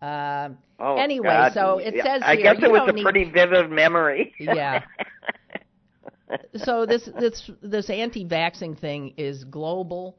Um, 0.01 0.57
Oh, 0.77 0.97
Anyway, 0.97 1.29
God. 1.29 1.53
so 1.53 1.77
it 1.77 1.93
says 2.03 2.21
I 2.23 2.35
here, 2.35 2.53
guess 2.53 2.61
it 2.61 2.69
was 2.69 2.81
a 2.87 2.91
need- 2.91 3.03
pretty 3.03 3.23
vivid 3.23 3.71
memory. 3.71 4.33
Yeah. 4.39 4.83
so 6.57 6.85
this 6.85 7.05
this 7.19 7.49
this 7.61 7.89
anti-vaxxing 7.89 8.77
thing 8.77 9.13
is 9.17 9.43
global, 9.45 10.17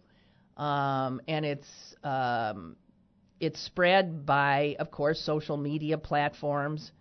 um, 0.57 1.21
and 1.29 1.45
it's 1.45 1.69
um, 2.05 2.77
it's 3.41 3.61
spread 3.61 4.25
by, 4.25 4.77
of 4.79 4.91
course, 4.91 5.21
social 5.21 5.57
media 5.57 5.99
platforms, 5.99 6.93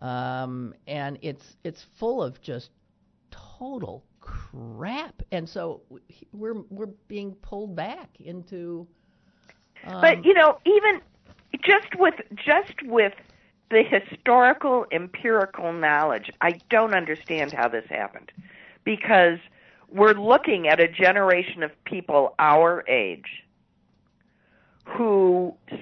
um, 0.00 0.74
and 0.86 1.18
it's 1.22 1.56
it's 1.64 1.84
full 1.98 2.22
of 2.22 2.40
just 2.40 2.70
total 3.30 4.04
crap, 4.20 5.22
and 5.32 5.48
so 5.48 5.82
we're 6.32 6.60
we're 6.70 6.92
being 7.08 7.34
pulled 7.36 7.76
back 7.76 8.08
into. 8.20 8.86
Um, 9.86 10.00
But 10.00 10.24
you 10.24 10.34
know, 10.34 10.58
even 10.64 11.00
just 11.62 11.94
with 11.98 12.14
just 12.36 12.82
with 12.84 13.12
the 13.70 13.82
historical 13.82 14.86
empirical 14.92 15.72
knowledge, 15.72 16.30
I 16.40 16.60
don't 16.70 16.94
understand 16.94 17.52
how 17.52 17.68
this 17.68 17.84
happened. 17.88 18.30
Because 18.84 19.38
we're 19.88 20.12
looking 20.12 20.68
at 20.68 20.80
a 20.80 20.88
generation 20.88 21.62
of 21.62 21.70
people 21.84 22.34
our 22.38 22.84
age 22.88 23.44
who 24.84 25.13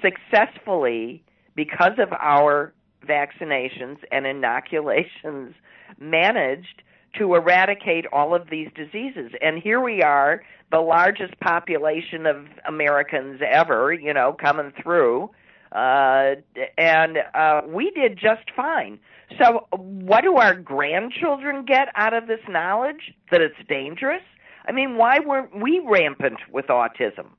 successfully, 0.03 1.23
because 1.55 1.97
of 1.97 2.11
our 2.13 2.73
vaccinations 3.07 3.97
and 4.11 4.25
inoculations, 4.25 5.55
managed 5.99 6.83
to 7.17 7.35
eradicate 7.35 8.05
all 8.11 8.33
of 8.33 8.49
these 8.49 8.69
diseases. 8.75 9.31
And 9.41 9.61
here 9.61 9.79
we 9.79 10.01
are, 10.01 10.41
the 10.71 10.79
largest 10.79 11.39
population 11.39 12.25
of 12.25 12.47
Americans 12.67 13.41
ever, 13.47 13.93
you 13.93 14.13
know, 14.13 14.33
coming 14.33 14.73
through. 14.81 15.29
Uh, 15.71 16.35
and 16.77 17.17
uh, 17.33 17.61
we 17.67 17.91
did 17.91 18.17
just 18.17 18.49
fine. 18.55 18.99
So, 19.39 19.67
what 19.71 20.21
do 20.21 20.35
our 20.35 20.55
grandchildren 20.55 21.65
get 21.65 21.87
out 21.95 22.13
of 22.13 22.27
this 22.27 22.39
knowledge 22.47 23.13
that 23.31 23.41
it's 23.41 23.55
dangerous? 23.67 24.21
I 24.67 24.71
mean, 24.71 24.97
why 24.97 25.19
weren't 25.19 25.59
we 25.59 25.81
rampant 25.83 26.39
with 26.51 26.67
autism? 26.67 27.29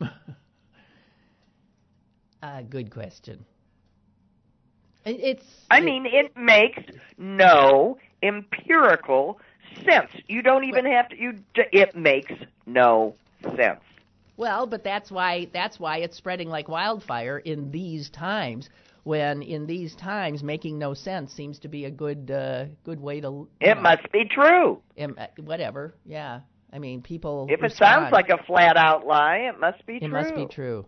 uh, 2.42 2.62
good 2.62 2.90
question. 2.90 3.44
It's. 5.04 5.44
I 5.70 5.78
it- 5.78 5.84
mean, 5.84 6.06
it 6.06 6.36
makes 6.36 6.82
no 7.16 7.98
empirical 8.22 9.40
sense. 9.84 10.10
You 10.26 10.42
don't 10.42 10.64
even 10.64 10.84
have 10.86 11.08
to. 11.10 11.16
You. 11.20 11.34
It 11.54 11.96
makes 11.96 12.32
no 12.66 13.14
sense. 13.56 13.80
Well, 14.36 14.66
but 14.66 14.84
that's 14.84 15.10
why 15.10 15.48
that's 15.52 15.80
why 15.80 15.98
it's 15.98 16.16
spreading 16.16 16.48
like 16.48 16.68
wildfire 16.68 17.38
in 17.38 17.70
these 17.70 18.10
times. 18.10 18.68
When 19.04 19.42
in 19.42 19.66
these 19.66 19.94
times, 19.94 20.42
making 20.42 20.78
no 20.78 20.92
sense 20.92 21.32
seems 21.32 21.58
to 21.60 21.68
be 21.68 21.86
a 21.86 21.90
good 21.90 22.30
uh, 22.30 22.66
good 22.84 23.00
way 23.00 23.20
to. 23.20 23.48
It 23.60 23.74
know, 23.76 23.80
must 23.80 24.12
be 24.12 24.24
true. 24.26 24.82
uh, 25.00 25.06
whatever. 25.42 25.94
Yeah. 26.04 26.40
I 26.70 26.78
mean, 26.78 27.00
people. 27.00 27.46
If 27.48 27.62
it 27.62 27.72
sounds 27.72 28.12
like 28.12 28.28
a 28.28 28.36
flat 28.44 28.76
out 28.76 29.06
lie, 29.06 29.48
it 29.48 29.58
must 29.58 29.86
be 29.86 29.96
it 29.96 30.00
true. 30.00 30.08
must 30.08 30.34
be 30.34 30.44
true. 30.46 30.84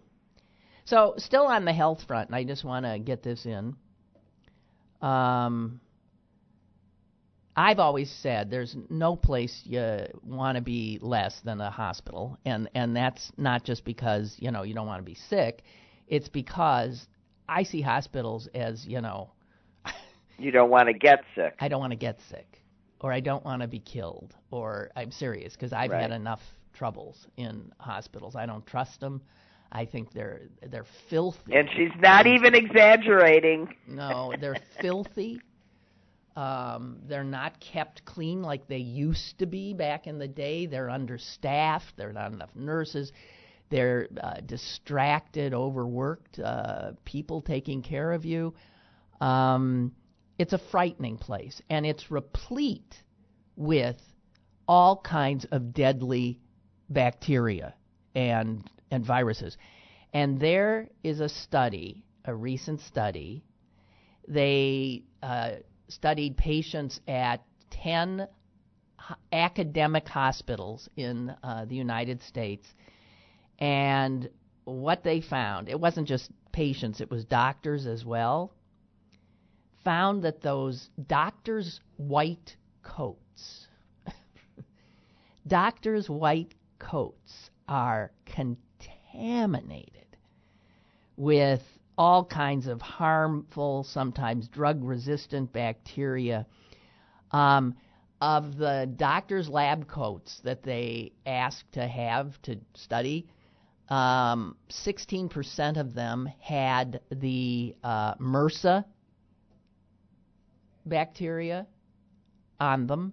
So, 0.85 1.15
still 1.19 1.47
on 1.47 1.65
the 1.65 1.73
health 1.73 2.05
front, 2.07 2.29
and 2.29 2.37
I 2.37 2.45
just 2.45 2.65
want 2.65 2.87
to 2.87 2.99
get 2.99 3.23
this 3.23 3.47
in. 3.47 3.77
Um, 5.01 5.81
I've 7.57 7.79
always 7.79 8.11
said 8.11 8.51
there's 8.51 8.77
no 8.89 9.17
place 9.17 9.63
you 9.65 10.07
want 10.25 10.57
to 10.57 10.63
be 10.63 10.99
less 11.03 11.41
than 11.41 11.61
a 11.61 11.71
hospital, 11.71 12.39
and 12.45 12.69
and 12.75 12.97
that's 12.97 13.33
not 13.37 13.65
just 13.65 13.85
because 13.85 14.37
you 14.39 14.51
know 14.51 14.63
you 14.63 14.75
don't 14.75 14.87
want 14.87 15.01
to 15.01 15.05
be 15.05 15.15
sick. 15.15 15.63
It's 16.09 16.29
because 16.29 17.07
I 17.49 17.65
see 17.65 17.83
hospitals 17.83 18.49
as 18.55 18.87
you 18.87 19.01
know 19.01 19.31
You 20.39 20.51
don't 20.51 20.71
want 20.71 20.87
to 20.89 20.95
get 20.95 21.25
sick. 21.35 21.55
I 21.61 21.69
don't 21.69 21.81
want 21.81 21.93
to 21.93 21.99
get 21.99 22.19
sick, 22.31 22.63
or 23.01 23.13
I 23.13 23.21
don't 23.21 23.45
want 23.45 23.63
to 23.63 23.69
be 23.69 23.81
killed, 23.81 24.35
or 24.51 24.91
I'm 24.97 25.11
serious 25.11 25.55
because 25.55 25.73
I've 25.73 25.93
had 25.93 26.13
enough 26.13 26.41
troubles 26.73 27.27
in 27.37 27.73
hospitals. 27.79 28.37
I 28.37 28.47
don't 28.47 28.65
trust 28.67 29.01
them. 29.01 29.21
I 29.73 29.85
think 29.85 30.13
they're 30.13 30.43
they're 30.69 30.87
filthy. 31.09 31.55
And 31.55 31.69
she's 31.77 31.93
not 32.01 32.27
even 32.27 32.55
exaggerating. 32.55 33.75
no, 33.87 34.33
they're 34.41 34.57
filthy. 34.81 35.41
Um, 36.37 37.01
they're 37.07 37.25
not 37.25 37.59
kept 37.61 38.05
clean 38.05 38.41
like 38.43 38.67
they 38.69 38.79
used 38.79 39.39
to 39.41 39.47
be 39.47 39.75
back 39.75 40.07
in 40.07 40.19
the 40.19 40.29
day. 40.29 40.67
They're 40.67 40.89
understaffed. 40.91 41.97
There 41.97 42.09
are 42.09 42.13
not 42.13 42.33
enough 42.33 42.55
nurses. 42.55 43.13
They're 43.69 44.09
uh, 44.21 44.41
distracted, 44.47 45.55
overworked 45.55 46.39
uh, 46.39 46.93
people 47.05 47.43
taking 47.43 47.83
care 47.83 48.13
of 48.13 48.25
you. 48.25 48.55
Um, 49.21 49.93
it's 50.39 50.53
a 50.53 50.61
frightening 50.71 51.19
place, 51.19 51.61
and 51.69 51.85
it's 51.85 52.11
replete 52.11 52.95
with 53.57 53.99
all 54.67 54.97
kinds 54.97 55.45
of 55.53 55.75
deadly 55.75 56.41
bacteria 56.89 57.75
and 58.15 58.69
and 58.91 59.05
viruses. 59.05 59.57
And 60.13 60.41
there 60.41 60.89
is 61.03 61.21
a 61.21 61.29
study, 61.29 62.05
a 62.25 62.35
recent 62.35 62.81
study. 62.81 63.45
They 64.27 65.05
uh, 65.23 65.53
studied 65.89 66.37
patients 66.37 67.01
at 67.07 67.43
10 67.71 68.27
academic 69.33 70.09
hospitals 70.09 70.89
in 70.97 71.35
uh, 71.43 71.65
the 71.67 71.75
United 71.75 72.23
States. 72.23 72.67
And 73.59 74.29
what 74.65 75.05
they 75.05 75.21
found, 75.21 75.69
it 75.69 75.79
wasn't 75.79 76.09
just 76.09 76.31
patients, 76.53 77.01
it 77.01 77.11
was 77.11 77.25
doctors 77.25 77.87
as 77.87 78.05
well, 78.05 78.53
found 79.85 80.23
that 80.23 80.43
those 80.43 80.91
doctors' 81.07 81.81
white 81.97 82.57
coats, 82.83 83.67
doctors' 85.47 86.09
white 86.09 86.55
coats 86.79 87.51
are 87.69 88.11
contaminated 89.13 90.07
with 91.17 91.63
all 91.99 92.25
kinds 92.25 92.67
of 92.67 92.81
harmful, 92.81 93.85
sometimes 93.85 94.49
drug 94.49 94.83
resistant 94.83 95.53
bacteria. 95.53 96.47
Um, 97.31 97.77
of 98.21 98.57
the 98.59 98.91
doctor's 98.97 99.49
lab 99.49 99.89
coats 99.89 100.41
that 100.45 100.63
they 100.63 101.13
asked 101.25 101.73
to 101.73 101.87
have 101.87 102.41
to 102.43 102.59
study, 102.75 103.27
um, 103.89 104.57
16% 104.69 105.79
of 105.79 105.95
them 105.95 106.29
had 106.39 107.01
the 107.11 107.75
uh, 107.83 108.15
MRSA 108.17 108.85
bacteria 110.85 111.67
on 112.59 112.87
them. 112.87 113.13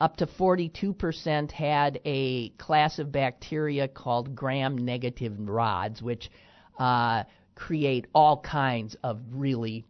Up 0.00 0.16
to 0.18 0.26
42% 0.26 1.50
had 1.50 2.00
a 2.04 2.50
class 2.50 3.00
of 3.00 3.10
bacteria 3.10 3.88
called 3.88 4.36
gram 4.36 4.78
negative 4.78 5.34
rods, 5.38 6.00
which 6.00 6.30
uh, 6.78 7.24
create 7.56 8.06
all 8.14 8.40
kinds 8.40 8.96
of 9.02 9.20
really 9.32 9.84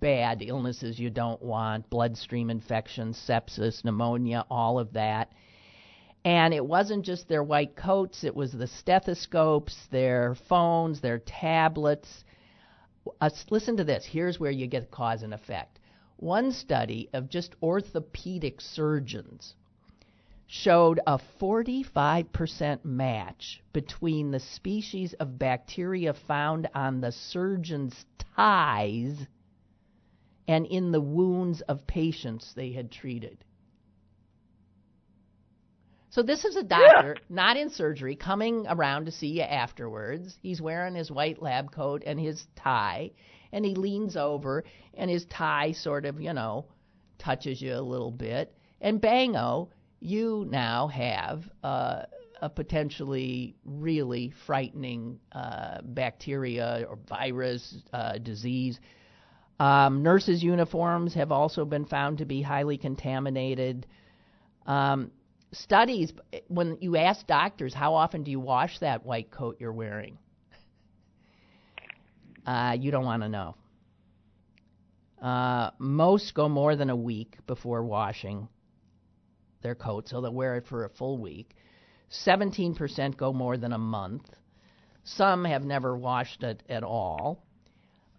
bad 0.00 0.42
illnesses 0.42 0.98
you 0.98 1.10
don't 1.10 1.42
want 1.42 1.90
bloodstream 1.90 2.48
infections, 2.48 3.20
sepsis, 3.28 3.84
pneumonia, 3.84 4.44
all 4.50 4.78
of 4.78 4.92
that. 4.92 5.32
And 6.24 6.54
it 6.54 6.64
wasn't 6.64 7.04
just 7.04 7.28
their 7.28 7.42
white 7.42 7.76
coats, 7.76 8.22
it 8.24 8.34
was 8.34 8.52
the 8.52 8.68
stethoscopes, 8.68 9.76
their 9.90 10.36
phones, 10.48 11.00
their 11.00 11.18
tablets. 11.18 12.24
Uh, 13.20 13.30
listen 13.50 13.76
to 13.76 13.84
this. 13.84 14.06
Here's 14.08 14.38
where 14.38 14.50
you 14.50 14.66
get 14.66 14.90
cause 14.90 15.22
and 15.22 15.34
effect. 15.34 15.80
One 16.24 16.52
study 16.52 17.10
of 17.12 17.28
just 17.28 17.54
orthopedic 17.62 18.62
surgeons 18.62 19.54
showed 20.46 20.98
a 21.06 21.20
45% 21.38 22.82
match 22.82 23.62
between 23.74 24.30
the 24.30 24.40
species 24.40 25.12
of 25.12 25.38
bacteria 25.38 26.14
found 26.14 26.66
on 26.74 27.02
the 27.02 27.12
surgeon's 27.12 28.06
ties 28.34 29.26
and 30.48 30.64
in 30.64 30.92
the 30.92 31.00
wounds 31.02 31.60
of 31.60 31.86
patients 31.86 32.54
they 32.54 32.72
had 32.72 32.90
treated. 32.90 33.44
So 36.08 36.22
this 36.22 36.46
is 36.46 36.56
a 36.56 36.62
doctor, 36.62 37.16
yeah. 37.18 37.24
not 37.28 37.56
in 37.58 37.68
surgery, 37.68 38.16
coming 38.16 38.66
around 38.66 39.06
to 39.06 39.12
see 39.12 39.26
you 39.26 39.42
afterwards. 39.42 40.38
He's 40.40 40.62
wearing 40.62 40.94
his 40.94 41.10
white 41.10 41.42
lab 41.42 41.70
coat 41.70 42.02
and 42.06 42.18
his 42.18 42.46
tie, 42.56 43.10
and 43.54 43.64
he 43.64 43.74
leans 43.76 44.16
over, 44.16 44.64
and 44.94 45.08
his 45.08 45.24
tie 45.26 45.72
sort 45.72 46.04
of, 46.04 46.20
you 46.20 46.32
know, 46.32 46.66
touches 47.18 47.62
you 47.62 47.72
a 47.72 47.80
little 47.80 48.10
bit, 48.10 48.52
and 48.80 49.00
bango, 49.00 49.70
you 50.00 50.44
now 50.50 50.88
have 50.88 51.44
uh, 51.62 52.02
a 52.42 52.48
potentially 52.50 53.54
really 53.64 54.32
frightening 54.44 55.20
uh, 55.32 55.78
bacteria 55.82 56.84
or 56.88 56.98
virus 57.08 57.76
uh, 57.92 58.18
disease. 58.18 58.80
Um, 59.60 60.02
nurses' 60.02 60.42
uniforms 60.42 61.14
have 61.14 61.30
also 61.30 61.64
been 61.64 61.86
found 61.86 62.18
to 62.18 62.24
be 62.24 62.42
highly 62.42 62.76
contaminated. 62.76 63.86
Um, 64.66 65.12
studies, 65.52 66.12
when 66.48 66.76
you 66.80 66.96
ask 66.96 67.24
doctors, 67.28 67.72
how 67.72 67.94
often 67.94 68.24
do 68.24 68.32
you 68.32 68.40
wash 68.40 68.80
that 68.80 69.06
white 69.06 69.30
coat 69.30 69.58
you're 69.60 69.72
wearing? 69.72 70.18
Uh, 72.46 72.76
you 72.78 72.90
don't 72.90 73.04
want 73.04 73.22
to 73.22 73.28
know. 73.28 73.56
Uh, 75.20 75.70
most 75.78 76.34
go 76.34 76.48
more 76.48 76.76
than 76.76 76.90
a 76.90 76.96
week 76.96 77.38
before 77.46 77.82
washing 77.82 78.48
their 79.62 79.74
coat, 79.74 80.08
so 80.08 80.20
they'll 80.20 80.32
wear 80.32 80.56
it 80.56 80.66
for 80.66 80.84
a 80.84 80.90
full 80.90 81.18
week. 81.18 81.54
17% 82.26 83.16
go 83.16 83.32
more 83.32 83.56
than 83.56 83.72
a 83.72 83.78
month. 83.78 84.28
Some 85.04 85.44
have 85.44 85.64
never 85.64 85.96
washed 85.96 86.42
it 86.42 86.62
at 86.68 86.82
all. 86.82 87.42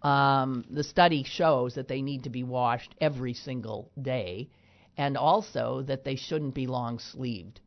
Um, 0.02 0.64
the 0.70 0.84
study 0.84 1.24
shows 1.24 1.74
that 1.74 1.88
they 1.88 2.02
need 2.02 2.24
to 2.24 2.30
be 2.30 2.42
washed 2.42 2.94
every 3.00 3.34
single 3.34 3.90
day, 4.00 4.50
and 4.96 5.16
also 5.16 5.82
that 5.82 6.04
they 6.04 6.16
shouldn't 6.16 6.54
be 6.54 6.66
long 6.66 6.98
sleeved. 6.98 7.60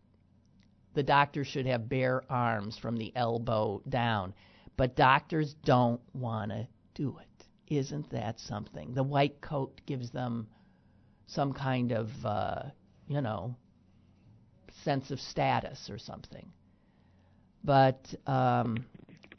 The 0.94 1.04
doctor 1.04 1.44
should 1.44 1.66
have 1.66 1.90
bare 1.90 2.24
arms 2.30 2.78
from 2.78 2.98
the 2.98 3.12
elbow 3.16 3.82
down, 3.88 4.34
but 4.80 4.96
doctors 4.96 5.56
don't 5.66 6.00
want 6.14 6.52
to 6.52 6.66
do 6.94 7.18
it. 7.20 7.46
Isn't 7.68 8.10
that 8.12 8.40
something? 8.40 8.94
The 8.94 9.04
white 9.04 9.42
coat 9.42 9.82
gives 9.86 10.10
them 10.10 10.48
some 11.28 11.52
kind 11.52 11.92
of, 11.92 12.10
uh, 12.24 12.62
you 13.10 13.20
know, 13.20 13.58
sense 14.86 15.12
of 15.12 15.20
status 15.20 15.90
or 15.90 15.98
something. 15.98 16.50
But 17.62 18.16
um, 18.26 18.86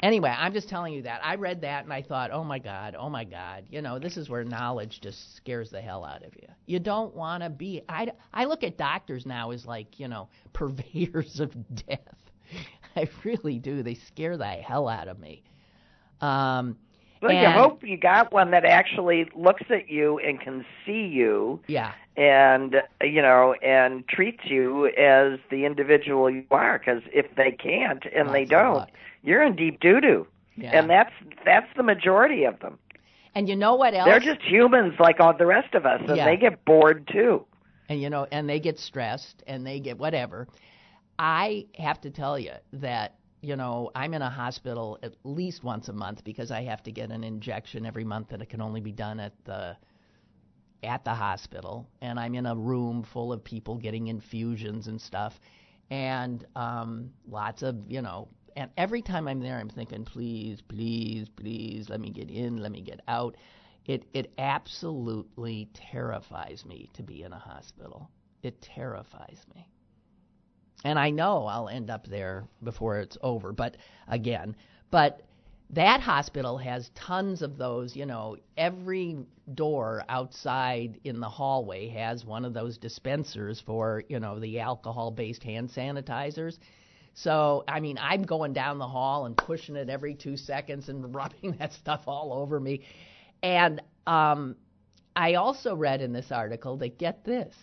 anyway, 0.03 0.29
I'm 0.29 0.53
just 0.53 0.68
telling 0.68 0.92
you 0.92 1.03
that. 1.05 1.22
I 1.24 1.37
read 1.37 1.62
that 1.62 1.85
and 1.85 1.92
I 1.94 2.03
thought, 2.03 2.33
oh 2.33 2.44
my 2.44 2.59
God, 2.59 2.94
oh 2.94 3.09
my 3.09 3.24
God. 3.24 3.64
You 3.70 3.81
know, 3.81 3.98
this 3.98 4.18
is 4.18 4.29
where 4.29 4.44
knowledge 4.44 5.00
just 5.00 5.37
scares 5.37 5.70
the 5.70 5.81
hell 5.81 6.05
out 6.05 6.22
of 6.22 6.35
you. 6.37 6.48
You 6.66 6.81
don't 6.81 7.16
want 7.16 7.44
to 7.44 7.48
be. 7.48 7.81
I, 7.88 8.12
I 8.35 8.44
look 8.44 8.62
at 8.62 8.76
doctors 8.76 9.24
now 9.24 9.53
as 9.53 9.64
like, 9.64 9.98
you 9.98 10.07
know, 10.07 10.29
purveyors 10.53 11.40
of 11.40 11.55
death. 11.74 12.14
I 12.96 13.09
really 13.24 13.59
do. 13.59 13.83
They 13.83 13.94
scare 13.94 14.37
the 14.37 14.44
hell 14.44 14.88
out 14.88 15.09
of 15.09 15.18
me. 15.18 15.42
Um, 16.20 16.76
well, 17.22 17.33
and, 17.33 17.40
you 17.40 17.48
hope 17.48 17.85
you 17.85 17.96
got 17.98 18.33
one 18.33 18.50
that 18.53 18.64
actually 18.64 19.29
looks 19.35 19.64
at 19.70 19.90
you 19.90 20.18
and 20.18 20.40
can 20.40 20.64
see 20.87 21.07
you. 21.07 21.61
Yeah. 21.66 21.92
And 22.16 22.76
you 23.03 23.22
know, 23.22 23.55
and 23.62 24.07
treats 24.09 24.44
you 24.44 24.87
as 24.87 25.38
the 25.50 25.64
individual 25.64 26.31
you 26.31 26.44
are. 26.50 26.79
Because 26.79 27.03
if 27.12 27.35
they 27.37 27.53
can't 27.53 28.05
and 28.14 28.29
Lots 28.29 28.33
they 28.33 28.44
don't, 28.44 28.90
you're 29.22 29.42
in 29.42 29.57
deep 29.57 29.81
doo 29.81 30.00
doo. 30.00 30.26
Yeah. 30.57 30.79
And 30.79 30.90
that's 30.90 31.12
that's 31.44 31.68
the 31.76 31.83
majority 31.83 32.44
of 32.44 32.59
them. 32.61 32.79
And 33.35 33.48
you 33.48 33.57
know 33.57 33.74
what 33.74 33.94
else? 33.94 34.07
They're 34.07 34.20
just 34.20 34.42
humans 34.42 34.94
like 34.98 35.20
all 35.20 35.37
the 35.37 35.46
rest 35.46 35.74
of 35.74 35.87
us, 35.87 36.00
and 36.07 36.16
yeah. 36.16 36.24
they 36.24 36.37
get 36.37 36.64
bored 36.64 37.09
too. 37.11 37.44
And 37.88 38.00
you 38.00 38.11
know, 38.11 38.26
and 38.31 38.48
they 38.48 38.61
get 38.61 38.79
stressed, 38.79 39.42
and 39.46 39.66
they 39.66 39.79
get 39.79 39.98
whatever. 39.98 40.48
I 41.23 41.67
have 41.79 42.01
to 42.01 42.11
tell 42.11 42.39
you 42.39 42.55
that 42.73 43.17
you 43.43 43.57
know, 43.57 43.91
I'm 43.95 44.13
in 44.15 44.23
a 44.23 44.31
hospital 44.31 44.99
at 45.03 45.15
least 45.25 45.65
once 45.65 45.89
a 45.89 45.93
month 45.93 46.25
because 46.25 46.51
I 46.51 46.63
have 46.63 46.83
to 46.83 46.93
get 46.93 47.11
an 47.11 47.25
injection 47.25 47.87
every 47.87 48.05
month 48.05 48.33
and 48.33 48.43
it 48.43 48.49
can 48.51 48.61
only 48.61 48.81
be 48.81 48.93
done 48.93 49.21
at 49.21 49.33
the 49.45 49.77
at 50.83 51.05
the 51.05 51.15
hospital 51.15 51.89
and 52.01 52.19
I'm 52.19 52.35
in 52.35 52.47
a 52.47 52.57
room 52.57 53.03
full 53.03 53.33
of 53.33 53.45
people 53.45 53.77
getting 53.77 54.09
infusions 54.09 54.89
and 54.89 55.01
stuff 55.01 55.41
and 55.91 56.47
um 56.57 57.13
lots 57.29 57.63
of, 57.63 57.77
you 57.89 58.03
know, 58.03 58.29
and 58.57 58.71
every 58.77 59.03
time 59.03 59.29
I'm 59.29 59.41
there 59.41 59.59
I'm 59.59 59.71
thinking 59.71 60.05
please, 60.05 60.63
please, 60.63 61.29
please 61.29 61.89
let 61.91 62.01
me 62.01 62.11
get 62.11 62.31
in, 62.31 62.59
let 62.59 62.73
me 62.73 62.81
get 62.81 63.01
out. 63.09 63.37
It 63.87 64.05
it 64.15 64.33
absolutely 64.39 65.69
terrifies 65.75 66.65
me 66.65 66.89
to 66.95 67.03
be 67.03 67.23
in 67.23 67.33
a 67.33 67.39
hospital. 67.39 68.11
It 68.43 68.61
terrifies 68.63 69.45
me. 69.55 69.67
And 70.85 70.99
I 70.99 71.11
know 71.11 71.47
I'll 71.47 71.69
end 71.69 71.90
up 71.90 72.07
there 72.07 72.45
before 72.62 72.99
it's 72.99 73.19
over. 73.23 73.53
But 73.53 73.77
again, 74.09 74.57
but 74.90 75.23
that 75.71 76.01
hospital 76.01 76.59
has 76.59 76.90
tons 76.95 77.43
of 77.43 77.57
those. 77.57 77.95
You 77.95 78.07
know, 78.07 78.37
every 78.57 79.19
door 79.55 80.05
outside 80.09 80.99
in 81.05 81.21
the 81.21 81.29
hallway 81.29 81.88
has 81.88 82.25
one 82.25 82.45
of 82.45 82.55
those 82.55 82.79
dispensers 82.79 83.61
for, 83.61 84.03
you 84.09 84.21
know, 84.21 84.38
the 84.40 84.61
alcohol 84.61 85.11
based 85.11 85.43
hand 85.43 85.71
sanitizers. 85.71 86.59
So, 87.14 87.64
I 87.69 87.81
mean, 87.81 87.99
I'm 88.01 88.23
going 88.23 88.53
down 88.53 88.79
the 88.79 88.88
hall 88.88 89.27
and 89.27 89.38
pushing 89.38 89.77
it 89.77 89.90
every 89.90 90.14
two 90.14 90.37
seconds 90.37 90.88
and 90.88 91.14
rubbing 91.14 91.57
that 91.59 91.73
stuff 91.73 92.03
all 92.07 92.33
over 92.33 92.59
me. 92.59 92.83
And 93.43 93.83
um, 94.07 94.57
I 95.14 95.35
also 95.35 95.75
read 95.75 96.01
in 96.01 96.12
this 96.12 96.33
article 96.33 96.77
that 96.79 96.99
get 96.99 97.25
this 97.25 97.55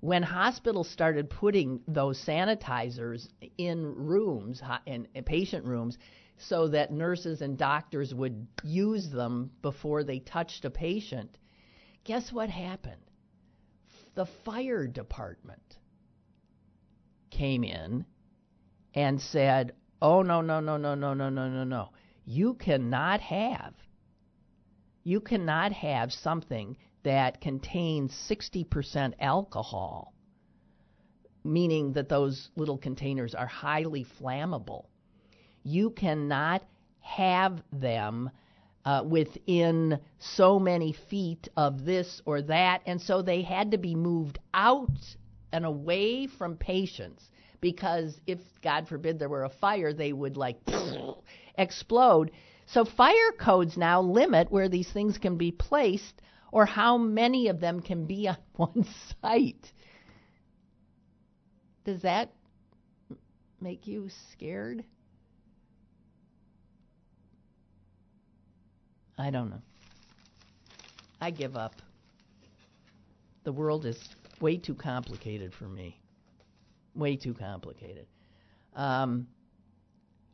when 0.00 0.22
hospitals 0.22 0.88
started 0.88 1.30
putting 1.30 1.80
those 1.88 2.22
sanitizers 2.24 3.28
in 3.58 3.84
rooms, 3.84 4.62
in, 4.86 5.06
patient 5.24 5.64
rooms, 5.64 5.98
so 6.38 6.68
that 6.68 6.92
nurses 6.92 7.40
and 7.40 7.56
doctors 7.56 8.14
would 8.14 8.46
use 8.62 9.10
them 9.10 9.50
before 9.62 10.04
they 10.04 10.18
touched 10.18 10.64
a 10.64 10.70
patient, 10.70 11.38
guess 12.04 12.32
what 12.32 12.50
happened? 12.50 13.00
The 14.14 14.26
fire 14.44 14.86
department 14.86 15.76
came 17.30 17.64
in 17.64 18.04
and 18.94 19.20
said, 19.20 19.72
"Oh 20.00 20.22
no, 20.22 20.40
no, 20.40 20.60
no, 20.60 20.76
no, 20.76 20.94
no, 20.94 21.14
no, 21.14 21.28
no, 21.28 21.48
no, 21.48 21.64
no. 21.64 21.90
You 22.24 22.54
cannot 22.54 23.20
have 23.20 23.74
you 25.06 25.20
cannot 25.20 25.70
have 25.70 26.12
something 26.12 26.76
that 27.06 27.40
contains 27.40 28.10
60% 28.28 29.14
alcohol, 29.20 30.12
meaning 31.44 31.92
that 31.92 32.08
those 32.08 32.50
little 32.56 32.76
containers 32.76 33.32
are 33.32 33.46
highly 33.46 34.04
flammable. 34.20 34.86
You 35.62 35.90
cannot 35.90 36.64
have 36.98 37.62
them 37.72 38.28
uh, 38.84 39.04
within 39.06 40.00
so 40.18 40.58
many 40.58 40.96
feet 41.08 41.48
of 41.56 41.84
this 41.84 42.22
or 42.26 42.42
that, 42.42 42.82
and 42.86 43.00
so 43.00 43.22
they 43.22 43.42
had 43.42 43.70
to 43.70 43.78
be 43.78 43.94
moved 43.94 44.40
out 44.52 44.98
and 45.52 45.64
away 45.64 46.26
from 46.26 46.56
patients 46.56 47.30
because 47.60 48.20
if, 48.26 48.40
God 48.64 48.88
forbid, 48.88 49.20
there 49.20 49.28
were 49.28 49.44
a 49.44 49.48
fire, 49.48 49.92
they 49.92 50.12
would 50.12 50.36
like 50.36 50.58
explode. 51.56 52.32
So 52.66 52.84
fire 52.84 53.30
codes 53.38 53.76
now 53.76 54.02
limit 54.02 54.50
where 54.50 54.68
these 54.68 54.90
things 54.90 55.18
can 55.18 55.36
be 55.36 55.52
placed 55.52 56.20
or 56.52 56.66
how 56.66 56.96
many 56.98 57.48
of 57.48 57.60
them 57.60 57.80
can 57.80 58.06
be 58.06 58.28
on 58.28 58.36
one 58.56 58.86
site. 59.20 59.72
Does 61.84 62.02
that 62.02 62.32
make 63.60 63.86
you 63.86 64.08
scared? 64.32 64.84
I 69.18 69.30
don't 69.30 69.50
know. 69.50 69.62
I 71.20 71.30
give 71.30 71.56
up. 71.56 71.74
The 73.44 73.52
world 73.52 73.86
is 73.86 73.96
way 74.40 74.56
too 74.56 74.74
complicated 74.74 75.54
for 75.54 75.68
me. 75.68 76.00
Way 76.94 77.16
too 77.16 77.32
complicated. 77.32 78.06
Um, 78.74 79.28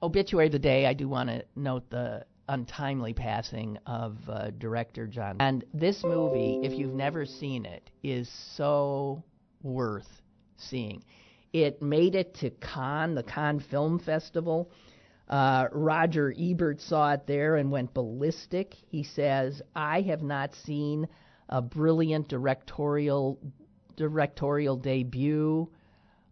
obituary 0.03 0.47
of 0.47 0.53
the 0.53 0.59
day, 0.59 0.87
I 0.87 0.95
do 0.95 1.09
want 1.09 1.29
to 1.29 1.45
note 1.55 1.89
the 1.91 2.25
untimely 2.53 3.15
passing 3.15 3.79
of 3.87 4.19
uh, 4.29 4.51
director 4.59 5.07
John. 5.07 5.39
And 5.41 5.65
this 5.73 6.05
movie, 6.05 6.61
if 6.63 6.79
you've 6.79 6.95
never 6.95 7.25
seen 7.25 7.65
it, 7.65 7.91
is 8.03 8.31
so 8.57 9.25
worth 9.63 10.21
seeing. 10.59 11.03
It 11.55 11.81
made 11.81 12.15
it 12.15 12.35
to 12.37 12.51
Cannes, 12.51 13.15
the 13.15 13.23
Cannes 13.23 13.63
Film 13.71 13.99
Festival. 13.99 14.71
Uh, 15.29 15.69
Roger 15.73 16.35
Ebert 16.39 16.83
saw 16.83 17.13
it 17.13 17.27
there 17.27 17.57
and 17.57 17.71
went 17.71 17.95
ballistic. 17.95 18.75
He 18.75 19.03
says, 19.03 19.63
"I 19.75 20.03
have 20.03 20.23
not 20.23 20.55
seen 20.55 21.09
a 21.49 21.63
brilliant 21.63 22.29
directorial 22.29 23.39
directorial 23.97 24.77
debut 24.77 25.71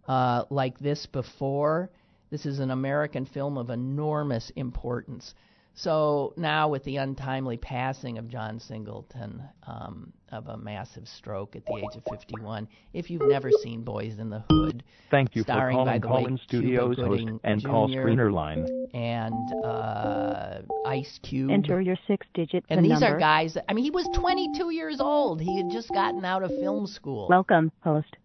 uh, 0.06 0.44
like 0.50 0.78
this 0.78 1.06
before." 1.06 1.90
This 2.30 2.44
is 2.44 2.58
an 2.58 2.70
American 2.70 3.24
film 3.24 3.56
of 3.56 3.70
enormous 3.70 4.50
importance. 4.54 5.34
So 5.80 6.34
now, 6.36 6.68
with 6.68 6.84
the 6.84 6.98
untimely 6.98 7.56
passing 7.56 8.18
of 8.18 8.28
John 8.28 8.60
Singleton 8.60 9.42
um, 9.66 10.12
of 10.30 10.48
a 10.48 10.58
massive 10.58 11.08
stroke 11.08 11.56
at 11.56 11.64
the 11.64 11.74
age 11.76 11.96
of 11.96 12.02
51, 12.10 12.68
if 12.92 13.08
you've 13.08 13.22
never 13.26 13.50
seen 13.62 13.82
Boys 13.82 14.18
in 14.18 14.28
the 14.28 14.44
Hood, 14.50 14.84
thank 15.10 15.34
you 15.34 15.42
for 15.42 15.52
starring 15.52 15.78
by 15.78 15.98
calling 15.98 16.00
the 16.00 16.08
Call-In 16.08 16.38
Studios 16.46 16.96
Cuba 16.96 17.08
host 17.08 17.40
and 17.44 17.62
Jr. 17.62 17.68
call 17.68 17.88
screener 17.88 18.30
line. 18.30 18.66
and 18.92 19.64
uh, 19.64 20.58
Ice 20.84 21.18
Cube. 21.22 21.50
Enter 21.50 21.80
your 21.80 21.96
six-digit 22.06 22.52
number. 22.52 22.66
and 22.68 22.80
PIN 22.80 22.82
these 22.82 23.00
number. 23.00 23.16
are 23.16 23.18
guys. 23.18 23.56
I 23.66 23.72
mean, 23.72 23.84
he 23.84 23.90
was 23.90 24.06
22 24.14 24.68
years 24.74 25.00
old. 25.00 25.40
He 25.40 25.56
had 25.56 25.70
just 25.70 25.88
gotten 25.88 26.26
out 26.26 26.42
of 26.42 26.50
film 26.50 26.86
school. 26.88 27.26
Welcome, 27.30 27.72
host. 27.80 28.16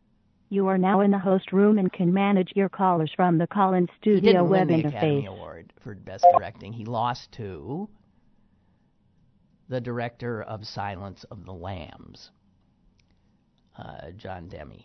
You 0.50 0.68
are 0.68 0.78
now 0.78 1.02
in 1.02 1.12
the 1.12 1.20
host 1.20 1.52
room 1.52 1.80
and 1.80 1.92
can 1.92 2.14
manage 2.14 2.52
your 2.56 2.70
callers 2.70 3.12
from 3.16 3.38
the 3.38 3.48
Call-In 3.48 3.88
he 3.88 3.94
Studio 4.00 4.22
didn't 4.22 4.50
web 4.50 4.70
win 4.70 4.82
the 4.82 4.88
Academy. 4.88 5.26
Award 5.26 5.74
for 5.82 5.96
Best 5.96 6.26
Directing. 6.34 6.72
He 6.72 6.86
lost 6.86 7.32
to 7.34 7.90
the 9.70 9.82
director 9.82 10.44
of 10.44 10.66
Silence 10.66 11.24
of 11.32 11.46
the 11.46 11.52
Lambs, 11.52 12.30
uh, 13.78 14.12
John 14.16 14.48
Demme. 14.48 14.84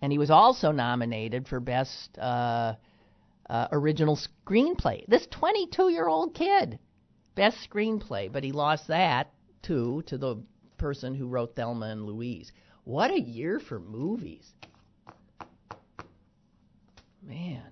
And 0.00 0.12
he 0.12 0.18
was 0.18 0.30
also 0.30 0.70
nominated 0.70 1.48
for 1.48 1.58
Best 1.58 2.16
uh, 2.18 2.74
uh, 3.50 3.68
Original 3.72 4.16
Screenplay. 4.46 5.04
This 5.08 5.26
22 5.30 5.88
year 5.90 6.06
old 6.06 6.34
kid, 6.34 6.78
Best 7.34 7.68
Screenplay, 7.68 8.30
but 8.30 8.44
he 8.44 8.52
lost 8.52 8.86
that 8.88 9.32
too 9.62 10.02
to 10.06 10.16
the 10.16 10.36
person 10.78 11.14
who 11.14 11.26
wrote 11.26 11.56
Thelma 11.56 11.86
and 11.86 12.06
Louise. 12.06 12.52
What 12.84 13.10
a 13.10 13.20
year 13.20 13.58
for 13.60 13.80
movies. 13.80 14.52
Man. 17.22 17.62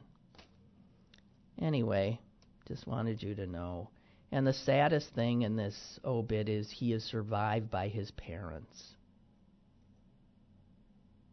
Anyway, 1.61 2.18
just 2.66 2.87
wanted 2.87 3.22
you 3.22 3.35
to 3.35 3.46
know. 3.46 3.90
And 4.33 4.46
the 4.46 4.55
saddest 4.55 5.11
thing 5.11 5.42
in 5.42 5.57
this 5.57 6.01
obit 6.05 6.48
is 6.48 6.70
he 6.70 6.92
is 6.94 7.05
survived 7.05 7.70
by 7.70 7.88
his 7.88 8.11
parents 8.12 8.94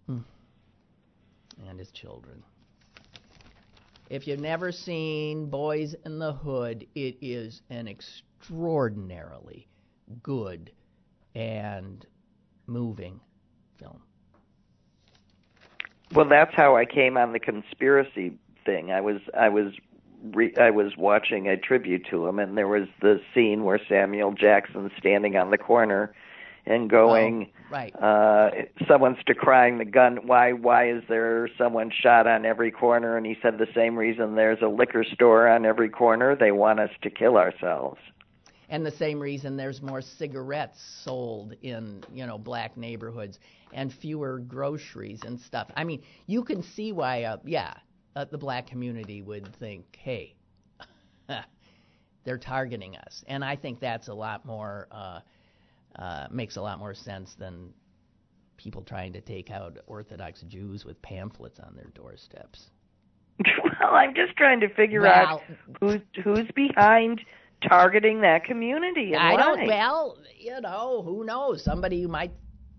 Hmm. 0.05 0.19
and 1.67 1.79
his 1.79 1.91
children. 1.91 2.43
If 4.09 4.27
you've 4.27 4.39
never 4.39 4.71
seen 4.71 5.49
Boys 5.49 5.93
in 6.03 6.19
the 6.19 6.33
Hood, 6.33 6.87
it 6.95 7.17
is 7.21 7.61
an 7.69 7.87
extraordinarily 7.87 9.67
good 10.23 10.71
and 11.35 12.05
moving 12.65 13.21
film. 13.79 14.01
Well, 16.13 16.27
that's 16.27 16.53
how 16.55 16.75
I 16.75 16.85
came 16.85 17.17
on 17.17 17.33
the 17.33 17.39
conspiracy 17.39 18.33
thing. 18.65 18.91
I 18.91 19.01
was 19.01 19.17
I 19.37 19.49
was 19.49 19.73
re- 20.23 20.55
I 20.59 20.71
was 20.71 20.97
watching 20.97 21.47
a 21.47 21.55
tribute 21.57 22.07
to 22.09 22.27
him, 22.27 22.39
and 22.39 22.57
there 22.57 22.67
was 22.67 22.87
the 23.01 23.21
scene 23.33 23.63
where 23.63 23.79
Samuel 23.87 24.31
Jackson's 24.31 24.91
standing 24.97 25.35
on 25.35 25.51
the 25.51 25.57
corner 25.57 26.13
and 26.65 26.89
going, 26.89 27.51
Oh, 27.71 27.75
right. 27.75 27.95
uh, 27.95 28.49
"Someone's 28.87 29.23
decrying 29.25 29.77
the 29.77 29.85
gun. 29.85 30.17
Why? 30.25 30.53
Why 30.53 30.89
is 30.89 31.03
there 31.07 31.47
someone 31.57 31.91
shot 31.91 32.25
on 32.25 32.43
every 32.45 32.71
corner?" 32.71 33.15
And 33.15 33.25
he 33.25 33.37
said 33.41 33.57
the 33.59 33.67
same 33.75 33.95
reason 33.95 34.35
there's 34.35 34.61
a 34.61 34.67
liquor 34.67 35.03
store 35.03 35.47
on 35.47 35.65
every 35.65 35.89
corner. 35.89 36.35
They 36.35 36.51
want 36.51 36.79
us 36.79 36.91
to 37.03 37.09
kill 37.11 37.37
ourselves. 37.37 37.99
And 38.69 38.85
the 38.85 38.91
same 38.91 39.19
reason 39.19 39.57
there's 39.57 39.81
more 39.81 40.01
cigarettes 40.01 40.79
sold 41.03 41.53
in 41.61 42.03
you 42.13 42.25
know 42.25 42.37
black 42.37 42.77
neighborhoods 42.77 43.39
and 43.73 43.93
fewer 43.93 44.39
groceries 44.39 45.21
and 45.25 45.39
stuff. 45.39 45.69
I 45.75 45.83
mean, 45.83 46.01
you 46.25 46.43
can 46.43 46.63
see 46.63 46.91
why, 46.91 47.23
uh, 47.23 47.37
yeah, 47.45 47.73
uh, 48.15 48.25
the 48.25 48.37
black 48.37 48.67
community 48.67 49.21
would 49.21 49.47
think, 49.59 49.85
hey, 49.95 50.35
they're 52.23 52.37
targeting 52.37 52.95
us, 52.95 53.23
and 53.27 53.43
I 53.43 53.55
think 53.55 53.79
that's 53.79 54.07
a 54.07 54.13
lot 54.13 54.45
more 54.45 54.87
uh, 54.91 55.19
uh, 55.97 56.27
makes 56.31 56.55
a 56.57 56.61
lot 56.61 56.79
more 56.79 56.93
sense 56.93 57.35
than 57.37 57.73
people 58.57 58.81
trying 58.81 59.13
to 59.13 59.21
take 59.21 59.49
out 59.51 59.77
Orthodox 59.87 60.41
Jews 60.41 60.83
with 60.83 61.01
pamphlets 61.01 61.59
on 61.59 61.75
their 61.75 61.89
doorsteps. 61.95 62.65
well, 63.63 63.93
I'm 63.93 64.13
just 64.13 64.35
trying 64.35 64.59
to 64.59 64.69
figure 64.73 65.01
Well- 65.01 65.11
out 65.11 65.41
who's 65.79 66.01
who's 66.23 66.47
behind 66.55 67.21
targeting 67.67 68.21
that 68.21 68.43
community 68.45 69.13
and 69.13 69.23
I 69.23 69.33
why. 69.33 69.37
don't. 69.37 69.65
Well, 69.65 70.17
you 70.37 70.59
know, 70.61 71.01
who 71.03 71.23
knows? 71.25 71.63
Somebody 71.63 72.01
who 72.01 72.07
might 72.07 72.31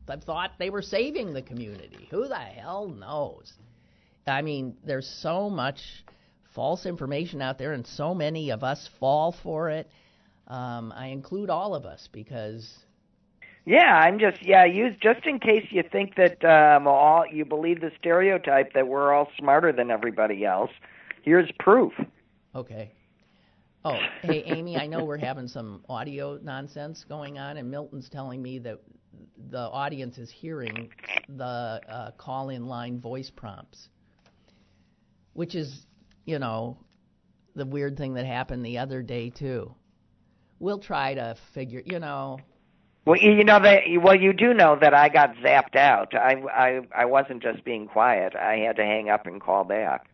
have 0.09 0.24
thought 0.24 0.53
they 0.59 0.70
were 0.70 0.83
saving 0.83 1.33
the 1.33 1.43
community. 1.43 2.09
Who 2.11 2.28
the 2.28 2.37
hell 2.39 2.89
knows? 2.89 3.53
I 4.26 4.43
mean, 4.43 4.76
there's 4.85 5.09
so 5.09 5.51
much 5.51 6.05
false 6.55 6.87
information 6.87 7.41
out 7.43 7.59
there, 7.59 7.72
and 7.72 7.87
so 7.87 8.14
many 8.14 8.51
of 8.51 8.62
us 8.64 8.89
fall 8.99 9.33
for 9.33 9.70
it. 9.70 9.91
Um, 10.49 10.93
I 10.97 11.07
include 11.09 11.51
all 11.51 11.74
of 11.74 11.87
us 11.87 12.09
because 12.12 12.85
Yeah, 13.64 13.95
I'm 13.95 14.18
just 14.18 14.43
yeah, 14.43 14.64
use 14.64 14.97
just 15.01 15.26
in 15.26 15.39
case 15.39 15.66
you 15.70 15.83
think 15.83 16.16
that 16.16 16.45
um 16.45 16.87
all 16.87 17.24
you 17.31 17.45
believe 17.45 17.81
the 17.81 17.93
stereotype 17.99 18.72
that 18.74 18.89
we're 18.89 19.12
all 19.12 19.28
smarter 19.39 19.72
than 19.72 19.91
everybody 19.91 20.45
else. 20.45 20.70
Here's 21.22 21.51
proof. 21.59 21.93
Okay. 22.55 22.93
Oh, 23.85 23.99
hey, 24.22 24.43
Amy, 24.45 24.76
I 24.76 24.87
know 24.87 25.05
we're 25.05 25.16
having 25.16 25.49
some 25.49 25.83
audio 25.89 26.39
nonsense 26.43 27.05
going 27.09 27.39
on, 27.39 27.57
and 27.57 27.70
Milton's 27.70 28.11
telling 28.11 28.43
me 28.43 28.59
that 28.59 28.78
the 29.51 29.59
audience 29.59 30.18
is 30.18 30.31
hearing 30.31 30.91
the 31.28 31.81
uh, 31.89 32.11
call 32.18 32.51
in 32.51 32.66
line 32.66 33.01
voice 33.01 33.31
prompts, 33.31 33.89
which 35.33 35.55
is, 35.55 35.87
you 36.26 36.39
know, 36.39 36.76
the 37.55 37.64
weird 37.64 37.97
thing 37.97 38.14
that 38.14 38.26
happened 38.26 38.64
the 38.66 38.76
other 38.78 39.03
day, 39.03 39.31
too. 39.31 39.74
We'll 40.59 40.78
try 40.78 41.14
to 41.14 41.37
figure, 41.55 41.83
you 41.87 42.01
know, 42.01 42.39
Well, 43.07 43.18
you 43.18 43.33
you 43.33 43.45
know 43.45 43.61
that. 43.61 43.81
Well, 44.03 44.14
you 44.14 44.35
do 44.35 44.53
know 44.53 44.76
that 44.78 44.93
I 44.93 45.09
got 45.09 45.35
zapped 45.37 45.74
out. 45.74 46.14
I 46.14 46.35
I 46.53 46.81
I 46.95 47.05
wasn't 47.07 47.43
just 47.43 47.64
being 47.64 47.87
quiet. 47.89 48.35
I 48.37 48.57
had 48.59 48.76
to 48.76 48.83
hang 48.83 49.09
up 49.09 49.26
and 49.26 49.41
call 49.41 49.64
back. 49.64 50.11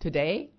Today? 0.00 0.50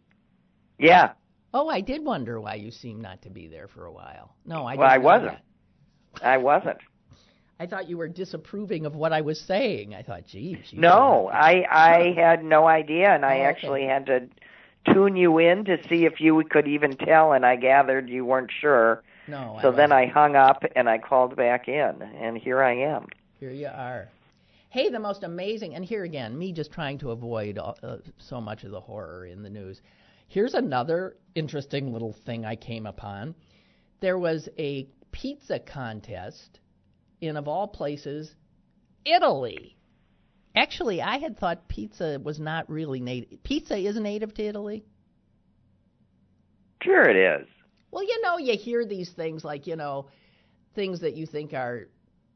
Yeah. 0.79 1.11
Oh, 1.55 1.69
I 1.69 1.79
did 1.79 2.03
wonder 2.03 2.41
why 2.41 2.55
you 2.55 2.69
seemed 2.69 3.01
not 3.01 3.21
to 3.21 3.29
be 3.29 3.47
there 3.47 3.69
for 3.69 3.85
a 3.85 3.91
while. 3.91 4.35
No, 4.45 4.65
I 4.65 4.75
Well, 4.75 4.89
I 4.89 4.97
wasn't. 4.97 5.31
that. 5.31 6.21
I 6.21 6.37
wasn't. 6.37 6.77
I 7.61 7.65
thought 7.65 7.87
you 7.87 7.97
were 7.97 8.09
disapproving 8.09 8.85
of 8.85 8.97
what 8.97 9.13
I 9.13 9.21
was 9.21 9.39
saying. 9.39 9.95
I 9.95 10.01
thought, 10.03 10.25
gee, 10.27 10.57
she's 10.65 10.77
No, 10.77 11.29
I 11.29 11.65
I 11.71 12.11
had 12.13 12.43
no 12.43 12.67
idea, 12.67 13.09
and 13.15 13.25
I 13.25 13.37
Oh, 13.37 13.41
okay. 13.43 13.49
actually 13.49 13.85
had 13.85 14.05
to 14.07 14.27
tune 14.93 15.15
you 15.15 15.37
in 15.37 15.63
to 15.63 15.81
see 15.87 16.03
if 16.03 16.19
you 16.19 16.43
could 16.49 16.67
even 16.67 16.97
tell, 16.97 17.31
and 17.31 17.45
I 17.45 17.55
gathered 17.55 18.09
you 18.09 18.25
weren't 18.25 18.51
sure. 18.51 19.01
no. 19.25 19.57
So 19.61 19.71
then 19.71 19.91
wasn't. 19.91 19.93
I 19.93 20.05
hung 20.07 20.35
up 20.35 20.65
and 20.75 20.89
I 20.89 20.97
called 20.97 21.37
back 21.37 21.69
in, 21.69 22.01
and 22.01 22.37
here 22.37 22.61
I 22.61 22.73
am. 22.73 23.07
Here 23.39 23.51
you 23.51 23.67
are. 23.67 24.09
Hey, 24.71 24.89
the 24.89 24.99
most 24.99 25.23
amazing, 25.23 25.73
and 25.75 25.85
here 25.85 26.03
again, 26.03 26.37
me 26.37 26.51
just 26.51 26.73
trying 26.73 26.97
to 26.97 27.11
avoid 27.11 27.57
uh, 27.57 27.73
uh, 27.81 27.97
so 28.17 28.41
much 28.41 28.65
of 28.65 28.71
the 28.71 28.81
horror 28.81 29.25
in 29.25 29.41
the 29.41 29.49
news. 29.49 29.81
Here's 30.27 30.53
another 30.53 31.17
interesting 31.35 31.93
little 31.93 32.13
thing 32.13 32.45
I 32.45 32.55
came 32.55 32.85
upon. 32.85 33.35
There 34.01 34.17
was 34.17 34.49
a 34.57 34.89
pizza 35.11 35.59
contest 35.59 36.59
in, 37.21 37.37
of 37.37 37.47
all 37.47 37.67
places, 37.67 38.35
Italy. 39.05 39.77
Actually, 40.55 41.01
I 41.01 41.17
had 41.17 41.37
thought 41.37 41.67
pizza 41.67 42.19
was 42.21 42.39
not 42.39 42.69
really 42.69 42.99
native. 42.99 43.43
Pizza 43.43 43.77
is 43.77 43.97
native 43.99 44.33
to 44.35 44.43
Italy. 44.43 44.85
Sure, 46.81 47.09
it 47.09 47.17
is. 47.41 47.47
Well, 47.91 48.03
you 48.03 48.21
know, 48.21 48.37
you 48.37 48.57
hear 48.57 48.85
these 48.85 49.11
things 49.11 49.43
like, 49.43 49.67
you 49.67 49.75
know, 49.75 50.07
things 50.75 51.01
that 51.01 51.15
you 51.15 51.25
think 51.25 51.53
are 51.53 51.87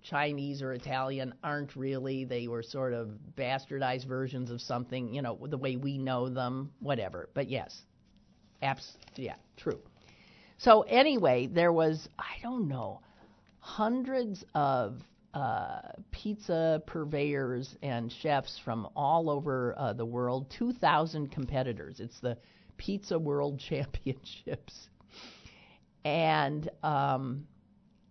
Chinese 0.02 0.62
or 0.62 0.74
Italian 0.74 1.34
aren't 1.44 1.76
really. 1.76 2.26
They 2.26 2.48
were 2.48 2.64
sort 2.64 2.94
of 2.94 3.10
bastardized 3.38 4.08
versions 4.08 4.52
of 4.52 4.62
something, 4.62 5.14
you 5.14 5.22
know, 5.22 5.38
the 5.48 5.58
way 5.58 5.76
we 5.76 5.98
know 5.98 6.30
them, 6.30 6.72
whatever. 6.80 7.30
But 7.34 7.50
yes, 7.50 7.82
abs- 8.62 8.98
yeah, 9.16 9.36
true. 9.58 9.80
So 10.58 10.82
anyway, 10.82 11.48
there 11.48 11.72
was, 11.72 12.10
I 12.18 12.42
don't 12.44 12.68
know, 12.68 13.02
hundreds 13.60 14.44
of 14.56 15.02
uh, 15.34 15.82
pizza 16.12 16.82
purveyors 16.86 17.76
and 17.82 18.12
chefs 18.12 18.60
from 18.64 18.88
all 18.96 19.30
over 19.30 19.76
uh, 19.78 19.94
the 19.94 20.06
world, 20.06 20.54
2,000 20.58 21.32
competitors. 21.32 22.00
It's 22.00 22.20
the 22.20 22.38
Pizza 22.78 23.18
World 23.18 23.60
Championships. 23.70 24.90
And 26.04 26.70
um, 26.82 27.46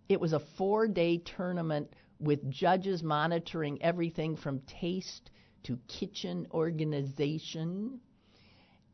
it 0.09 0.19
was 0.19 0.33
a 0.33 0.39
four 0.39 0.87
day 0.87 1.17
tournament 1.19 1.93
with 2.19 2.49
judges 2.49 3.01
monitoring 3.03 3.81
everything 3.81 4.35
from 4.35 4.59
taste 4.61 5.29
to 5.63 5.79
kitchen 5.87 6.47
organization. 6.51 7.99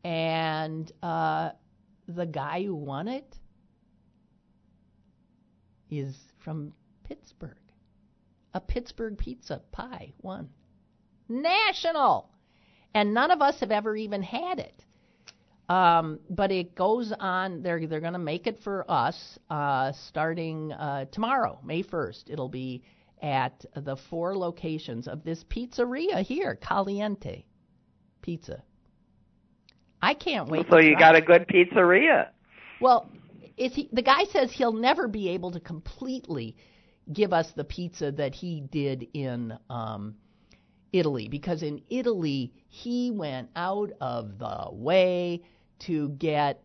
And 0.04 0.92
uh, 1.02 1.52
the 2.08 2.26
guy 2.26 2.64
who 2.64 2.76
won 2.76 3.08
it 3.08 3.40
is 5.90 6.16
from 6.44 6.74
Pittsburgh. 7.06 7.58
A 8.54 8.60
Pittsburgh 8.60 9.18
pizza 9.18 9.62
pie 9.72 10.14
won. 10.22 10.50
National! 11.28 12.30
And 12.94 13.14
none 13.14 13.32
of 13.32 13.42
us 13.42 13.60
have 13.62 13.72
ever 13.72 13.96
even 13.96 14.22
had 14.22 14.60
it. 14.60 14.85
Um, 15.68 16.20
but 16.30 16.52
it 16.52 16.76
goes 16.76 17.12
on. 17.20 17.64
They're 17.64 17.88
they're 17.88 18.00
going 18.00 18.14
to 18.14 18.20
make 18.20 18.46
it 18.46 18.60
for 18.64 18.90
us 18.90 19.40
uh, 19.50 19.94
starting 20.10 20.72
uh, 20.72 21.06
tomorrow, 21.06 21.60
May 21.64 21.84
1st. 21.84 22.30
It'll 22.30 22.50
be 22.50 22.84
at 23.22 23.66
the 23.76 23.98
four 24.10 24.38
locations 24.38 25.08
of 25.08 25.24
this 25.24 25.44
pizzeria 25.46 26.22
here, 26.22 26.56
Caliente 26.56 27.46
Pizza. 28.22 28.64
I 30.02 30.14
can't 30.14 30.50
wait. 30.50 30.68
So 30.70 30.78
you 30.78 30.96
got 30.96 31.16
a 31.16 31.22
good 31.22 31.48
pizzeria. 31.48 32.28
Well, 32.80 33.10
is 33.58 33.74
he, 33.74 33.90
the 33.92 34.04
guy 34.04 34.26
says 34.26 34.52
he'll 34.52 34.74
never 34.74 35.08
be 35.08 35.30
able 35.30 35.52
to 35.52 35.60
completely 35.60 36.56
give 37.12 37.34
us 37.34 37.52
the 37.56 37.64
pizza 37.64 38.12
that 38.12 38.36
he 38.36 38.62
did 38.72 39.08
in 39.14 39.58
um, 39.70 40.16
Italy 40.92 41.28
because 41.30 41.64
in 41.64 41.82
Italy 41.90 42.54
he 42.68 43.12
went 43.12 43.50
out 43.56 43.92
of 44.02 44.38
the 44.38 44.68
way 44.72 45.42
to 45.80 46.10
get 46.10 46.64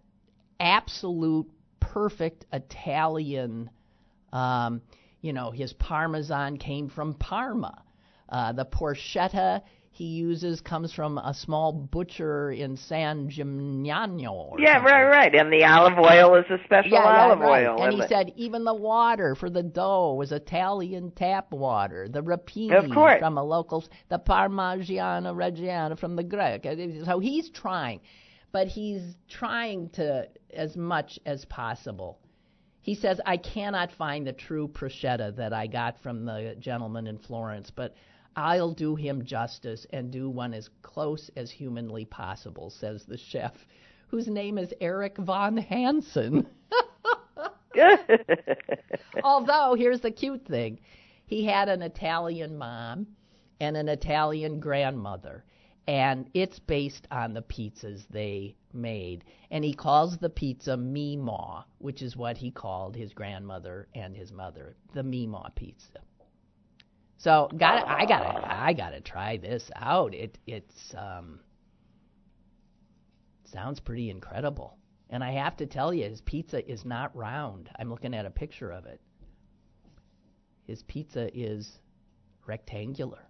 absolute 0.59 1.47
perfect 1.81 2.47
Italian. 2.53 3.71
Um, 4.33 4.83
you 5.21 5.33
know, 5.33 5.51
his 5.51 5.73
parmesan 5.73 6.57
came 6.57 6.89
from 6.89 7.15
Parma. 7.15 7.83
Uh, 8.29 8.53
the 8.53 8.65
porchetta 8.65 9.63
he 9.93 10.05
uses 10.05 10.61
comes 10.61 10.93
from 10.93 11.19
a 11.19 11.35
small 11.35 11.73
butcher 11.73 12.53
in 12.53 12.77
San 12.77 13.29
Gimignano. 13.29 14.55
Yeah, 14.59 14.75
something. 14.77 14.85
right, 14.93 15.05
right. 15.05 15.35
And 15.35 15.53
the 15.53 15.65
olive 15.65 15.99
oil 15.99 16.37
is 16.37 16.45
a 16.49 16.63
special 16.65 16.93
Yeah, 16.93 17.03
yeah, 17.03 17.25
olive 17.25 17.41
right. 17.41 17.67
oil. 17.67 17.83
And 17.83 17.93
he 17.95 18.01
the- 18.01 18.09
said 18.09 18.33
even 18.37 18.65
the 18.65 18.73
water 18.73 19.35
for 19.35 19.51
the 19.51 19.63
dough 19.65 20.15
was 20.15 20.33
Italian 20.33 21.11
tap 21.11 21.53
water. 21.53 22.09
The 22.09 22.23
rapini 22.23 23.19
from 23.19 23.37
a 23.37 23.43
local, 23.45 23.85
the 24.09 24.19
Parmigiana 24.19 25.35
Reggiana 25.35 25.99
from 25.99 26.17
the 26.17 26.23
Greek. 26.23 26.67
So 27.05 27.19
he's 27.19 27.51
trying, 27.51 28.01
but 28.53 28.67
he's 28.69 29.17
trying 29.29 29.89
to 29.91 30.29
as 30.53 30.77
much 30.77 31.19
as 31.27 31.45
possible. 31.45 32.19
He 32.83 32.95
says, 32.95 33.21
I 33.27 33.37
cannot 33.37 33.93
find 33.93 34.27
the 34.27 34.33
true 34.33 34.67
prosciutto 34.69 35.37
that 35.37 35.53
I 35.53 35.67
got 35.67 35.99
from 36.01 36.25
the 36.25 36.57
gentleman 36.59 37.07
in 37.07 37.19
Florence, 37.19 37.71
but 37.71 37.95
I'll 38.37 38.73
do 38.73 38.97
him 38.97 39.25
justice 39.25 39.87
and 39.93 40.11
do 40.11 40.31
one 40.31 40.55
as 40.55 40.71
close 40.83 41.31
as 41.37 41.51
humanly 41.51 42.05
possible, 42.05 42.71
says 42.71 43.05
the 43.05 43.19
chef, 43.19 43.67
whose 44.09 44.29
name 44.29 44.57
is 44.57 44.73
Eric 44.81 45.19
Von 45.19 45.57
Hansen. 45.57 46.47
Although, 49.23 49.75
here's 49.75 50.01
the 50.01 50.11
cute 50.11 50.47
thing 50.47 50.81
he 51.27 51.45
had 51.45 51.69
an 51.69 51.83
Italian 51.83 52.57
mom 52.57 53.07
and 53.61 53.77
an 53.77 53.89
Italian 53.89 54.59
grandmother, 54.59 55.45
and 55.91 56.31
it's 56.35 56.61
based 56.61 57.09
on 57.11 57.35
the 57.35 57.43
pizzas 57.43 58.07
they 58.11 58.55
made. 58.73 59.25
And 59.51 59.65
he 59.65 59.75
calls 59.75 60.17
the 60.17 60.31
pizza 60.31 60.77
Meemaw, 60.77 61.65
which 61.79 62.01
is 62.01 62.17
what 62.17 62.39
he 62.39 62.53
called 62.53 62.95
his 62.95 63.13
grandmother 63.13 63.89
and 63.93 64.17
his 64.17 64.31
mother, 64.31 64.77
the 64.95 65.03
Meemaw 65.03 65.53
pizza. 65.57 65.99
So, 67.17 67.51
got 67.59 67.89
I 67.89 68.07
gotta, 68.07 68.29
I 68.49 68.73
gotta 68.73 69.01
try 69.01 69.39
this 69.39 69.69
out. 69.75 70.15
It, 70.15 70.39
it's, 70.47 70.95
um, 70.97 71.41
sounds 73.47 73.81
pretty 73.81 74.11
incredible. 74.11 74.77
And 75.09 75.25
I 75.25 75.33
have 75.33 75.57
to 75.57 75.67
tell 75.67 75.93
you, 75.93 76.05
his 76.05 76.21
pizza 76.21 76.71
is 76.71 76.85
not 76.85 77.17
round. 77.17 77.69
I'm 77.81 77.91
looking 77.91 78.15
at 78.15 78.27
a 78.27 78.31
picture 78.31 78.71
of 78.71 78.87
it. 78.87 79.01
His 80.69 80.85
pizza 80.85 81.37
is 81.37 81.81
rectangular. 82.47 83.30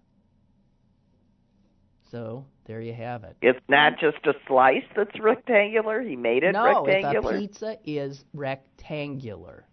So 2.11 2.45
there 2.65 2.81
you 2.81 2.93
have 2.93 3.23
it. 3.23 3.37
it's 3.41 3.59
not 3.69 3.93
just 3.97 4.17
a 4.25 4.33
slice 4.45 4.83
that's 4.95 5.17
rectangular. 5.17 6.01
He 6.01 6.17
made 6.17 6.43
it 6.43 6.51
no, 6.51 6.85
rectangular. 6.85 7.35
a 7.35 7.39
pizza 7.39 7.77
is 7.85 8.25
rectangular. 8.33 9.65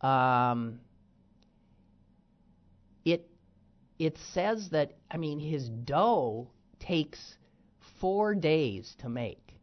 Um, 0.00 0.80
it 3.04 3.28
it 3.98 4.16
says 4.32 4.70
that 4.70 4.94
I 5.10 5.18
mean 5.18 5.38
his 5.38 5.68
dough 5.68 6.48
takes 6.80 7.36
four 8.00 8.34
days 8.34 8.96
to 9.00 9.10
make. 9.10 9.58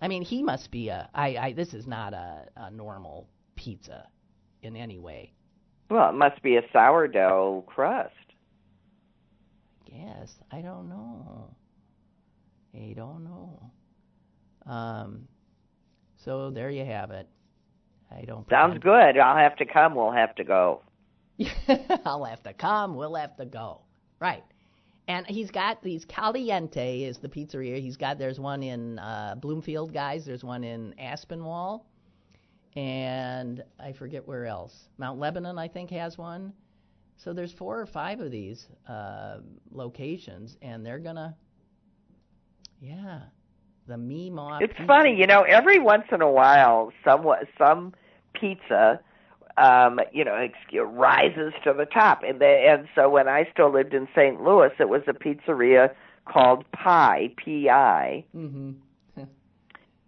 I 0.00 0.08
mean 0.08 0.22
he 0.22 0.42
must 0.42 0.70
be 0.70 0.88
a 0.88 1.10
I, 1.14 1.36
I 1.36 1.52
this 1.52 1.74
is 1.74 1.86
not 1.86 2.14
a, 2.14 2.46
a 2.56 2.70
normal 2.70 3.28
pizza 3.54 4.08
in 4.62 4.76
any 4.76 4.98
way. 4.98 5.34
Well, 5.90 6.08
it 6.08 6.14
must 6.14 6.42
be 6.42 6.56
a 6.56 6.62
sourdough 6.72 7.64
crust. 7.66 8.14
Guess 9.90 10.34
I 10.50 10.60
don't 10.60 10.88
know. 10.88 11.54
I 12.74 12.92
don't 12.96 13.24
know. 13.24 13.70
Um, 14.72 15.26
so 16.24 16.50
there 16.50 16.70
you 16.70 16.84
have 16.84 17.10
it. 17.10 17.28
I 18.10 18.22
don't. 18.24 18.48
Sounds 18.48 18.78
pretend- 18.78 19.14
good. 19.14 19.20
I'll 19.20 19.36
have 19.36 19.56
to 19.56 19.66
come. 19.66 19.94
We'll 19.94 20.12
have 20.12 20.34
to 20.36 20.44
go. 20.44 20.82
I'll 22.04 22.24
have 22.24 22.42
to 22.44 22.52
come. 22.52 22.94
We'll 22.94 23.14
have 23.14 23.36
to 23.38 23.46
go. 23.46 23.80
Right. 24.20 24.44
And 25.08 25.26
he's 25.26 25.50
got 25.50 25.82
these 25.82 26.04
Caliente 26.04 27.02
is 27.02 27.18
the 27.18 27.28
pizzeria. 27.28 27.80
He's 27.80 27.96
got 27.96 28.18
there's 28.18 28.38
one 28.38 28.62
in 28.62 28.98
uh, 28.98 29.34
Bloomfield, 29.40 29.92
guys. 29.92 30.24
There's 30.24 30.44
one 30.44 30.62
in 30.62 30.94
Aspinwall, 31.00 31.82
and 32.76 33.64
I 33.80 33.92
forget 33.92 34.28
where 34.28 34.46
else. 34.46 34.72
Mount 34.98 35.18
Lebanon, 35.18 35.58
I 35.58 35.66
think, 35.66 35.90
has 35.90 36.16
one. 36.16 36.52
So 37.22 37.32
there's 37.32 37.52
four 37.52 37.78
or 37.78 37.86
five 37.86 38.20
of 38.20 38.30
these 38.30 38.66
uh, 38.88 39.38
locations, 39.70 40.56
and 40.62 40.84
they're 40.84 40.98
gonna, 40.98 41.36
yeah, 42.80 43.20
the 43.86 43.94
Meemaw. 43.94 44.62
It's 44.62 44.72
pizza. 44.72 44.86
funny, 44.86 45.14
you 45.16 45.26
know. 45.26 45.42
Every 45.42 45.78
once 45.78 46.04
in 46.12 46.22
a 46.22 46.30
while, 46.30 46.92
some 47.04 47.26
some 47.58 47.94
pizza 48.32 49.00
um, 49.56 50.00
you 50.12 50.24
know, 50.24 50.48
rises 50.86 51.52
to 51.64 51.72
the 51.72 51.84
top. 51.84 52.22
And, 52.26 52.40
the, 52.40 52.46
and 52.46 52.88
so 52.94 53.08
when 53.08 53.28
I 53.28 53.48
still 53.52 53.72
lived 53.72 53.94
in 53.94 54.08
St. 54.14 54.42
Louis, 54.42 54.70
it 54.78 54.88
was 54.88 55.02
a 55.06 55.12
pizzeria 55.12 55.90
called 56.24 56.64
Pi, 56.72 57.32
P-I. 57.36 58.24
Mm-hmm. 58.34 58.72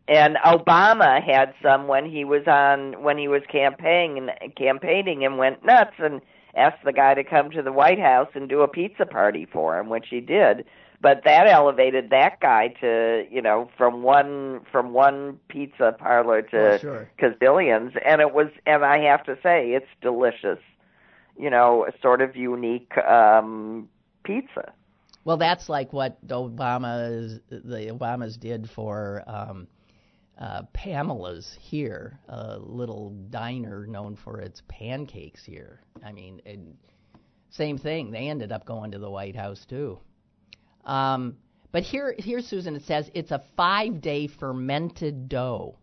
And 0.09 0.37
Obama 0.45 1.23
had 1.23 1.55
some 1.63 1.87
when 1.87 2.11
he 2.11 2.25
was 2.25 2.43
on 2.49 3.05
when 3.05 3.17
he 3.17 3.29
was 3.29 3.43
campaigning 3.51 4.29
campaigning 4.57 5.25
and 5.25 5.39
went 5.39 5.65
nuts 5.65 5.95
and 5.99 6.21
asked 6.55 6.85
the 6.85 6.93
guy 6.93 7.15
to 7.15 7.25
come 7.25 7.51
to 7.51 7.63
the 7.63 7.73
White 7.73 7.99
House 7.99 8.29
and 8.35 8.49
do 8.49 8.61
a 8.63 8.69
pizza 8.69 9.07
party 9.07 9.47
for 9.51 9.79
him, 9.79 9.89
which 9.89 10.07
he 10.11 10.21
did. 10.21 10.65
But 11.01 11.23
that 11.25 11.49
elevated 11.49 12.11
that 12.11 12.39
guy 12.41 12.69
to 12.81 13.25
you 13.31 13.43
know 13.43 13.71
from 13.77 14.03
one 14.03 14.61
from 14.71 14.93
one 14.93 15.41
pizza 15.49 15.95
parlor 15.99 16.43
to 16.43 16.75
Oh, 16.75 16.79
sure. 16.79 17.11
gazillions, 17.19 17.99
and 18.05 18.21
it 18.21 18.33
was 18.33 18.49
and 18.67 18.85
I 18.85 19.01
have 19.11 19.25
to 19.25 19.37
say 19.43 19.71
it's 19.71 19.87
delicious, 20.01 20.59
you 21.37 21.51
know, 21.51 21.87
sort 22.01 22.21
of 22.23 22.37
unique 22.37 22.97
um 22.99 23.89
pizza. 24.25 24.73
Well, 25.25 25.37
that's 25.37 25.69
like 25.69 25.93
what 25.93 26.25
Obama's 26.29 27.41
the 27.49 27.89
Obamas 27.93 28.39
did 28.39 28.69
for 28.71 29.23
um, 29.27 29.67
uh, 30.43 30.63
Pamela's 30.73 31.57
here, 31.61 32.19
a 32.29 32.59
little 32.59 33.11
diner 33.31 33.87
known 33.87 34.17
for 34.17 34.41
its 34.41 34.61
pancakes 34.67 35.45
here. 35.45 35.83
I 36.05 36.11
mean, 36.11 36.43
and 36.45 36.77
same 37.51 37.79
thing. 37.79 38.11
They 38.11 38.29
ended 38.29 38.51
up 38.51 38.67
going 38.67 38.91
to 38.91 38.99
the 38.99 39.09
White 39.09 39.37
House 39.37 39.65
too. 39.71 40.01
Um, 40.85 41.37
but 41.71 41.85
here, 41.85 42.17
here, 42.19 42.41
Susan, 42.41 42.75
it 42.75 42.83
says 42.83 43.09
it's 43.15 43.31
a 43.31 43.41
five-day 43.57 44.27
fermented 44.27 45.29
dough. 45.29 45.79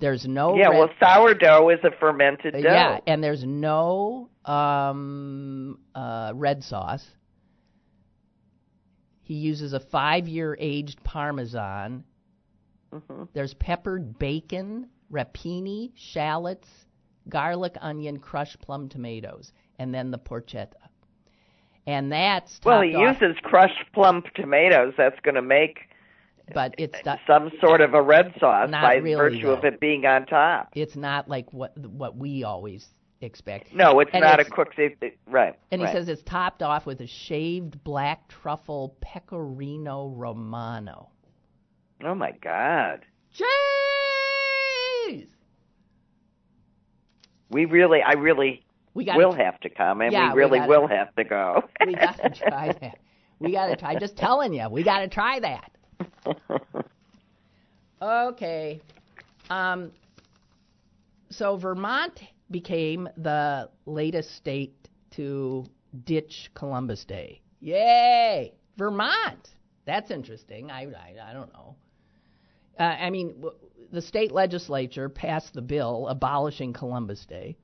There's 0.00 0.26
no 0.26 0.56
yeah, 0.56 0.68
red- 0.68 0.78
well, 0.78 0.90
sourdough 1.00 1.68
is 1.70 1.78
a 1.84 1.92
fermented 2.00 2.54
dough. 2.54 2.58
uh, 2.58 2.62
yeah, 2.62 3.00
and 3.06 3.22
there's 3.22 3.44
no 3.44 4.28
um, 4.44 5.78
uh, 5.94 6.32
red 6.34 6.64
sauce. 6.64 7.06
He 9.22 9.34
uses 9.34 9.72
a 9.72 9.80
five-year 9.80 10.56
aged 10.58 11.04
Parmesan. 11.04 12.02
Hmm 12.92 13.24
There's 13.32 13.54
peppered 13.54 14.18
bacon, 14.18 14.88
rapini, 15.12 15.92
shallots, 15.94 16.68
garlic, 17.28 17.76
onion, 17.80 18.18
crushed 18.18 18.60
plum 18.60 18.88
tomatoes, 18.88 19.52
and 19.78 19.94
then 19.94 20.10
the 20.10 20.18
porchetta. 20.18 20.74
And 21.86 22.10
that's 22.10 22.60
Well, 22.64 22.80
he 22.82 22.94
off- 22.94 23.20
uses 23.20 23.36
crushed 23.42 23.92
plum 23.92 24.22
tomatoes. 24.34 24.94
That's 24.96 25.18
going 25.20 25.36
to 25.36 25.42
make 25.42 25.78
but 26.54 26.74
it's 26.78 27.04
not, 27.04 27.18
some 27.26 27.50
sort 27.60 27.80
of 27.80 27.94
a 27.94 28.00
red 28.00 28.32
sauce 28.38 28.70
by 28.70 28.96
really, 28.96 29.16
virtue 29.16 29.50
of 29.50 29.64
it 29.64 29.80
being 29.80 30.06
on 30.06 30.26
top. 30.26 30.68
it's 30.76 30.94
not 30.94 31.28
like 31.28 31.52
what 31.52 31.76
what 31.78 32.16
we 32.16 32.44
always 32.44 32.86
expect. 33.20 33.72
No, 33.74 33.98
it's 33.98 34.10
And 34.14 34.22
not 34.22 34.38
it's- 34.38 34.46
a 34.46 34.54
cooked. 34.54 34.78
Right. 35.26 35.58
And 35.72 35.80
he 35.80 35.88
says 35.88 36.08
it's 36.08 36.22
topped 36.22 36.62
off 36.62 36.86
with 36.86 37.00
a 37.00 37.06
shaved 37.08 37.82
black 37.82 38.28
truffle 38.28 38.96
pecorino 39.00 40.08
romano. 40.10 41.08
"Oh 42.02 42.14
my 42.14 42.32
God, 42.32 43.04
Jeez! 43.34 45.26
we 47.50 47.64
really, 47.64 48.02
I 48.02 48.12
really 48.12 48.64
We 48.94 49.04
got 49.04 49.16
will 49.16 49.32
have 49.32 49.58
to 49.60 49.68
come, 49.70 50.00
and 50.00 50.12
Yeah, 50.12 50.28
we 50.28 50.34
we 50.34 50.38
really 50.42 50.58
gotta- 50.58 50.68
will 50.70 50.86
have 50.88 51.14
to 51.16 51.24
go." 51.24 51.62
we 51.86 51.94
got 51.94 52.16
to 52.22 52.30
try 52.30 52.72
that. 52.80 52.98
We 53.38 53.52
got 53.52 53.66
to 53.66 53.76
try. 53.76 53.98
Just 53.98 54.16
telling 54.16 54.52
you, 54.54 54.68
we 54.70 54.82
got 54.82 55.00
to 55.00 55.08
try 55.08 55.40
that. 55.40 55.70
Okay. 58.00 58.80
Um, 59.50 59.92
so 61.30 61.56
Vermont 61.56 62.20
became 62.50 63.08
the 63.16 63.70
latest 63.86 64.34
state 64.36 64.74
to 65.12 65.64
ditch 66.04 66.50
Columbus 66.54 67.04
Day. 67.04 67.40
Yay! 67.60 68.52
Vermont. 68.76 69.54
That's 69.86 70.10
interesting. 70.10 70.70
I 70.70 70.82
I, 70.84 71.30
I 71.30 71.32
don't 71.32 71.52
know. 71.52 71.76
Uh, 72.78 72.82
I 72.82 73.10
mean, 73.10 73.42
the 73.92 74.02
state 74.02 74.32
legislature 74.32 75.08
passed 75.08 75.54
the 75.54 75.62
bill 75.62 76.08
abolishing 76.08 76.72
Columbus 76.72 77.24
Day. 77.26 77.56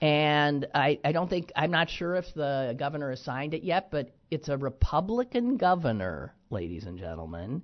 And 0.00 0.66
I, 0.74 0.98
I 1.04 1.12
don't 1.12 1.30
think, 1.30 1.50
I'm 1.56 1.70
not 1.70 1.88
sure 1.88 2.16
if 2.16 2.26
the 2.34 2.74
governor 2.78 3.10
has 3.10 3.20
signed 3.20 3.54
it 3.54 3.62
yet, 3.62 3.90
but 3.90 4.10
it's 4.30 4.48
a 4.48 4.58
Republican 4.58 5.56
governor, 5.56 6.34
ladies 6.50 6.84
and 6.84 6.98
gentlemen. 6.98 7.62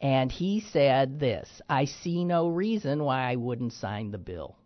And 0.00 0.32
he 0.32 0.60
said 0.72 1.20
this 1.20 1.48
I 1.68 1.84
see 1.84 2.24
no 2.24 2.48
reason 2.48 3.04
why 3.04 3.30
I 3.30 3.36
wouldn't 3.36 3.74
sign 3.74 4.10
the 4.10 4.18
bill. 4.18 4.56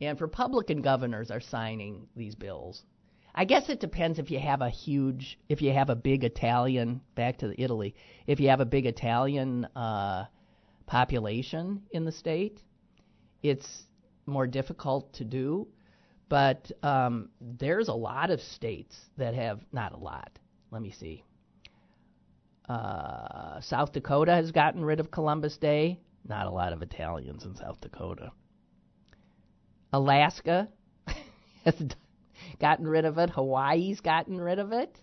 And 0.00 0.20
Republican 0.20 0.82
governors 0.82 1.30
are 1.30 1.40
signing 1.40 2.08
these 2.14 2.34
bills. 2.34 2.82
I 3.34 3.44
guess 3.44 3.68
it 3.68 3.80
depends 3.80 4.18
if 4.18 4.30
you 4.30 4.38
have 4.38 4.62
a 4.62 4.70
huge, 4.70 5.38
if 5.48 5.60
you 5.60 5.72
have 5.72 5.90
a 5.90 5.96
big 5.96 6.22
Italian, 6.22 7.00
back 7.16 7.38
to 7.38 7.60
Italy, 7.60 7.94
if 8.26 8.38
you 8.38 8.48
have 8.50 8.60
a 8.60 8.64
big 8.64 8.86
Italian 8.86 9.64
uh, 9.74 10.26
population 10.86 11.82
in 11.90 12.04
the 12.04 12.12
state, 12.12 12.62
it's 13.42 13.84
more 14.26 14.46
difficult 14.46 15.12
to 15.14 15.24
do. 15.24 15.66
But 16.28 16.70
um, 16.82 17.30
there's 17.40 17.88
a 17.88 17.94
lot 17.94 18.30
of 18.30 18.40
states 18.40 18.96
that 19.18 19.34
have, 19.34 19.60
not 19.72 19.92
a 19.92 19.98
lot, 19.98 20.38
let 20.70 20.80
me 20.80 20.92
see. 20.92 21.24
Uh, 22.68 23.60
South 23.60 23.92
Dakota 23.92 24.32
has 24.32 24.52
gotten 24.52 24.84
rid 24.84 25.00
of 25.00 25.10
Columbus 25.10 25.56
Day. 25.58 26.00
Not 26.26 26.46
a 26.46 26.50
lot 26.50 26.72
of 26.72 26.82
Italians 26.82 27.44
in 27.44 27.54
South 27.56 27.80
Dakota. 27.80 28.32
Alaska 29.92 30.68
has 31.64 31.74
gotten 32.60 32.86
rid 32.86 33.04
of 33.04 33.18
it. 33.18 33.30
Hawaii's 33.30 34.00
gotten 34.00 34.40
rid 34.40 34.58
of 34.58 34.72
it. 34.72 34.98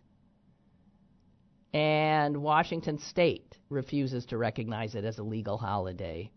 And 1.74 2.38
Washington 2.38 3.00
State 3.00 3.58
refuses 3.70 4.26
to 4.28 4.38
recognize 4.38 4.96
it 4.96 5.06
as 5.06 5.20
a 5.20 5.24
legal 5.24 5.58
holiday. 5.58 6.32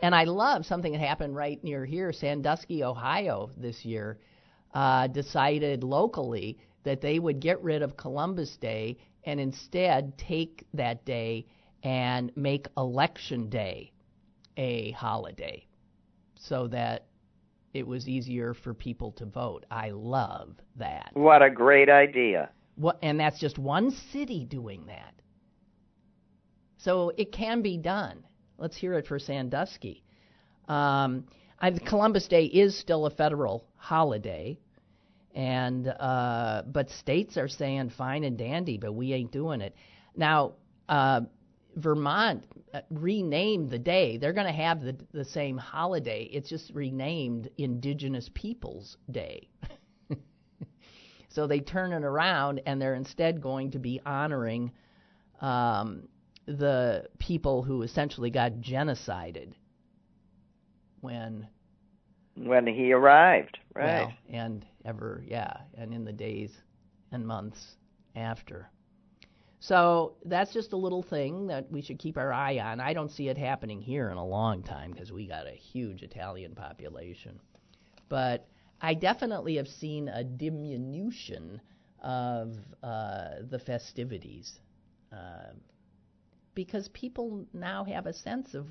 And 0.00 0.14
I 0.14 0.24
love 0.24 0.66
something 0.66 0.92
that 0.92 1.00
happened 1.00 1.36
right 1.36 1.62
near 1.62 1.84
here, 1.84 2.12
Sandusky, 2.12 2.84
Ohio, 2.84 3.50
this 3.56 3.84
year, 3.84 4.18
uh, 4.74 5.06
decided 5.06 5.84
locally 5.84 6.58
that 6.84 7.00
they 7.00 7.18
would 7.18 7.40
get 7.40 7.62
rid 7.62 7.82
of 7.82 7.96
Columbus 7.96 8.56
Day 8.58 8.98
and 9.24 9.40
instead 9.40 10.18
take 10.18 10.66
that 10.74 11.04
day 11.04 11.46
and 11.82 12.30
make 12.36 12.66
Election 12.76 13.48
Day 13.48 13.92
a 14.56 14.90
holiday 14.92 15.66
so 16.38 16.68
that 16.68 17.06
it 17.76 17.86
was 17.86 18.08
easier 18.08 18.54
for 18.54 18.74
people 18.74 19.12
to 19.12 19.26
vote. 19.26 19.66
I 19.70 19.90
love 19.90 20.56
that. 20.76 21.10
what 21.12 21.42
a 21.42 21.50
great 21.50 21.88
idea! 21.88 22.50
What, 22.76 22.98
and 23.02 23.20
that's 23.20 23.38
just 23.38 23.58
one 23.58 23.90
city 24.12 24.44
doing 24.44 24.86
that. 24.86 25.14
So 26.78 27.12
it 27.16 27.32
can 27.32 27.62
be 27.62 27.78
done. 27.78 28.24
Let's 28.58 28.76
hear 28.76 28.94
it 28.94 29.06
for 29.06 29.18
Sandusky. 29.18 30.04
Um, 30.68 31.26
I, 31.58 31.70
Columbus 31.70 32.28
Day 32.28 32.44
is 32.44 32.78
still 32.78 33.06
a 33.06 33.10
federal 33.10 33.66
holiday, 33.76 34.58
and 35.34 35.88
uh, 35.88 36.62
but 36.66 36.90
states 36.90 37.36
are 37.36 37.48
saying 37.48 37.92
fine 37.96 38.24
and 38.24 38.36
dandy, 38.38 38.78
but 38.78 38.92
we 38.92 39.12
ain't 39.12 39.32
doing 39.32 39.60
it. 39.60 39.74
Now, 40.14 40.54
uh, 40.88 41.22
Vermont 41.76 42.44
uh, 42.74 42.80
renamed 42.90 43.70
the 43.70 43.78
day. 43.78 44.16
They're 44.18 44.32
going 44.32 44.46
to 44.46 44.52
have 44.52 44.82
the 44.82 44.96
the 45.12 45.24
same 45.24 45.58
holiday. 45.58 46.24
It's 46.24 46.48
just 46.48 46.70
renamed 46.74 47.50
Indigenous 47.58 48.30
Peoples 48.34 48.96
Day. 49.10 49.48
So 51.36 51.46
they 51.46 51.60
turn 51.60 51.92
it 51.92 52.02
around 52.02 52.62
and 52.64 52.80
they're 52.80 52.94
instead 52.94 53.42
going 53.42 53.72
to 53.72 53.78
be 53.78 54.00
honoring 54.06 54.72
um, 55.42 56.08
the 56.46 57.08
people 57.18 57.62
who 57.62 57.82
essentially 57.82 58.30
got 58.30 58.52
genocided 58.52 59.52
when, 61.02 61.46
When 62.36 62.66
he 62.66 62.90
arrived, 62.90 63.58
right? 63.74 63.84
well, 64.06 64.12
and 64.30 64.64
ever, 64.86 65.22
yeah, 65.26 65.58
and 65.76 65.92
in 65.92 66.06
the 66.06 66.12
days 66.14 66.50
and 67.12 67.26
months 67.26 67.76
after. 68.14 68.70
So 69.58 70.14
that's 70.24 70.52
just 70.52 70.72
a 70.72 70.76
little 70.76 71.02
thing 71.02 71.46
that 71.46 71.70
we 71.70 71.80
should 71.82 71.98
keep 71.98 72.16
our 72.16 72.32
eye 72.32 72.58
on. 72.58 72.80
I 72.80 72.92
don't 72.92 73.10
see 73.10 73.28
it 73.28 73.38
happening 73.38 73.80
here 73.80 74.10
in 74.10 74.16
a 74.16 74.26
long 74.26 74.62
time 74.62 74.92
because 74.92 75.12
we 75.12 75.26
got 75.26 75.46
a 75.46 75.52
huge 75.52 76.02
Italian 76.02 76.54
population. 76.54 77.40
But 78.08 78.46
I 78.80 78.94
definitely 78.94 79.56
have 79.56 79.68
seen 79.68 80.08
a 80.08 80.22
diminution 80.22 81.60
of 82.02 82.56
uh, 82.82 83.28
the 83.48 83.58
festivities 83.58 84.60
uh, 85.12 85.52
because 86.54 86.88
people 86.88 87.46
now 87.52 87.84
have 87.84 88.06
a 88.06 88.12
sense 88.12 88.54
of 88.54 88.66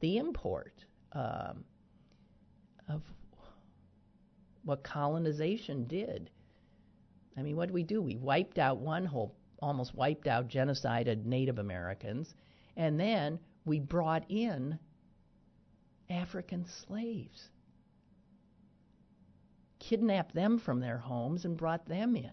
the 0.00 0.16
import 0.16 0.84
um, 1.12 1.64
of 2.88 3.02
what 4.64 4.82
colonization 4.82 5.84
did. 5.84 6.30
I 7.36 7.42
mean, 7.42 7.56
what 7.56 7.66
did 7.66 7.74
we 7.74 7.82
do? 7.82 8.02
We 8.02 8.16
wiped 8.16 8.58
out 8.58 8.78
one 8.78 9.04
whole, 9.04 9.34
almost 9.62 9.94
wiped 9.94 10.26
out 10.26 10.48
genocided 10.48 11.24
Native 11.24 11.58
Americans, 11.58 12.34
and 12.76 12.98
then 12.98 13.38
we 13.64 13.78
brought 13.78 14.24
in 14.28 14.78
African 16.10 16.66
slaves, 16.66 17.48
kidnapped 19.78 20.34
them 20.34 20.58
from 20.58 20.80
their 20.80 20.98
homes, 20.98 21.44
and 21.44 21.56
brought 21.56 21.86
them 21.86 22.16
in. 22.16 22.30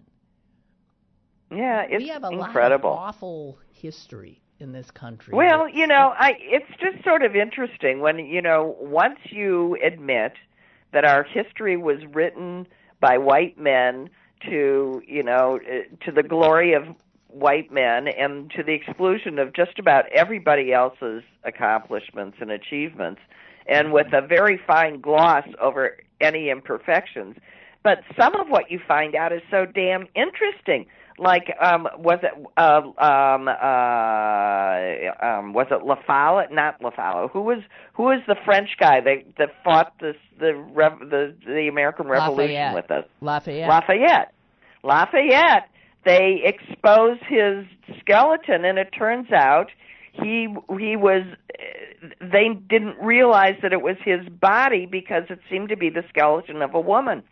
Yeah, 1.52 1.84
it's 1.90 2.04
we 2.04 2.10
have 2.10 2.24
a 2.24 2.30
incredible. 2.30 2.90
lot 2.92 3.10
of 3.10 3.16
awful 3.16 3.60
history 3.72 4.42
in 4.60 4.72
this 4.72 4.92
country. 4.92 5.34
Well, 5.34 5.68
you 5.68 5.88
know, 5.88 6.14
I 6.18 6.34
it's 6.40 6.70
just 6.80 7.04
sort 7.04 7.24
of 7.24 7.36
interesting 7.36 8.02
when 8.02 8.20
you 8.20 8.42
know 8.42 8.76
once 8.80 9.20
you 9.30 9.78
admit 9.84 10.34
that 10.94 11.06
our 11.06 11.24
history 11.24 11.78
was 11.78 12.00
written 12.14 12.68
by 13.00 13.18
white 13.18 13.58
men 13.58 14.10
to 14.50 15.02
you 15.08 15.24
know 15.24 15.60
eh, 15.68 15.84
to 16.06 16.12
the 16.12 16.24
glory 16.24 16.74
of 16.74 16.84
white 17.30 17.72
men 17.72 18.08
and 18.08 18.52
to 18.52 18.64
the 18.64 18.74
exclusion 18.74 19.40
of 19.40 19.54
just 19.54 19.80
about 19.80 20.06
everybody 20.12 20.74
else's 20.74 21.24
accomplishments 21.44 22.38
and 22.42 22.52
achievements 22.52 23.22
and 23.68 23.94
with 23.94 24.08
a 24.14 24.22
very 24.22 24.60
fine 24.66 25.00
gloss 25.00 25.46
over 25.62 25.98
any 26.20 26.50
imperfections. 26.50 27.36
But 27.84 28.00
some 28.18 28.36
of 28.36 28.48
what 28.50 28.72
you 28.72 28.80
find 28.86 29.16
out 29.16 29.32
is 29.32 29.42
so 29.50 29.66
damn 29.66 30.08
interesting. 30.16 30.88
Like 31.18 31.54
um 31.62 31.88
was 31.98 32.20
it 32.24 32.32
uh 32.58 32.82
um 32.98 33.48
uh 33.48 35.26
um 35.26 35.54
was 35.54 35.68
it 35.70 35.84
Lafayette 35.86 36.52
not 36.52 36.82
Lafayette 36.82 37.30
who 37.32 37.42
was 37.42 37.60
who 37.94 38.04
was 38.04 38.22
the 38.26 38.38
French 38.46 38.70
guy 38.80 39.02
that 39.02 39.24
that 39.38 39.50
fought 39.64 39.94
this 40.00 40.16
the 40.40 40.56
rev, 40.56 41.00
the 41.00 41.36
the 41.46 41.68
American 41.68 42.08
Revolution 42.08 42.56
Lafayette. 42.56 42.74
with 42.74 42.92
us? 42.92 43.06
Lafayette. 43.22 43.70
Lafayette. 43.70 44.34
Lafayette 44.82 45.70
they 46.06 46.42
expose 46.44 47.18
his 47.28 47.66
skeleton 48.00 48.66
and 48.66 48.78
it 48.78 48.90
turns 48.98 49.32
out 49.32 49.68
he 50.14 50.48
he 50.78 50.96
was 50.96 51.24
they 52.22 52.50
didn't 52.70 52.98
realize 53.02 53.56
that 53.62 53.74
it 53.74 53.82
was 53.82 53.98
his 54.04 54.28
body 54.30 54.86
because 54.86 55.24
it 55.30 55.40
seemed 55.50 55.70
to 55.70 55.78
be 55.78 55.90
the 55.90 56.04
skeleton 56.10 56.62
of 56.62 56.74
a 56.74 56.80
woman 56.80 57.24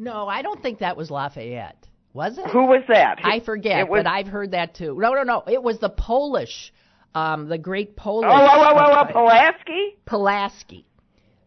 no, 0.00 0.26
I 0.26 0.40
don't 0.40 0.62
think 0.62 0.78
that 0.78 0.96
was 0.96 1.10
Lafayette. 1.10 1.86
Was 2.14 2.38
it? 2.38 2.46
who 2.50 2.64
was 2.64 2.82
that 2.88 3.20
I 3.22 3.38
forget, 3.38 3.80
it 3.80 3.88
was, 3.88 4.02
but 4.02 4.10
I've 4.10 4.26
heard 4.26 4.52
that 4.52 4.74
too. 4.74 4.96
No, 4.98 5.12
no, 5.12 5.22
no. 5.22 5.44
It 5.46 5.62
was 5.62 5.78
the 5.78 5.90
Polish, 5.90 6.72
um, 7.14 7.48
the 7.48 7.58
great 7.58 7.94
Polish. 7.96 8.28
Oh, 8.28 8.34
oh, 8.34 8.74
oh, 8.74 8.78
oh, 8.78 9.04
oh, 9.08 9.12
Pulaski? 9.12 9.96
Pulaski. 10.06 10.86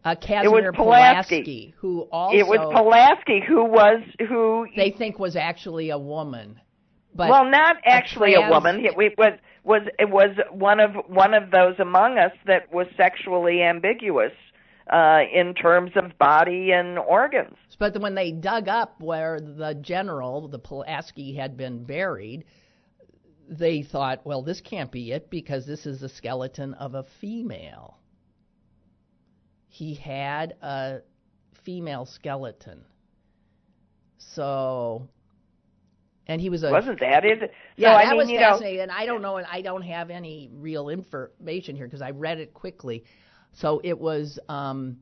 Uh, 0.04 0.14
Casimir 0.14 0.72
Pulaski. 0.72 1.42
Pulaski, 1.42 1.74
who 1.78 2.02
also 2.12 2.38
It 2.38 2.46
was 2.46 2.60
Pulaski 2.72 3.42
who 3.46 3.64
was 3.64 4.00
who. 4.28 4.66
they 4.76 4.90
think 4.90 5.18
was 5.18 5.34
actually 5.34 5.90
a 5.90 5.98
woman. 5.98 6.60
But 7.14 7.30
well, 7.30 7.44
not 7.44 7.76
actually 7.84 8.34
a, 8.34 8.38
trans- 8.38 8.50
woman. 8.50 8.84
It, 8.84 8.98
it 8.98 9.18
was 9.18 9.38
was 9.62 9.82
it 9.98 10.10
was 10.10 10.36
one 10.50 10.80
of 10.80 10.92
one 11.06 11.34
of 11.34 11.50
those 11.50 11.78
among 11.78 12.18
us 12.18 12.32
that 12.46 12.72
was 12.72 12.86
sexually 12.96 13.62
ambiguous 13.62 14.32
uh, 14.92 15.20
in 15.32 15.54
terms 15.54 15.92
of 15.96 16.16
body 16.18 16.72
and 16.72 16.98
organs. 16.98 17.56
But 17.78 17.98
when 18.00 18.14
they 18.14 18.32
dug 18.32 18.68
up 18.68 19.00
where 19.00 19.40
the 19.40 19.74
general, 19.74 20.48
the 20.48 20.58
Pulaski, 20.58 21.34
had 21.34 21.56
been 21.56 21.84
buried, 21.84 22.44
they 23.48 23.82
thought, 23.82 24.24
well, 24.24 24.42
this 24.42 24.60
can't 24.60 24.90
be 24.90 25.12
it 25.12 25.30
because 25.30 25.66
this 25.66 25.86
is 25.86 26.02
a 26.02 26.08
skeleton 26.08 26.74
of 26.74 26.94
a 26.94 27.04
female. 27.20 27.98
He 29.68 29.94
had 29.94 30.54
a 30.62 31.00
female 31.64 32.04
skeleton. 32.04 32.84
So, 34.18 35.08
and 36.26 36.40
he 36.40 36.48
was 36.50 36.62
a. 36.62 36.70
Wasn't 36.70 37.00
that 37.00 37.24
it? 37.24 37.38
So, 37.40 37.46
yeah, 37.76 37.94
I 37.94 38.04
that 38.04 38.10
mean, 38.10 38.16
was 38.18 38.30
you 38.30 38.40
know, 38.40 38.50
fascinating. 38.52 38.80
And 38.80 38.90
I 38.90 39.06
don't 39.06 39.22
know, 39.22 39.36
and 39.36 39.46
I 39.50 39.60
don't 39.62 39.82
have 39.82 40.10
any 40.10 40.50
real 40.52 40.88
information 40.88 41.76
here 41.76 41.86
because 41.86 42.02
I 42.02 42.10
read 42.10 42.38
it 42.38 42.54
quickly. 42.54 43.04
So 43.52 43.80
it 43.84 43.98
was, 43.98 44.38
um, 44.48 44.98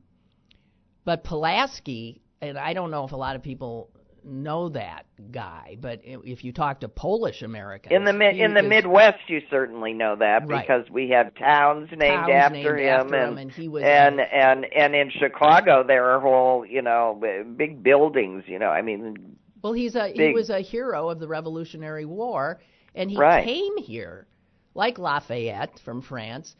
but 1.05 1.23
Pulaski, 1.23 2.21
and 2.41 2.57
I 2.57 2.73
don't 2.73 2.91
know 2.91 3.03
if 3.05 3.11
a 3.11 3.17
lot 3.17 3.35
of 3.35 3.41
people 3.43 3.89
know 4.25 4.69
that 4.69 5.05
guy, 5.31 5.77
but 5.81 5.99
if 6.03 6.43
you 6.45 6.53
talk 6.53 6.79
to 6.81 6.87
Polish 6.87 7.41
Americans, 7.41 7.93
in 7.93 8.05
the 8.05 8.13
mid 8.13 8.37
in 8.37 8.53
the 8.53 8.61
is 8.61 8.69
Midwest, 8.69 9.19
you 9.27 9.41
certainly 9.49 9.93
know 9.93 10.15
that 10.15 10.47
Right. 10.47 10.61
because 10.61 10.89
we 10.89 11.09
have 11.09 11.33
towns 11.35 11.89
named 11.91 11.99
towns 12.01 12.29
after 12.31 12.53
named 12.53 12.79
him, 12.79 12.87
after 12.87 13.15
and 13.15 13.31
him, 13.31 13.37
and 13.37 13.51
he 13.51 13.67
was 13.67 13.83
and 13.83 14.19
and 14.21 14.65
and 14.65 14.95
in 14.95 15.09
Chicago 15.09 15.83
there 15.85 16.11
are 16.11 16.19
whole 16.21 16.65
you 16.65 16.81
know 16.81 17.19
big 17.57 17.83
buildings. 17.83 18.43
You 18.47 18.59
know, 18.59 18.69
I 18.69 18.81
mean, 18.81 19.35
Well, 19.63 19.73
he's 19.73 19.95
a 19.95 20.09
he 20.09 20.33
was 20.33 20.49
a 20.49 20.59
hero 20.61 21.09
of 21.09 21.19
the 21.19 21.27
Revolutionary 21.27 22.05
War, 22.05 22.61
and 22.95 23.09
he 23.09 23.17
Right. 23.17 23.43
came 23.45 23.77
here, 23.77 24.27
like 24.75 24.99
Lafayette 24.99 25.79
from 25.79 26.01
France, 26.01 26.55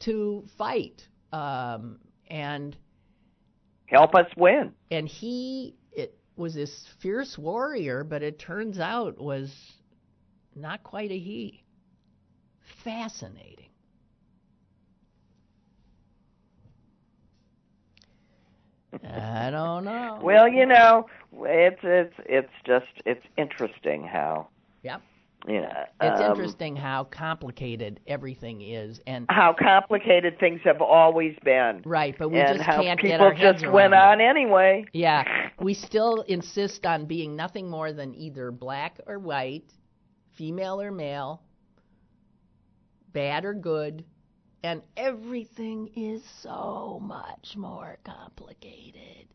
to 0.00 0.44
fight. 0.58 1.08
Um, 1.32 1.98
and 2.28 2.76
help 3.86 4.14
us 4.14 4.26
win. 4.36 4.74
and 4.90 5.08
he 5.08 5.76
it 5.92 6.18
was 6.36 6.54
this 6.54 6.86
fierce 7.00 7.38
warrior, 7.38 8.04
but 8.04 8.22
it 8.22 8.38
turns 8.38 8.78
out 8.78 9.18
was 9.20 9.50
not 10.54 10.82
quite 10.82 11.10
a 11.10 11.18
he. 11.18 11.64
Fascinating. 12.84 13.70
I 19.04 19.50
don't 19.50 19.84
know. 19.84 20.20
Well, 20.22 20.48
you 20.48 20.66
know, 20.66 21.06
it's 21.40 21.80
it's 21.82 22.14
it's 22.26 22.52
just 22.66 22.86
it's 23.06 23.24
interesting 23.36 24.04
how 24.04 24.48
Yep. 24.82 25.02
you 25.46 25.60
know 25.60 25.84
It's 26.00 26.20
um, 26.20 26.30
interesting 26.30 26.76
how 26.76 27.04
complicated 27.04 28.00
everything 28.06 28.60
is, 28.62 29.00
and 29.06 29.26
how 29.28 29.54
complicated 29.58 30.38
things 30.38 30.60
have 30.64 30.80
always 30.80 31.34
been, 31.44 31.82
right, 31.84 32.14
but 32.18 32.28
we 32.30 32.38
just 32.38 32.60
can't 32.64 33.00
get 33.00 33.20
our 33.20 33.32
heads 33.32 33.62
just 33.62 33.72
went 33.72 33.92
around 33.92 34.20
on 34.20 34.20
it. 34.20 34.24
anyway. 34.24 34.84
Yeah, 34.92 35.24
we 35.60 35.74
still 35.74 36.22
insist 36.22 36.84
on 36.86 37.06
being 37.06 37.36
nothing 37.36 37.70
more 37.70 37.92
than 37.92 38.14
either 38.14 38.50
black 38.50 38.98
or 39.06 39.18
white, 39.18 39.72
female 40.34 40.80
or 40.80 40.90
male, 40.90 41.42
bad 43.12 43.44
or 43.44 43.54
good, 43.54 44.04
and 44.64 44.82
everything 44.96 45.88
is 45.96 46.22
so 46.42 47.00
much 47.02 47.56
more 47.56 47.98
complicated. 48.04 49.26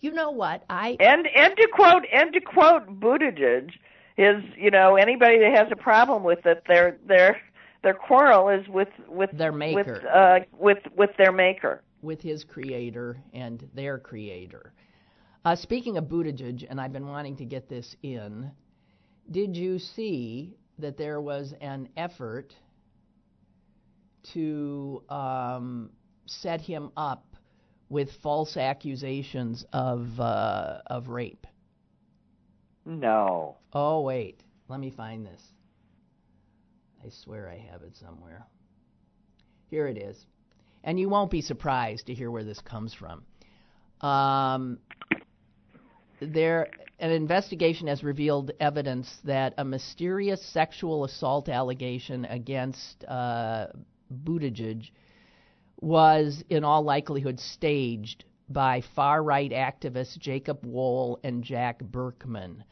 You 0.00 0.12
know 0.12 0.30
what? 0.30 0.64
I 0.70 0.96
And 1.00 1.26
and 1.34 1.56
to 1.56 1.68
quote 1.72 2.04
and 2.12 2.32
to 2.32 2.40
quote 2.40 3.00
Buttigieg, 3.00 3.70
is 4.16 4.42
you 4.56 4.70
know 4.70 4.96
anybody 4.96 5.38
that 5.38 5.52
has 5.56 5.68
a 5.70 5.76
problem 5.76 6.22
with 6.24 6.46
it, 6.46 6.62
their 6.66 6.98
their 7.06 7.40
their 7.82 7.94
quarrel 7.94 8.48
is 8.48 8.66
with 8.68 8.88
with 9.08 9.30
Their 9.32 9.52
with 9.52 9.86
maker. 9.86 10.08
uh, 10.08 10.40
with 10.58 10.78
with 10.96 11.10
their 11.18 11.32
maker. 11.32 11.82
with 12.02 12.20
his 12.22 12.44
creator 12.44 13.18
and 13.34 13.68
their 13.74 13.98
creator. 13.98 14.72
Uh, 15.44 15.56
speaking 15.56 15.96
of 15.96 16.04
Buttigieg, 16.04 16.66
and 16.68 16.80
I've 16.80 16.92
been 16.92 17.06
wanting 17.08 17.36
to 17.36 17.44
get 17.44 17.68
this 17.68 17.96
in, 18.02 18.50
did 19.30 19.56
you 19.56 19.78
see 19.78 20.56
that 20.78 20.96
there 20.96 21.20
was 21.20 21.54
an 21.60 21.88
effort 21.96 22.54
to 24.22 25.02
um, 25.08 25.90
set 26.26 26.60
him 26.60 26.90
up 26.96 27.29
with 27.90 28.08
false 28.22 28.56
accusations 28.56 29.66
of 29.72 30.18
uh, 30.18 30.78
of 30.86 31.08
rape? 31.08 31.46
No. 32.86 33.58
Oh 33.74 34.00
wait, 34.00 34.42
let 34.68 34.80
me 34.80 34.90
find 34.90 35.26
this. 35.26 35.42
I 37.04 37.10
swear 37.10 37.48
I 37.48 37.58
have 37.70 37.82
it 37.82 37.96
somewhere. 37.96 38.46
Here 39.68 39.86
it 39.86 39.98
is. 39.98 40.24
And 40.82 40.98
you 40.98 41.08
won't 41.08 41.30
be 41.30 41.42
surprised 41.42 42.06
to 42.06 42.14
hear 42.14 42.30
where 42.30 42.44
this 42.44 42.60
comes 42.60 42.94
from. 42.94 43.24
Um, 44.00 44.78
there, 46.20 46.68
an 46.98 47.10
investigation 47.10 47.86
has 47.86 48.02
revealed 48.02 48.52
evidence 48.60 49.18
that 49.24 49.54
a 49.58 49.64
mysterious 49.64 50.44
sexual 50.52 51.04
assault 51.04 51.48
allegation 51.48 52.24
against 52.24 53.04
uh, 53.04 53.68
Buttigieg 54.24 54.90
was, 55.80 56.44
in 56.50 56.64
all 56.64 56.82
likelihood, 56.82 57.40
staged 57.40 58.24
by 58.48 58.82
far 58.94 59.22
right 59.22 59.50
activists 59.50 60.18
Jacob 60.18 60.64
Wohl 60.64 61.20
and 61.24 61.42
Jack 61.42 61.80
Burkman. 61.80 62.64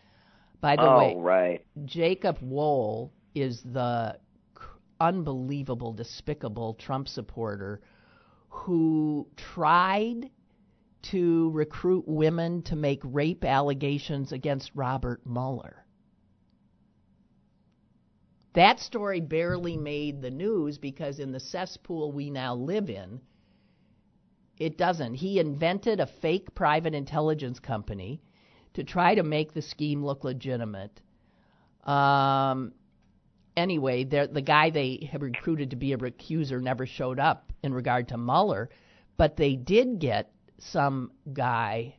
By 0.61 0.76
the 0.76 0.82
oh 0.82 0.98
way, 0.98 1.14
right. 1.16 1.66
Jacob 1.84 2.38
Wohl 2.40 3.12
is 3.34 3.62
the 3.62 4.18
unbelievable, 5.00 5.92
despicable 5.92 6.74
Trump 6.74 7.09
supporter 7.09 7.80
who 8.48 9.28
tried 9.36 10.30
to 11.02 11.50
recruit 11.50 12.04
women 12.09 12.62
to 12.62 12.74
make 12.74 13.00
rape 13.04 13.44
allegations 13.44 14.32
against 14.32 14.72
Robert 14.74 15.20
Mueller. 15.24 15.84
That 18.55 18.80
story 18.80 19.20
barely 19.20 19.76
made 19.76 20.20
the 20.20 20.30
news 20.30 20.78
because 20.78 21.18
in 21.18 21.32
the 21.32 21.40
cesspool 21.40 22.12
we 22.12 22.30
now 22.30 22.55
live 22.55 22.88
in, 22.88 23.20
it 24.59 24.76
doesn't. 24.76 25.14
He 25.14 25.38
invented 25.38 26.01
a 26.01 26.07
fake 26.07 26.55
private 26.55 26.94
intelligence 26.94 27.61
company 27.61 28.20
to 28.74 28.84
try 28.84 29.14
to 29.14 29.22
make 29.22 29.53
the 29.53 29.62
scheme 29.62 30.05
look 30.05 30.24
legitimate. 30.24 31.01
Um, 31.84 32.72
anyway, 33.57 34.05
the 34.05 34.42
guy 34.44 34.70
they 34.70 35.09
had 35.11 35.22
recruited 35.22 35.70
to 35.70 35.76
be 35.76 35.92
a 35.92 35.96
accuser 35.96 36.61
never 36.61 36.86
showed 36.86 37.18
up 37.18 37.53
in 37.62 37.72
regard 37.72 38.09
to 38.09 38.18
Mueller, 38.18 38.70
but 39.16 39.36
they 39.36 39.57
did 39.57 39.99
get 39.99 40.32
some 40.59 41.12
guy 41.32 41.94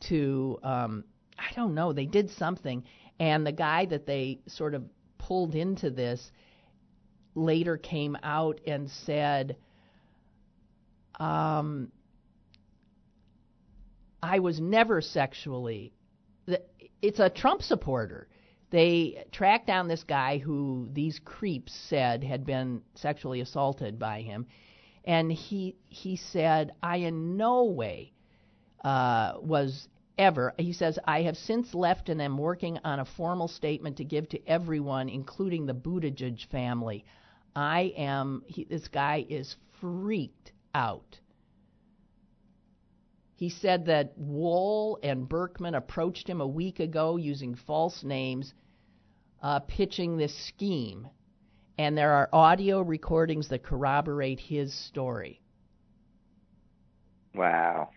to 0.00 0.58
um, 0.62 1.04
I 1.38 1.52
don't 1.54 1.74
know, 1.74 1.92
they 1.92 2.06
did 2.06 2.30
something, 2.30 2.84
and 3.20 3.46
the 3.46 3.52
guy 3.52 3.86
that 3.86 4.06
they 4.06 4.40
sort 4.46 4.74
of 4.74 4.84
pulled 5.28 5.54
into 5.54 5.90
this 5.90 6.32
later 7.34 7.76
came 7.76 8.16
out 8.22 8.60
and 8.66 8.90
said, 8.90 9.56
um, 11.20 11.92
I 14.22 14.38
was 14.38 14.58
never 14.58 15.02
sexually. 15.02 15.92
It's 17.02 17.20
a 17.20 17.28
Trump 17.28 17.62
supporter. 17.62 18.26
They 18.70 19.24
tracked 19.30 19.66
down 19.66 19.86
this 19.86 20.02
guy 20.02 20.38
who 20.38 20.88
these 20.92 21.20
creeps 21.24 21.74
said 21.88 22.24
had 22.24 22.46
been 22.46 22.82
sexually 22.94 23.40
assaulted 23.40 23.98
by 23.98 24.22
him, 24.22 24.46
and 25.04 25.30
he 25.30 25.76
he 25.86 26.16
said, 26.16 26.72
"I 26.82 26.96
in 26.98 27.36
no 27.36 27.64
way 27.64 28.12
uh, 28.82 29.34
was 29.40 29.88
ever." 30.18 30.54
He 30.58 30.72
says, 30.72 30.98
"I 31.04 31.22
have 31.22 31.36
since 31.36 31.74
left 31.74 32.08
and 32.08 32.20
am 32.20 32.36
working 32.36 32.78
on 32.84 33.00
a 33.00 33.04
formal 33.04 33.48
statement 33.48 33.96
to 33.98 34.04
give 34.04 34.28
to 34.30 34.46
everyone, 34.46 35.08
including 35.08 35.66
the 35.66 35.74
Buttigieg 35.74 36.44
family. 36.46 37.04
I 37.56 37.94
am. 37.96 38.42
He, 38.46 38.64
this 38.64 38.88
guy 38.88 39.24
is 39.28 39.56
freaked 39.80 40.52
out." 40.74 41.18
He 43.38 43.50
said 43.50 43.86
that 43.86 44.18
Wohl 44.18 44.98
and 45.00 45.28
Burkman 45.28 45.76
approached 45.76 46.28
him 46.28 46.40
a 46.40 46.46
week 46.46 46.80
ago 46.80 47.16
using 47.16 47.54
false 47.54 48.02
names, 48.02 48.52
uh, 49.40 49.60
pitching 49.60 50.16
this 50.16 50.36
scheme. 50.48 51.06
And 51.78 51.96
there 51.96 52.14
are 52.14 52.28
audio 52.32 52.80
recordings 52.80 53.48
that 53.50 53.62
corroborate 53.62 54.40
his 54.40 54.74
story. 54.74 55.40
Wow. 57.32 57.90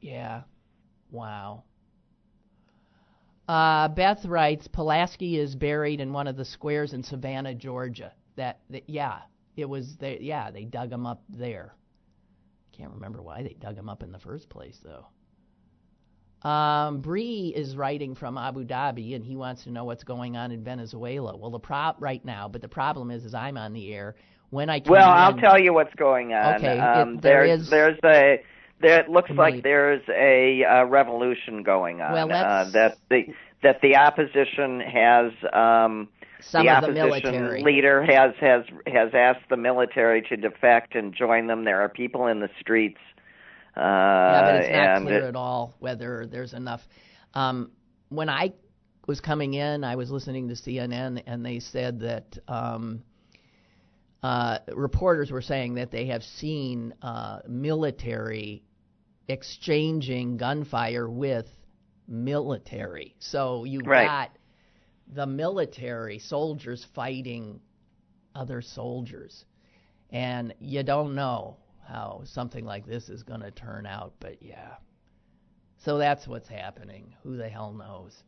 Yeah. 0.00 0.42
Wow. 1.10 1.64
Uh, 3.48 3.88
Beth 3.88 4.24
writes, 4.24 4.68
Pulaski 4.68 5.38
is 5.38 5.56
buried 5.56 6.00
in 6.00 6.12
one 6.12 6.28
of 6.28 6.36
the 6.36 6.44
squares 6.44 6.92
in 6.92 7.02
Savannah, 7.02 7.54
Georgia. 7.54 8.12
That, 8.36 8.60
that 8.70 8.88
yeah, 8.88 9.18
it 9.56 9.68
was 9.68 9.96
there. 9.98 10.18
Yeah, 10.20 10.50
they 10.50 10.64
dug 10.64 10.92
him 10.92 11.04
up 11.04 11.22
there. 11.28 11.74
Can't 12.72 12.92
remember 12.92 13.20
why 13.20 13.42
they 13.42 13.56
dug 13.58 13.76
him 13.76 13.88
up 13.88 14.02
in 14.02 14.12
the 14.12 14.20
first 14.20 14.48
place, 14.48 14.78
though. 14.84 15.06
Um, 16.48 17.00
Bree 17.00 17.52
is 17.54 17.76
writing 17.76 18.14
from 18.14 18.38
Abu 18.38 18.64
Dhabi, 18.64 19.14
and 19.14 19.24
he 19.24 19.36
wants 19.36 19.64
to 19.64 19.70
know 19.70 19.84
what's 19.84 20.04
going 20.04 20.36
on 20.36 20.52
in 20.52 20.64
Venezuela. 20.64 21.36
Well, 21.36 21.50
the 21.50 21.58
prop 21.58 21.96
right 22.00 22.24
now, 22.24 22.48
but 22.48 22.62
the 22.62 22.68
problem 22.68 23.10
is, 23.10 23.24
is 23.24 23.34
I'm 23.34 23.58
on 23.58 23.74
the 23.74 23.92
air 23.92 24.14
when 24.48 24.70
I. 24.70 24.80
Well, 24.86 25.10
in, 25.10 25.18
I'll 25.18 25.36
tell 25.36 25.60
you 25.60 25.74
what's 25.74 25.94
going 25.96 26.32
on. 26.32 26.54
Okay, 26.54 26.78
um, 26.78 27.16
it, 27.16 27.22
there 27.22 27.46
there's 27.46 27.62
is, 27.62 27.70
there's 27.70 27.98
a 28.04 28.42
there 28.80 29.00
it 29.00 29.08
looks 29.08 29.30
like 29.30 29.62
there's 29.62 30.02
a 30.08 30.64
uh, 30.64 30.84
revolution 30.84 31.62
going 31.62 32.00
on. 32.00 32.12
Well, 32.12 32.32
uh, 32.32 32.70
that 32.70 32.98
the 33.08 33.26
that 33.62 33.80
the 33.82 33.96
opposition 33.96 34.80
has 34.80 35.32
um, 35.52 36.08
some 36.40 36.66
the 36.66 36.72
of 36.76 36.94
the 36.94 37.00
opposition 37.00 37.32
military. 37.32 37.62
leader 37.62 38.02
has 38.02 38.34
has 38.40 38.64
has 38.86 39.10
asked 39.14 39.48
the 39.48 39.56
military 39.56 40.22
to 40.22 40.36
defect 40.36 40.94
and 40.94 41.14
join 41.14 41.46
them. 41.46 41.64
There 41.64 41.80
are 41.82 41.88
people 41.88 42.26
in 42.26 42.40
the 42.40 42.48
streets. 42.60 42.98
Uh, 43.76 43.80
yeah, 43.80 44.42
but 44.42 44.54
it's 44.56 44.68
not 44.70 45.02
clear 45.02 45.24
it- 45.24 45.28
at 45.28 45.36
all 45.36 45.74
whether 45.78 46.26
there's 46.26 46.54
enough. 46.54 46.86
Um, 47.34 47.70
when 48.08 48.28
I 48.28 48.52
was 49.06 49.20
coming 49.20 49.54
in, 49.54 49.84
I 49.84 49.96
was 49.96 50.10
listening 50.10 50.48
to 50.48 50.54
CNN, 50.54 51.22
and 51.26 51.44
they 51.44 51.60
said 51.60 52.00
that 52.00 52.38
um, 52.48 53.02
uh, 54.22 54.58
reporters 54.74 55.30
were 55.30 55.40
saying 55.42 55.74
that 55.74 55.90
they 55.90 56.06
have 56.06 56.22
seen 56.22 56.94
uh, 57.02 57.40
military 57.48 58.62
exchanging 59.30 60.36
gunfire 60.36 61.08
with 61.08 61.46
military. 62.06 63.14
So 63.18 63.64
you 63.64 63.82
Right. 63.82 64.06
got 64.06 64.36
the 65.12 65.26
military 65.26 66.18
soldiers 66.18 66.84
fighting 66.94 67.60
other 68.34 68.62
soldiers, 68.62 69.44
and 70.10 70.54
you 70.60 70.82
don't 70.82 71.14
know 71.14 71.56
how 71.86 72.22
something 72.24 72.64
like 72.64 72.86
this 72.86 73.08
is 73.08 73.22
going 73.22 73.40
to 73.40 73.50
turn 73.50 73.86
out. 73.86 74.14
But 74.20 74.42
yeah, 74.42 74.76
so 75.78 75.98
that's 75.98 76.28
what's 76.28 76.48
happening. 76.48 77.14
Who 77.22 77.36
the 77.36 77.48
hell 77.48 77.72
knows? 77.72 78.22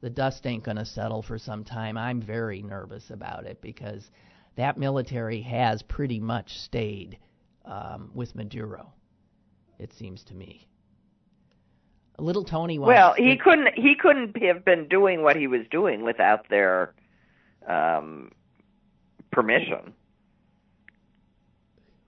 The 0.00 0.10
dust 0.10 0.46
ain't 0.46 0.64
going 0.64 0.78
to 0.78 0.86
settle 0.86 1.22
for 1.22 1.38
some 1.38 1.64
time. 1.64 1.96
I'm 1.98 2.22
very 2.22 2.62
nervous 2.62 3.10
about 3.10 3.46
it 3.46 3.60
because 3.60 4.10
that 4.56 4.78
military 4.78 5.42
has 5.42 5.82
pretty 5.82 6.20
much 6.20 6.58
stayed 6.58 7.18
um, 7.64 8.10
with 8.14 8.34
Maduro. 8.34 8.92
It 9.80 9.94
seems 9.94 10.22
to 10.24 10.34
me. 10.34 10.68
Little 12.18 12.44
Tony. 12.44 12.78
Well, 12.78 13.14
he 13.16 13.36
couldn't 13.38 13.70
he 13.78 13.94
couldn't 13.94 14.36
have 14.42 14.62
been 14.62 14.88
doing 14.88 15.22
what 15.22 15.36
he 15.36 15.46
was 15.46 15.62
doing 15.70 16.02
without 16.04 16.46
their 16.50 16.94
um, 17.66 18.30
permission. 19.32 19.94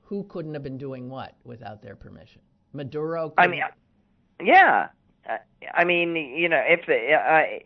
Who 0.02 0.24
couldn't 0.24 0.52
have 0.52 0.62
been 0.62 0.76
doing 0.76 1.08
what 1.08 1.34
without 1.44 1.80
their 1.80 1.96
permission? 1.96 2.42
Maduro. 2.74 3.32
I 3.38 3.46
couldn't- 3.46 3.50
mean, 3.52 4.46
yeah. 4.46 4.88
I 5.72 5.84
mean, 5.84 6.14
you 6.16 6.48
know, 6.50 6.62
if 6.66 6.84
the, 6.84 7.14
uh, 7.14 7.60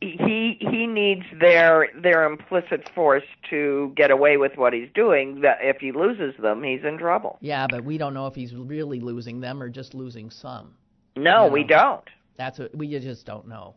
he 0.00 0.56
he 0.60 0.86
needs 0.86 1.24
their 1.40 1.88
their 2.02 2.24
implicit 2.24 2.88
force 2.94 3.24
to 3.48 3.92
get 3.96 4.10
away 4.10 4.36
with 4.36 4.52
what 4.56 4.72
he's 4.72 4.88
doing. 4.94 5.40
That 5.40 5.58
if 5.62 5.78
he 5.78 5.92
loses 5.92 6.34
them, 6.40 6.62
he's 6.62 6.84
in 6.84 6.98
trouble. 6.98 7.38
yeah, 7.40 7.66
but 7.68 7.84
we 7.84 7.98
don't 7.98 8.14
know 8.14 8.26
if 8.26 8.34
he's 8.34 8.54
really 8.54 9.00
losing 9.00 9.40
them 9.40 9.62
or 9.62 9.68
just 9.68 9.94
losing 9.94 10.30
some. 10.30 10.74
No, 11.16 11.46
You 11.46 11.52
we 11.52 11.64
don't. 11.64 12.04
That's 12.36 12.58
what 12.58 12.74
we 12.74 12.88
just 12.98 13.26
don't 13.26 13.48
know 13.48 13.74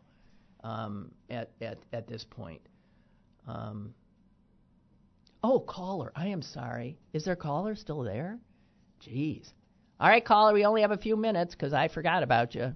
um, 0.62 1.10
at 1.30 1.50
at 1.60 1.78
at 1.92 2.06
this 2.06 2.24
point. 2.24 2.60
Um, 3.46 3.94
oh, 5.42 5.60
caller, 5.60 6.12
I 6.14 6.28
am 6.28 6.42
sorry. 6.42 6.98
Is 7.12 7.24
there 7.24 7.36
caller 7.36 7.74
still 7.74 8.02
there? 8.02 8.38
Jeez. 9.02 9.52
All 10.00 10.08
right, 10.08 10.24
caller, 10.24 10.52
we 10.52 10.64
only 10.64 10.80
have 10.82 10.90
a 10.90 10.96
few 10.98 11.16
minutes 11.16 11.54
because 11.54 11.72
I 11.72 11.88
forgot 11.88 12.22
about 12.22 12.54
you. 12.54 12.74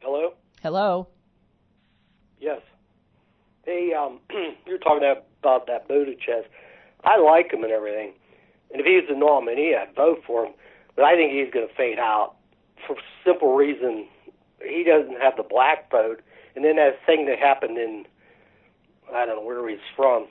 Hello? 0.00 0.34
Hello. 0.62 1.08
Yes. 2.40 2.60
Hey, 3.64 3.92
um, 3.92 4.20
you're 4.66 4.78
talking 4.78 5.06
about 5.40 5.66
that 5.66 5.88
Buttigieg. 5.88 6.44
I 7.04 7.18
like 7.18 7.52
him 7.52 7.62
and 7.62 7.72
everything. 7.72 8.12
And 8.72 8.80
if 8.80 8.86
he 8.86 8.96
was 8.96 9.04
the 9.08 9.16
nominee, 9.16 9.74
I'd 9.74 9.94
vote 9.94 10.22
for 10.26 10.46
him. 10.46 10.52
But 10.96 11.04
I 11.04 11.14
think 11.14 11.32
he's 11.32 11.52
going 11.52 11.68
to 11.68 11.74
fade 11.74 11.98
out 11.98 12.34
for 12.86 12.96
simple 13.24 13.54
reason. 13.54 14.06
He 14.62 14.84
doesn't 14.84 15.20
have 15.20 15.36
the 15.36 15.42
black 15.42 15.90
vote. 15.90 16.20
And 16.54 16.64
then 16.64 16.76
that 16.76 16.98
thing 17.06 17.26
that 17.26 17.38
happened 17.38 17.78
in, 17.78 18.06
I 19.12 19.26
don't 19.26 19.36
know 19.36 19.44
where 19.44 19.68
he's 19.68 19.78
from, 19.96 20.26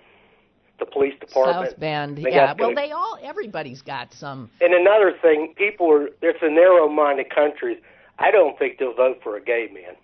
the 0.80 0.86
police 0.86 1.14
department. 1.20 1.72
South 1.72 1.80
Bend. 1.80 2.18
They 2.18 2.32
Yeah. 2.32 2.54
Well, 2.58 2.76
they 2.76 2.92
all. 2.92 3.18
Everybody's 3.22 3.82
got 3.82 4.14
some. 4.14 4.50
And 4.62 4.74
another 4.74 5.14
thing, 5.22 5.54
people 5.58 5.92
are, 5.92 6.10
it's 6.22 6.40
a 6.42 6.50
narrow-minded 6.50 7.34
country. 7.34 7.82
I 8.18 8.32
don't 8.32 8.58
think 8.60 8.80
they'll 8.80 8.94
vote 8.94 9.22
for 9.24 9.36
a 9.38 9.42
gay 9.42 9.70
man. 9.74 9.96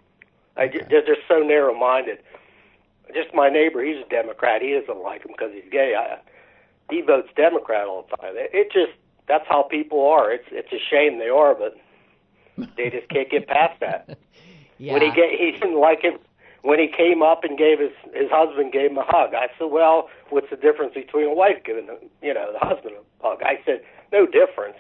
I, 0.58 0.68
ju- 0.68 0.86
They're 0.90 1.06
just 1.06 1.22
so 1.28 1.40
narrow-minded. 1.40 2.20
Just 3.14 3.34
my 3.34 3.50
neighbor, 3.50 3.84
he's 3.84 3.98
a 4.04 4.10
Democrat. 4.10 4.62
He 4.62 4.72
doesn't 4.74 5.02
like 5.04 5.24
him 5.24 5.32
because 5.38 5.52
he's 5.54 5.70
gay. 5.72 5.96
I, 5.98 6.18
he 6.90 7.02
votes 7.02 7.30
Democrat 7.36 7.88
all 7.88 8.08
the 8.10 8.18
time. 8.18 8.34
It, 8.36 8.50
it 8.54 8.72
just 8.72 8.98
that's 9.28 9.46
how 9.48 9.64
people 9.64 10.06
are. 10.08 10.32
It's 10.32 10.46
it's 10.52 10.72
a 10.72 10.80
shame 10.90 11.20
they 11.20 11.30
are, 11.30 11.56
but 11.56 11.76
they 12.78 12.90
just 12.90 13.10
can't 13.10 13.30
get 13.30 13.48
past 13.48 13.80
that. 13.80 14.08
Yeah. 14.10 14.16
When 14.94 15.02
he 15.02 15.12
get, 15.12 15.32
he 15.32 15.52
didn't 15.52 15.80
like 15.80 16.02
him 16.02 16.18
when 16.64 16.80
he 16.80 16.88
came 16.88 17.22
up 17.22 17.44
and 17.44 17.58
gave 17.58 17.80
his 17.80 17.92
his 18.14 18.30
husband 18.30 18.74
gave 18.74 18.92
him 18.92 18.98
a 18.98 19.06
hug. 19.08 19.34
I 19.34 19.48
said, 19.58 19.72
well, 19.72 20.10
what's 20.30 20.50
the 20.50 20.58
difference 20.58 20.94
between 20.96 21.28
a 21.28 21.34
wife 21.34 21.64
giving 21.64 21.86
the, 21.86 21.98
you 22.22 22.34
know 22.34 22.52
the 22.52 22.60
husband 22.60 22.96
a 22.98 23.28
hug? 23.28 23.42
I 23.44 23.60
said, 23.66 23.82
no 24.12 24.26
difference. 24.26 24.78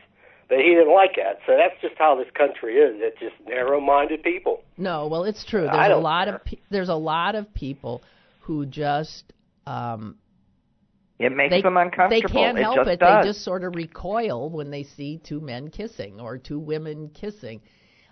But 0.48 0.60
he 0.60 0.76
didn't 0.76 0.94
like 0.94 1.16
that. 1.16 1.40
So 1.48 1.58
that's 1.58 1.80
just 1.82 1.96
how 1.98 2.16
this 2.16 2.28
country 2.38 2.76
is. 2.76 2.94
It's 2.98 3.20
just 3.20 3.34
narrow-minded 3.48 4.22
people. 4.22 4.62
No, 4.78 5.08
well, 5.08 5.24
it's 5.24 5.44
true. 5.44 5.64
There's 5.64 5.86
a 5.88 5.90
don't 5.90 6.04
lot 6.04 6.26
care. 6.28 6.36
of 6.36 6.46
pe- 6.46 6.60
there's 6.70 6.90
a 6.90 6.96
lot 6.96 7.34
of 7.34 7.52
people 7.54 8.04
who 8.42 8.68
just 8.68 9.34
um, 9.66 10.18
It 11.18 11.36
makes 11.36 11.52
they 11.52 11.64
them 11.64 11.78
uncomfortable. 11.78 12.10
they 12.10 12.22
can't 12.22 12.58
it 12.60 12.62
help 12.62 12.76
just 12.78 12.90
it. 12.90 13.00
Does. 13.00 13.26
They 13.26 13.30
just 13.30 13.44
sort 13.44 13.64
of 13.64 13.74
recoil 13.74 14.50
when 14.52 14.70
they 14.70 14.84
see 14.84 15.20
two 15.24 15.42
men 15.42 15.70
kissing 15.70 16.20
or 16.22 16.38
two 16.38 16.60
women 16.60 17.10
kissing, 17.10 17.62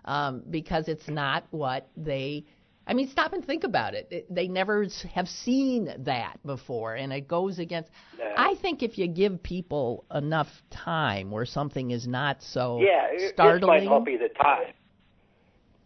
um, 0.05 0.43
because 0.49 0.87
it's 0.87 1.07
not 1.07 1.45
what 1.51 1.87
they. 1.95 2.45
I 2.85 2.93
mean, 2.93 3.07
stop 3.07 3.31
and 3.33 3.45
think 3.45 3.63
about 3.63 3.93
it. 3.93 4.07
it 4.11 4.33
they 4.33 4.47
never 4.47 4.85
have 5.13 5.27
seen 5.29 5.93
that 5.99 6.37
before, 6.45 6.95
and 6.95 7.13
it 7.13 7.27
goes 7.27 7.59
against. 7.59 7.89
No. 8.19 8.25
I 8.37 8.55
think 8.55 8.83
if 8.83 8.97
you 8.97 9.07
give 9.07 9.41
people 9.41 10.05
enough 10.13 10.49
time 10.69 11.31
where 11.31 11.45
something 11.45 11.91
is 11.91 12.07
not 12.07 12.41
so 12.43 12.79
Yeah, 12.81 13.05
it, 13.07 13.19
this 13.19 13.23
might 13.23 13.33
startling, 13.33 13.85
not 13.85 14.05
be 14.05 14.17
the 14.17 14.29
time. 14.29 14.73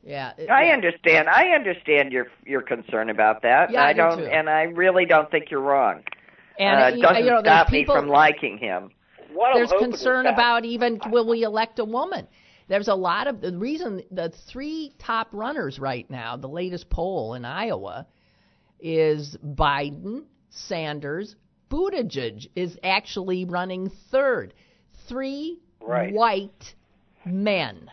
Yeah. 0.04 0.32
it- 0.38 0.50
I 0.50 0.68
yeah. 0.68 0.74
understand. 0.74 1.30
I 1.30 1.50
understand 1.50 2.12
your 2.12 2.28
your 2.46 2.62
concern 2.62 3.10
about 3.10 3.42
that. 3.44 3.72
Yeah, 3.72 3.84
I 3.84 3.90
I 3.90 3.94
do 3.94 3.98
don't, 4.02 4.18
too. 4.20 4.26
and 4.26 4.50
I 4.50 4.64
really 4.64 5.06
don't 5.06 5.30
think 5.30 5.52
you're 5.52 5.62
wrong. 5.62 6.02
And 6.58 6.82
uh, 6.82 6.86
it 6.88 6.96
you- 6.96 7.02
doesn't 7.04 7.24
you 7.26 7.30
know, 7.30 7.42
there's 7.44 7.56
stop 7.56 7.68
people, 7.68 7.96
me 7.96 8.02
from 8.02 8.10
liking 8.10 8.58
him. 8.58 8.90
What 9.34 9.52
I'm 9.52 9.58
there's 9.58 9.74
concern 9.80 10.26
about 10.26 10.66
even 10.66 11.00
will 11.12 11.28
we 11.30 11.44
elect 11.44 11.78
a 11.80 11.86
woman. 11.86 12.28
There's 12.68 12.88
a 12.88 12.96
lot 12.96 13.28
of 13.28 13.42
the 13.42 13.58
reason 13.58 14.04
the 14.12 14.30
three 14.30 14.94
top 15.00 15.30
runners 15.32 15.80
right 15.80 16.10
now, 16.10 16.36
the 16.36 16.50
latest 16.50 16.90
poll 16.90 17.34
in 17.34 17.46
Iowa, 17.46 18.08
is 18.80 19.38
Biden, 19.44 20.26
Sanders, 20.50 21.36
Buttigieg 21.70 22.48
is 22.56 22.78
actually 22.84 23.46
running 23.46 23.90
third. 24.12 24.54
Three 25.08 25.60
Right. 25.80 26.14
white 26.14 26.76
men 27.26 27.90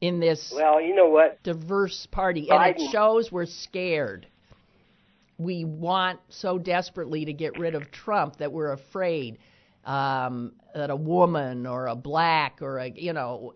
in 0.00 0.20
this 0.20 0.52
Well, 0.54 0.80
you 0.80 0.94
know 0.94 1.08
what? 1.08 1.42
diverse 1.42 2.06
party, 2.06 2.48
and 2.50 2.76
it 2.76 2.90
shows 2.90 3.30
we're 3.30 3.46
scared. 3.46 4.26
We 5.38 5.64
want 5.64 6.20
so 6.30 6.58
desperately 6.58 7.26
to 7.26 7.32
get 7.32 7.58
rid 7.58 7.74
of 7.74 7.90
Trump 7.90 8.36
that 8.36 8.52
we're 8.52 8.72
afraid 8.72 9.38
um, 9.86 10.52
that 10.74 10.90
a 10.90 10.96
woman 10.96 11.66
or 11.66 11.86
a 11.86 11.94
black 11.94 12.60
or 12.60 12.78
a 12.78 12.92
you 12.94 13.12
know, 13.12 13.54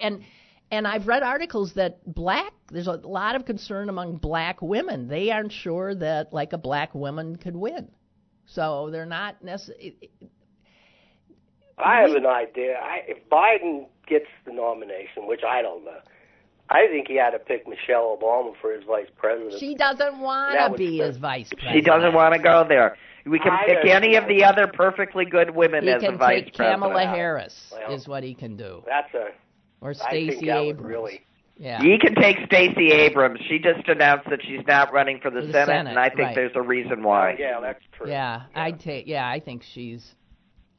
and 0.00 0.22
and 0.70 0.86
I've 0.86 1.06
read 1.06 1.22
articles 1.22 1.74
that 1.74 2.00
black 2.06 2.52
there's 2.70 2.86
a 2.86 2.92
lot 2.92 3.36
of 3.36 3.44
concern 3.44 3.88
among 3.88 4.16
black 4.16 4.62
women. 4.62 5.08
They 5.08 5.30
aren't 5.30 5.52
sure 5.52 5.94
that 5.96 6.32
like 6.32 6.52
a 6.52 6.58
black 6.58 6.94
woman 6.94 7.36
could 7.36 7.56
win, 7.56 7.90
so 8.46 8.88
they're 8.90 9.04
not 9.04 9.42
necessarily. 9.42 10.10
I 11.76 12.02
have 12.02 12.12
an 12.12 12.24
idea. 12.24 12.76
I, 12.76 13.00
if 13.08 13.28
Biden 13.28 13.88
gets 14.06 14.26
the 14.46 14.52
nomination, 14.52 15.26
which 15.26 15.40
I 15.42 15.60
don't 15.60 15.84
know, 15.84 15.98
I 16.70 16.86
think 16.86 17.08
he 17.08 17.16
had 17.16 17.30
to 17.30 17.40
pick 17.40 17.66
Michelle 17.66 18.16
Obama 18.16 18.52
for 18.60 18.72
his 18.72 18.84
vice 18.84 19.08
president. 19.16 19.58
She 19.58 19.74
doesn't 19.74 20.18
want 20.18 20.56
to 20.56 20.78
be 20.78 20.98
his 20.98 21.16
vice 21.16 21.48
president. 21.48 21.74
She 21.74 21.80
doesn't 21.82 22.14
want 22.14 22.34
to 22.34 22.40
go 22.40 22.64
there. 22.68 22.96
We 23.26 23.38
can 23.38 23.52
I 23.52 23.64
pick 23.66 23.90
any 23.90 24.16
of 24.16 24.26
the 24.28 24.44
other 24.44 24.66
perfectly 24.66 25.24
good 25.24 25.50
women 25.54 25.84
He 25.84 25.90
as 25.90 26.02
a 26.02 26.06
can 26.06 26.18
vice 26.18 26.44
take 26.44 26.54
president. 26.54 26.82
Kamala 26.82 27.06
Harris 27.06 27.72
Well, 27.72 27.94
is 27.94 28.06
what 28.06 28.22
he 28.22 28.34
can 28.34 28.56
do, 28.56 28.82
That's 28.86 29.12
a. 29.14 29.28
or 29.80 29.90
I 29.90 29.92
Stacey 29.94 30.50
Abrams. 30.50 30.80
really. 30.82 31.20
Yeah. 31.56 31.80
He 31.80 31.98
can 31.98 32.14
take 32.16 32.38
Stacey 32.46 32.90
Abrams. 32.90 33.38
She 33.48 33.58
just 33.60 33.88
announced 33.88 34.28
that 34.28 34.40
she's 34.42 34.66
not 34.66 34.92
running 34.92 35.20
for 35.20 35.30
the, 35.30 35.40
For 35.40 35.46
the 35.46 35.52
Senate, 35.52 35.66
Senate, 35.68 35.90
and 35.90 35.98
I 35.98 36.08
think 36.08 36.18
right. 36.20 36.34
there's 36.34 36.56
a 36.56 36.62
reason 36.62 37.02
why. 37.02 37.36
Yeah, 37.38 37.60
that's 37.60 37.82
true. 37.92 38.10
Yeah, 38.10 38.42
I'd 38.54 38.80
take. 38.80 39.06
Yeah, 39.06 39.26
I 39.28 39.38
think 39.40 39.62
she's. 39.62 40.14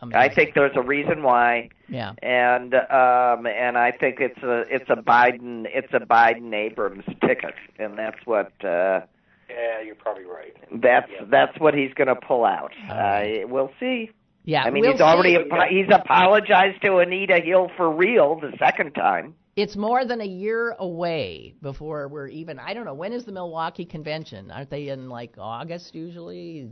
Amazing. 0.01 0.19
I 0.19 0.35
think 0.35 0.53
there's 0.55 0.75
a 0.75 0.81
reason 0.81 1.23
why, 1.23 1.69
Yeah. 1.87 2.11
and 2.21 2.73
um, 2.75 3.47
and 3.47 3.77
I 3.77 3.93
think 3.97 4.17
it's 4.19 4.43
a 4.43 4.63
it's 4.69 4.89
a 4.89 4.97
Biden 4.97 5.65
it's 5.73 5.93
a 5.93 6.01
Biden 6.01 6.53
Abrams 6.53 7.05
ticket, 7.21 7.53
and 7.79 7.97
that's 7.97 8.19
what 8.25 8.51
uh, 8.63 9.01
Yeah, 9.49 9.81
you're 9.85 9.95
probably 9.95 10.25
right. 10.25 10.55
that's 10.81 11.09
Yeah. 11.11 11.25
that's 11.29 11.59
what 11.59 11.73
he's 11.73 11.93
going 11.93 12.07
to 12.07 12.15
pull 12.15 12.45
out. 12.45 12.71
Uh, 12.89 13.45
we'll 13.47 13.71
see. 13.79 14.09
Yeah. 14.43 14.63
I 14.63 14.69
mean, 14.69 14.81
we'll 14.81 14.93
he's 14.93 15.01
already 15.01 15.35
see. 15.35 15.41
apo- 15.51 15.67
he's 15.69 15.87
apologized 15.91 16.81
to 16.83 16.97
Anita 16.97 17.39
Hill 17.43 17.69
for 17.77 17.91
real 17.91 18.39
the 18.39 18.53
second 18.59 18.91
time. 18.93 19.35
It's 19.55 19.75
more 19.77 20.03
than 20.05 20.19
a 20.21 20.25
year 20.25 20.75
away 20.79 21.55
before 21.61 22.07
we're 22.09 22.27
even. 22.27 22.59
I 22.59 22.73
don't 22.73 22.85
know 22.85 22.93
when 22.93 23.13
is 23.13 23.23
the 23.25 23.31
Milwaukee 23.31 23.85
convention? 23.85 24.51
Aren't 24.51 24.69
they 24.69 24.89
in 24.89 25.07
like 25.09 25.35
August 25.37 25.95
usually? 25.95 26.67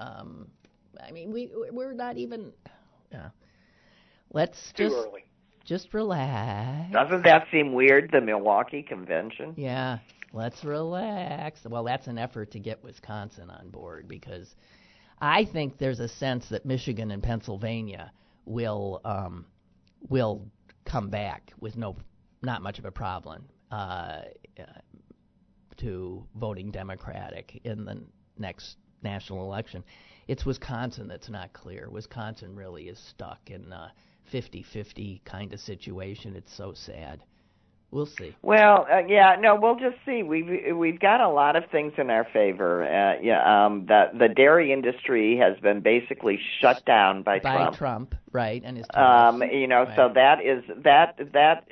Um, 0.00 0.48
I 1.06 1.10
mean, 1.12 1.32
we 1.32 1.50
we're 1.70 1.92
not 1.92 2.16
even. 2.16 2.52
Yeah. 3.12 3.28
Let's 4.32 4.72
Too 4.72 4.84
just 4.84 4.96
early. 4.96 5.24
just 5.64 5.94
relax. 5.94 6.90
Doesn't 6.92 7.22
that 7.24 7.46
seem 7.52 7.72
weird? 7.74 8.10
The 8.12 8.20
Milwaukee 8.20 8.82
convention. 8.82 9.54
Yeah, 9.56 9.98
let's 10.34 10.64
relax. 10.64 11.60
Well, 11.64 11.84
that's 11.84 12.08
an 12.08 12.18
effort 12.18 12.50
to 12.52 12.58
get 12.58 12.82
Wisconsin 12.82 13.48
on 13.50 13.70
board 13.70 14.08
because 14.08 14.54
I 15.18 15.44
think 15.44 15.78
there's 15.78 16.00
a 16.00 16.08
sense 16.08 16.48
that 16.50 16.66
Michigan 16.66 17.10
and 17.10 17.22
Pennsylvania 17.22 18.12
will 18.44 19.00
um, 19.04 19.46
will 20.08 20.46
come 20.84 21.08
back 21.08 21.52
with 21.60 21.76
no 21.76 21.96
not 22.42 22.62
much 22.62 22.78
of 22.78 22.84
a 22.84 22.90
problem 22.90 23.44
uh, 23.70 24.22
uh, 24.58 24.62
to 25.78 26.26
voting 26.34 26.70
Democratic 26.70 27.60
in 27.64 27.84
the 27.84 28.02
next 28.36 28.76
national 29.02 29.44
election. 29.44 29.84
It's 30.26 30.44
Wisconsin 30.44 31.08
that's 31.08 31.28
not 31.28 31.52
clear. 31.52 31.88
Wisconsin 31.90 32.54
really 32.56 32.84
is 32.84 32.98
stuck 33.10 33.50
in 33.50 33.72
a 33.72 33.92
50-50 34.32 35.24
kind 35.24 35.52
of 35.52 35.60
situation. 35.60 36.34
It's 36.34 36.54
so 36.56 36.72
sad. 36.74 37.22
We'll 37.94 38.06
see. 38.06 38.34
Well, 38.42 38.88
uh, 38.92 39.06
yeah, 39.06 39.36
no, 39.38 39.54
we'll 39.54 39.76
just 39.76 39.96
see. 40.04 40.24
We've 40.24 40.74
we've 40.76 40.98
got 40.98 41.20
a 41.20 41.28
lot 41.28 41.54
of 41.54 41.70
things 41.70 41.92
in 41.96 42.10
our 42.10 42.24
favor. 42.24 42.82
Uh, 42.82 43.20
yeah, 43.22 43.66
um, 43.66 43.86
the 43.86 44.06
the 44.18 44.28
dairy 44.28 44.72
industry 44.72 45.36
has 45.36 45.56
been 45.60 45.80
basically 45.80 46.40
shut 46.60 46.84
down 46.84 47.22
by, 47.22 47.38
by 47.38 47.52
Trump. 47.52 47.76
Trump, 47.76 48.14
right? 48.32 48.60
And 48.64 48.78
his 48.78 48.86
Um, 48.92 49.44
you 49.44 49.68
know, 49.68 49.84
Right. 49.84 49.94
so 49.94 50.10
that 50.12 50.42
is 50.42 50.64
that 50.82 51.20
that 51.34 51.68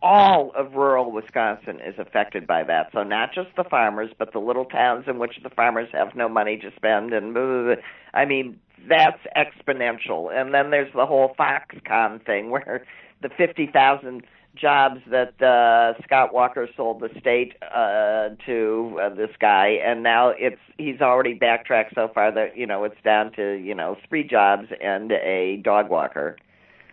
all 0.00 0.50
of 0.56 0.72
rural 0.72 1.12
Wisconsin 1.12 1.78
is 1.86 1.98
affected 1.98 2.46
by 2.46 2.64
that. 2.64 2.88
So 2.92 3.02
not 3.02 3.34
just 3.34 3.50
the 3.54 3.64
farmers, 3.64 4.10
but 4.18 4.32
the 4.32 4.38
little 4.38 4.64
towns 4.64 5.04
in 5.08 5.18
which 5.18 5.40
the 5.42 5.50
farmers 5.50 5.90
have 5.92 6.14
no 6.14 6.26
money 6.26 6.56
to 6.56 6.70
spend, 6.74 7.12
and 7.12 7.34
blah, 7.34 7.42
blah, 7.44 7.74
blah. 7.74 7.82
I 8.14 8.24
mean 8.24 8.58
that's 8.88 9.20
exponential. 9.36 10.32
And 10.32 10.54
then 10.54 10.70
there's 10.70 10.92
the 10.94 11.04
whole 11.04 11.34
Foxconn 11.38 12.24
thing, 12.24 12.48
where 12.54 12.86
the 13.20 13.28
fifty 13.28 13.66
thousand 13.66 14.22
jobs 14.56 15.00
that 15.10 15.40
uh, 15.42 16.00
Scott 16.02 16.32
Walker 16.32 16.68
sold 16.76 17.00
the 17.00 17.10
state 17.20 17.54
uh, 17.62 18.30
to 18.46 18.98
uh, 19.02 19.14
this 19.14 19.30
guy, 19.40 19.78
and 19.84 20.02
now 20.02 20.30
it's 20.30 20.60
he's 20.78 21.00
already 21.00 21.34
backtracked 21.34 21.94
so 21.94 22.08
far 22.12 22.32
that 22.32 22.56
you 22.56 22.66
know 22.66 22.84
it's 22.84 23.00
down 23.04 23.32
to 23.32 23.54
you 23.54 23.74
know 23.74 23.96
three 24.08 24.26
jobs 24.26 24.68
and 24.80 25.12
a 25.12 25.60
dog 25.62 25.90
walker. 25.90 26.36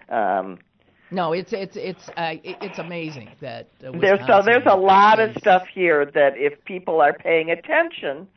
Um, 0.10 0.60
no, 1.12 1.34
it's 1.34 1.54
it's 1.54 1.76
it's 1.76 2.10
uh, 2.10 2.36
it's 2.44 2.80
amazing 2.80 3.30
that 3.40 3.70
uh, 3.86 3.92
there's 4.00 4.26
so 4.26 4.42
there's 4.44 4.66
a 4.66 4.76
lot 4.76 5.20
of 5.20 5.36
stuff 5.38 5.64
here 5.74 6.06
that 6.06 6.34
if 6.36 6.64
people 6.66 7.02
are 7.02 7.14
paying 7.14 7.52
attention, 7.52 8.28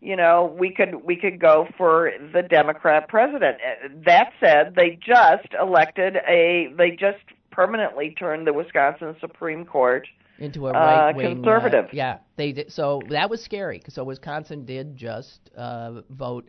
you 0.00 0.16
know, 0.16 0.54
we 0.58 0.72
could 0.72 1.04
we 1.04 1.16
could 1.16 1.40
go 1.40 1.66
for 1.76 2.12
the 2.32 2.42
Democrat 2.42 3.08
president. 3.08 3.56
Uh, 3.56 3.88
That 4.04 4.32
said, 4.40 4.74
they 4.76 4.98
just 5.04 5.48
elected 5.60 6.16
a 6.28 6.72
they 6.76 6.90
just 6.90 7.24
permanently 7.52 8.14
turned 8.18 8.46
the 8.46 8.52
Wisconsin 8.52 9.14
Supreme 9.20 9.64
Court 9.64 10.08
into 10.38 10.66
a 10.66 10.70
uh, 10.70 10.72
right 10.72 11.16
wing 11.16 11.36
conservative. 11.36 11.86
yeah, 11.92 12.18
they 12.36 12.52
did. 12.52 12.72
So 12.72 13.00
that 13.10 13.30
was 13.30 13.42
scary. 13.44 13.82
So 13.88 14.02
Wisconsin 14.02 14.64
did 14.64 14.96
just 14.96 15.50
uh, 15.56 16.00
vote. 16.10 16.48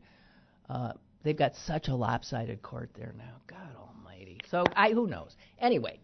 Uh, 0.70 0.94
they've 1.24 1.38
got 1.38 1.56
such 1.56 1.90
a 1.90 1.96
lopsided 1.96 2.62
court 2.62 2.90
there 2.98 3.14
now. 3.18 3.36
God 3.48 3.76
Almighty. 3.78 4.40
So 4.50 4.64
I 4.76 4.92
who 4.92 5.06
knows. 5.08 5.36
Anyway, 5.60 6.00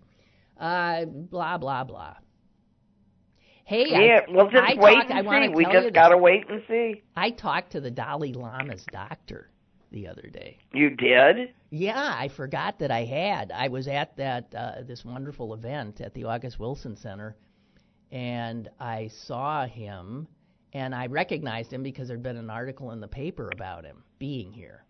uh, 0.60 1.06
blah 1.06 1.58
blah 1.58 1.84
blah. 1.84 2.16
Hey, 3.64 3.86
Yeah, 3.88 4.22
I, 4.28 4.32
well, 4.32 4.50
just 4.50 4.64
I 4.64 4.74
wait 4.80 4.96
talked- 4.96 5.12
and 5.12 5.28
see. 5.30 5.56
We 5.56 5.64
just 5.66 5.94
gotta 5.94 6.18
wait 6.18 6.50
and 6.50 6.62
see. 6.68 7.04
I 7.16 7.30
talked 7.30 7.72
to 7.74 7.80
the 7.82 7.92
Dalai 7.92 8.34
Lama's 8.34 8.84
doctor 8.92 9.52
the 9.92 10.08
other 10.08 10.30
day. 10.32 10.58
You 10.74 10.92
did? 10.92 11.54
Yeah, 11.72 12.16
I 12.18 12.28
forgot 12.28 12.80
that 12.80 12.92
I 12.92 13.04
had. 13.06 13.52
I 13.52 13.68
was 13.68 13.88
at 13.88 14.16
that 14.18 14.54
uh, 14.56 14.84
this 14.86 15.04
wonderful 15.06 15.54
event 15.54 16.02
at 16.02 16.14
the 16.14 16.26
August 16.26 16.60
Wilson 16.60 16.96
Center, 16.96 17.36
and 18.12 18.70
I 18.80 19.08
saw 19.08 19.66
him, 19.66 20.28
and 20.74 20.94
I 20.94 21.08
recognized 21.08 21.72
him 21.72 21.84
because 21.84 22.08
there'd 22.08 22.24
been 22.24 22.38
an 22.38 22.50
article 22.50 22.92
in 22.92 23.00
the 23.00 23.08
paper 23.08 23.50
about 23.54 23.86
him 23.86 24.04
being 24.18 24.52
here, 24.52 24.84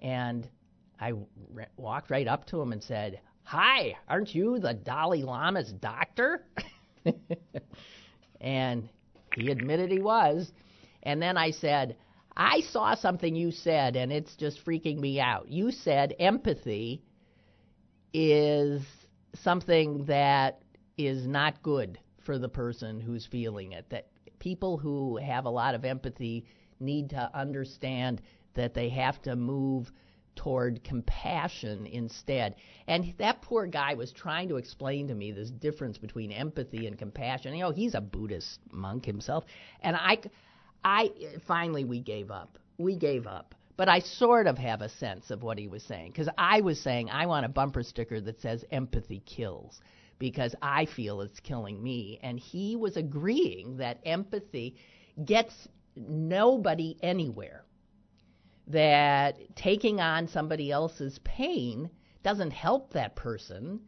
and 0.00 0.48
I 1.00 1.12
re- 1.50 1.66
walked 1.76 2.10
right 2.10 2.26
up 2.26 2.46
to 2.46 2.60
him 2.60 2.72
and 2.72 2.82
said, 2.82 3.20
"Hi, 3.44 3.96
aren't 4.08 4.34
you 4.34 4.58
the 4.58 4.74
Dalai 4.74 5.22
Lama's 5.22 5.72
doctor?" 5.72 6.46
and 8.40 8.88
he 9.34 9.50
admitted 9.50 9.90
he 9.90 10.00
was, 10.00 10.52
and 11.02 11.20
then 11.22 11.36
I 11.36 11.50
said. 11.50 11.96
I 12.36 12.60
saw 12.70 12.94
something 12.94 13.34
you 13.34 13.50
said, 13.50 13.96
and 13.96 14.12
it's 14.12 14.36
just 14.36 14.64
freaking 14.64 14.98
me 14.98 15.18
out. 15.20 15.48
You 15.48 15.70
said 15.70 16.14
empathy 16.18 17.02
is 18.12 18.82
something 19.34 20.04
that 20.06 20.60
is 20.98 21.26
not 21.26 21.62
good 21.62 21.98
for 22.24 22.38
the 22.38 22.48
person 22.48 23.00
who's 23.00 23.26
feeling 23.26 23.72
it. 23.72 23.86
That 23.90 24.08
people 24.38 24.76
who 24.76 25.16
have 25.16 25.46
a 25.46 25.50
lot 25.50 25.74
of 25.74 25.84
empathy 25.84 26.44
need 26.78 27.10
to 27.10 27.30
understand 27.34 28.20
that 28.54 28.74
they 28.74 28.90
have 28.90 29.20
to 29.22 29.36
move 29.36 29.90
toward 30.34 30.84
compassion 30.84 31.86
instead. 31.86 32.56
And 32.86 33.14
that 33.18 33.40
poor 33.40 33.66
guy 33.66 33.94
was 33.94 34.12
trying 34.12 34.50
to 34.50 34.56
explain 34.56 35.08
to 35.08 35.14
me 35.14 35.32
this 35.32 35.50
difference 35.50 35.96
between 35.96 36.30
empathy 36.30 36.86
and 36.86 36.98
compassion. 36.98 37.54
You 37.54 37.64
know, 37.64 37.70
he's 37.72 37.94
a 37.94 38.00
Buddhist 38.02 38.60
monk 38.70 39.06
himself, 39.06 39.44
and 39.80 39.96
I 39.96 40.18
I 40.86 41.10
finally 41.46 41.84
we 41.84 42.00
gave 42.00 42.30
up. 42.30 42.58
We 42.78 42.96
gave 42.96 43.26
up 43.26 43.54
but 43.76 43.88
I 43.88 44.00
sort 44.00 44.46
of 44.46 44.56
have 44.58 44.80
a 44.80 44.88
sense 44.88 45.30
of 45.30 45.42
what 45.42 45.58
he 45.58 45.68
was 45.68 45.82
saying 45.82 46.12
because 46.12 46.28
I 46.38 46.62
was 46.62 46.80
saying 46.80 47.10
I 47.10 47.26
want 47.26 47.44
a 47.44 47.48
bumper 47.48 47.82
sticker 47.82 48.20
that 48.22 48.40
says 48.40 48.64
empathy 48.70 49.22
kills 49.26 49.80
because 50.18 50.54
I 50.62 50.86
feel 50.86 51.20
it's 51.20 51.40
killing 51.40 51.82
me. 51.82 52.18
And 52.22 52.40
he 52.40 52.76
was 52.76 52.96
agreeing 52.96 53.76
that 53.78 54.00
empathy 54.04 54.76
gets 55.24 55.68
nobody 55.94 56.96
anywhere. 57.02 57.64
That 58.68 59.36
taking 59.54 60.00
on 60.00 60.26
somebody 60.26 60.72
else's 60.72 61.20
pain 61.22 61.88
doesn't 62.24 62.50
help 62.50 62.92
that 62.94 63.14
person, 63.14 63.78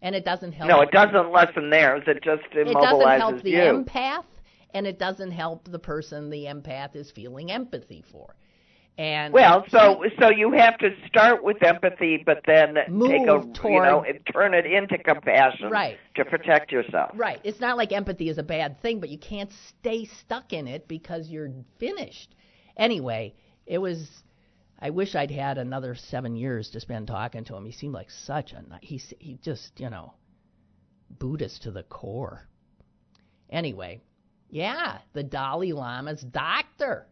and 0.00 0.14
it 0.14 0.24
doesn't 0.24 0.52
help. 0.52 0.68
No, 0.68 0.80
it 0.80 0.92
doesn't 0.92 1.32
lessen 1.32 1.70
theirs. 1.70 2.04
It 2.06 2.22
just 2.22 2.44
immobilizes 2.52 2.54
you. 2.54 2.70
It 2.70 2.74
doesn't 2.74 3.18
help 3.18 3.42
the 3.42 3.50
you. 3.50 3.58
empath, 3.58 4.24
and 4.74 4.86
it 4.86 4.98
doesn't 4.98 5.30
help 5.32 5.68
the 5.70 5.78
person 5.78 6.30
the 6.30 6.44
empath 6.44 6.94
is 6.96 7.10
feeling 7.10 7.50
empathy 7.50 8.02
for. 8.12 8.34
And 8.98 9.32
Well, 9.32 9.64
so 9.68 10.02
so 10.18 10.28
you 10.30 10.50
have 10.52 10.76
to 10.78 10.90
start 11.06 11.44
with 11.44 11.62
empathy, 11.62 12.20
but 12.26 12.40
then 12.46 12.78
Move 12.88 13.10
take 13.10 13.20
a 13.22 13.24
you 13.46 13.52
toward- 13.54 13.84
know 13.84 14.02
and 14.02 14.18
turn 14.32 14.54
it 14.54 14.66
into 14.66 14.98
compassion 14.98 15.70
Right. 15.70 15.98
to 16.16 16.24
protect 16.24 16.72
yourself. 16.72 17.12
Right. 17.14 17.40
It's 17.44 17.60
not 17.60 17.76
like 17.76 17.92
empathy 17.92 18.28
is 18.28 18.38
a 18.38 18.42
bad 18.42 18.80
thing, 18.80 18.98
but 18.98 19.08
you 19.08 19.18
can't 19.18 19.52
stay 19.52 20.04
stuck 20.04 20.52
in 20.52 20.66
it 20.66 20.88
because 20.88 21.28
you're 21.28 21.52
finished. 21.78 22.34
Anyway, 22.76 23.34
it 23.66 23.78
was. 23.78 24.24
I 24.80 24.90
wish 24.90 25.14
I'd 25.14 25.30
had 25.32 25.58
another 25.58 25.94
seven 25.94 26.34
years 26.36 26.70
to 26.70 26.80
spend 26.80 27.06
talking 27.08 27.44
to 27.44 27.56
him. 27.56 27.64
He 27.64 27.72
seemed 27.72 27.94
like 27.94 28.10
such 28.10 28.52
a. 28.52 28.64
He 28.82 29.00
he 29.20 29.34
just 29.42 29.78
you 29.78 29.90
know, 29.90 30.14
Buddhist 31.08 31.62
to 31.62 31.70
the 31.70 31.84
core. 31.84 32.48
Anyway, 33.50 34.00
yeah, 34.50 34.98
the 35.12 35.22
Dalai 35.22 35.72
Lama's 35.72 36.22
doctor. 36.22 37.06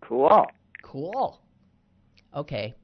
Cool. 0.00 0.46
Cool. 0.82 1.40
Okay. 2.34 2.74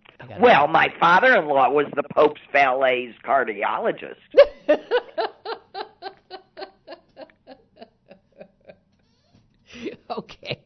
Well, 0.41 0.67
my 0.67 0.93
father-in-law 0.99 1.71
was 1.71 1.87
the 1.95 2.03
Pope's 2.03 2.41
valet's 2.53 3.15
cardiologist. 3.25 4.17
okay. 10.11 10.61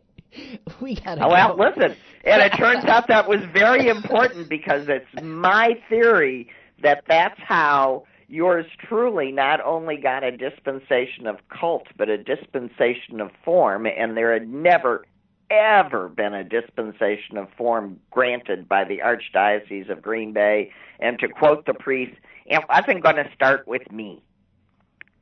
We 0.80 0.95
gotta. 0.95 1.24
Oh, 1.24 1.28
well, 1.28 1.57
go. 1.57 1.64
listen, 1.64 1.95
and 2.24 2.43
it 2.43 2.57
turns 2.57 2.87
out 2.87 3.09
that 3.09 3.28
was 3.28 3.41
very 3.53 3.89
important 3.89 4.49
because 4.49 4.89
it's 4.89 5.22
my 5.22 5.78
theory 5.89 6.49
that 6.83 7.05
that's 7.07 7.39
how 7.39 8.05
yours 8.33 8.64
truly 8.89 9.30
not 9.30 9.61
only 9.61 9.97
got 9.99 10.24
a 10.24 10.35
dispensation 10.35 11.26
of 11.26 11.37
cult, 11.49 11.87
but 11.99 12.09
a 12.09 12.16
dispensation 12.16 13.20
of 13.20 13.30
form, 13.45 13.87
and 13.87 14.16
there 14.16 14.33
had 14.33 14.49
never, 14.49 15.05
ever 15.51 16.09
been 16.09 16.33
a 16.33 16.43
dispensation 16.43 17.37
of 17.37 17.47
form 17.59 18.01
granted 18.11 18.66
by 18.66 18.85
the 18.85 18.99
Archdiocese 19.05 19.91
of 19.91 20.01
Green 20.01 20.33
Bay. 20.33 20.72
And 20.99 21.18
to 21.18 21.28
quote 21.28 21.66
the 21.66 21.74
priest, 21.74 22.16
it 22.47 22.64
wasn't 22.70 23.03
going 23.03 23.16
to 23.16 23.28
start 23.35 23.68
with 23.68 23.93
me. 23.93 24.22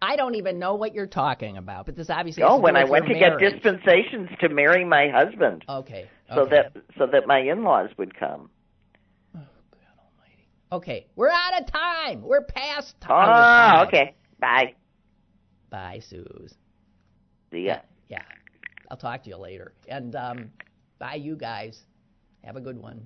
I 0.02 0.14
don't 0.16 0.36
even 0.36 0.58
know 0.58 0.76
what 0.76 0.94
you're 0.94 1.06
talking 1.06 1.56
about, 1.56 1.86
but 1.86 1.96
this 1.96 2.08
obviously. 2.08 2.44
Oh, 2.44 2.48
has 2.48 2.54
to 2.54 2.60
do 2.60 2.62
when 2.62 2.76
I 2.76 2.84
went 2.84 3.06
to 3.06 3.18
your 3.18 3.36
get 3.38 3.54
dispensations 3.54 4.30
to 4.40 4.48
marry 4.48 4.84
my 4.84 5.08
husband, 5.08 5.64
Okay. 5.68 6.08
so 6.32 6.46
that 6.46 6.74
so 6.96 7.06
that 7.06 7.26
my 7.26 7.40
in-laws 7.40 7.90
would 7.98 8.14
come. 8.18 8.50
Okay, 10.72 11.06
we're 11.16 11.28
out 11.30 11.60
of 11.60 11.66
time. 11.66 12.22
We're 12.22 12.42
past 12.44 12.94
Oh, 13.02 13.06
time. 13.08 13.88
okay. 13.88 14.14
Bye. 14.38 14.74
Bye, 15.68 16.00
Suze. 16.00 16.54
See 17.50 17.66
ya. 17.66 17.78
Yeah, 18.08 18.22
I'll 18.90 18.96
talk 18.96 19.24
to 19.24 19.30
you 19.30 19.36
later. 19.36 19.72
And 19.88 20.14
um, 20.14 20.50
bye, 20.98 21.16
you 21.16 21.34
guys. 21.36 21.82
Have 22.44 22.56
a 22.56 22.60
good 22.60 22.78
one. 22.78 23.02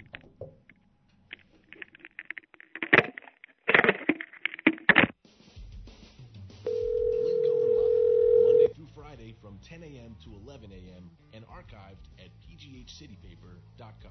Lynn 6.65 7.39
Cullen 7.45 7.77
Live, 7.77 8.45
Monday 8.47 8.69
through 8.75 8.89
Friday 8.95 9.35
from 9.41 9.59
10 9.67 9.83
a.m. 9.83 10.17
to 10.25 10.31
11 10.47 10.71
a.m. 10.73 11.11
and 11.33 11.45
archived 11.47 12.05
at 12.19 12.31
pghcitypaper.com. 12.45 14.11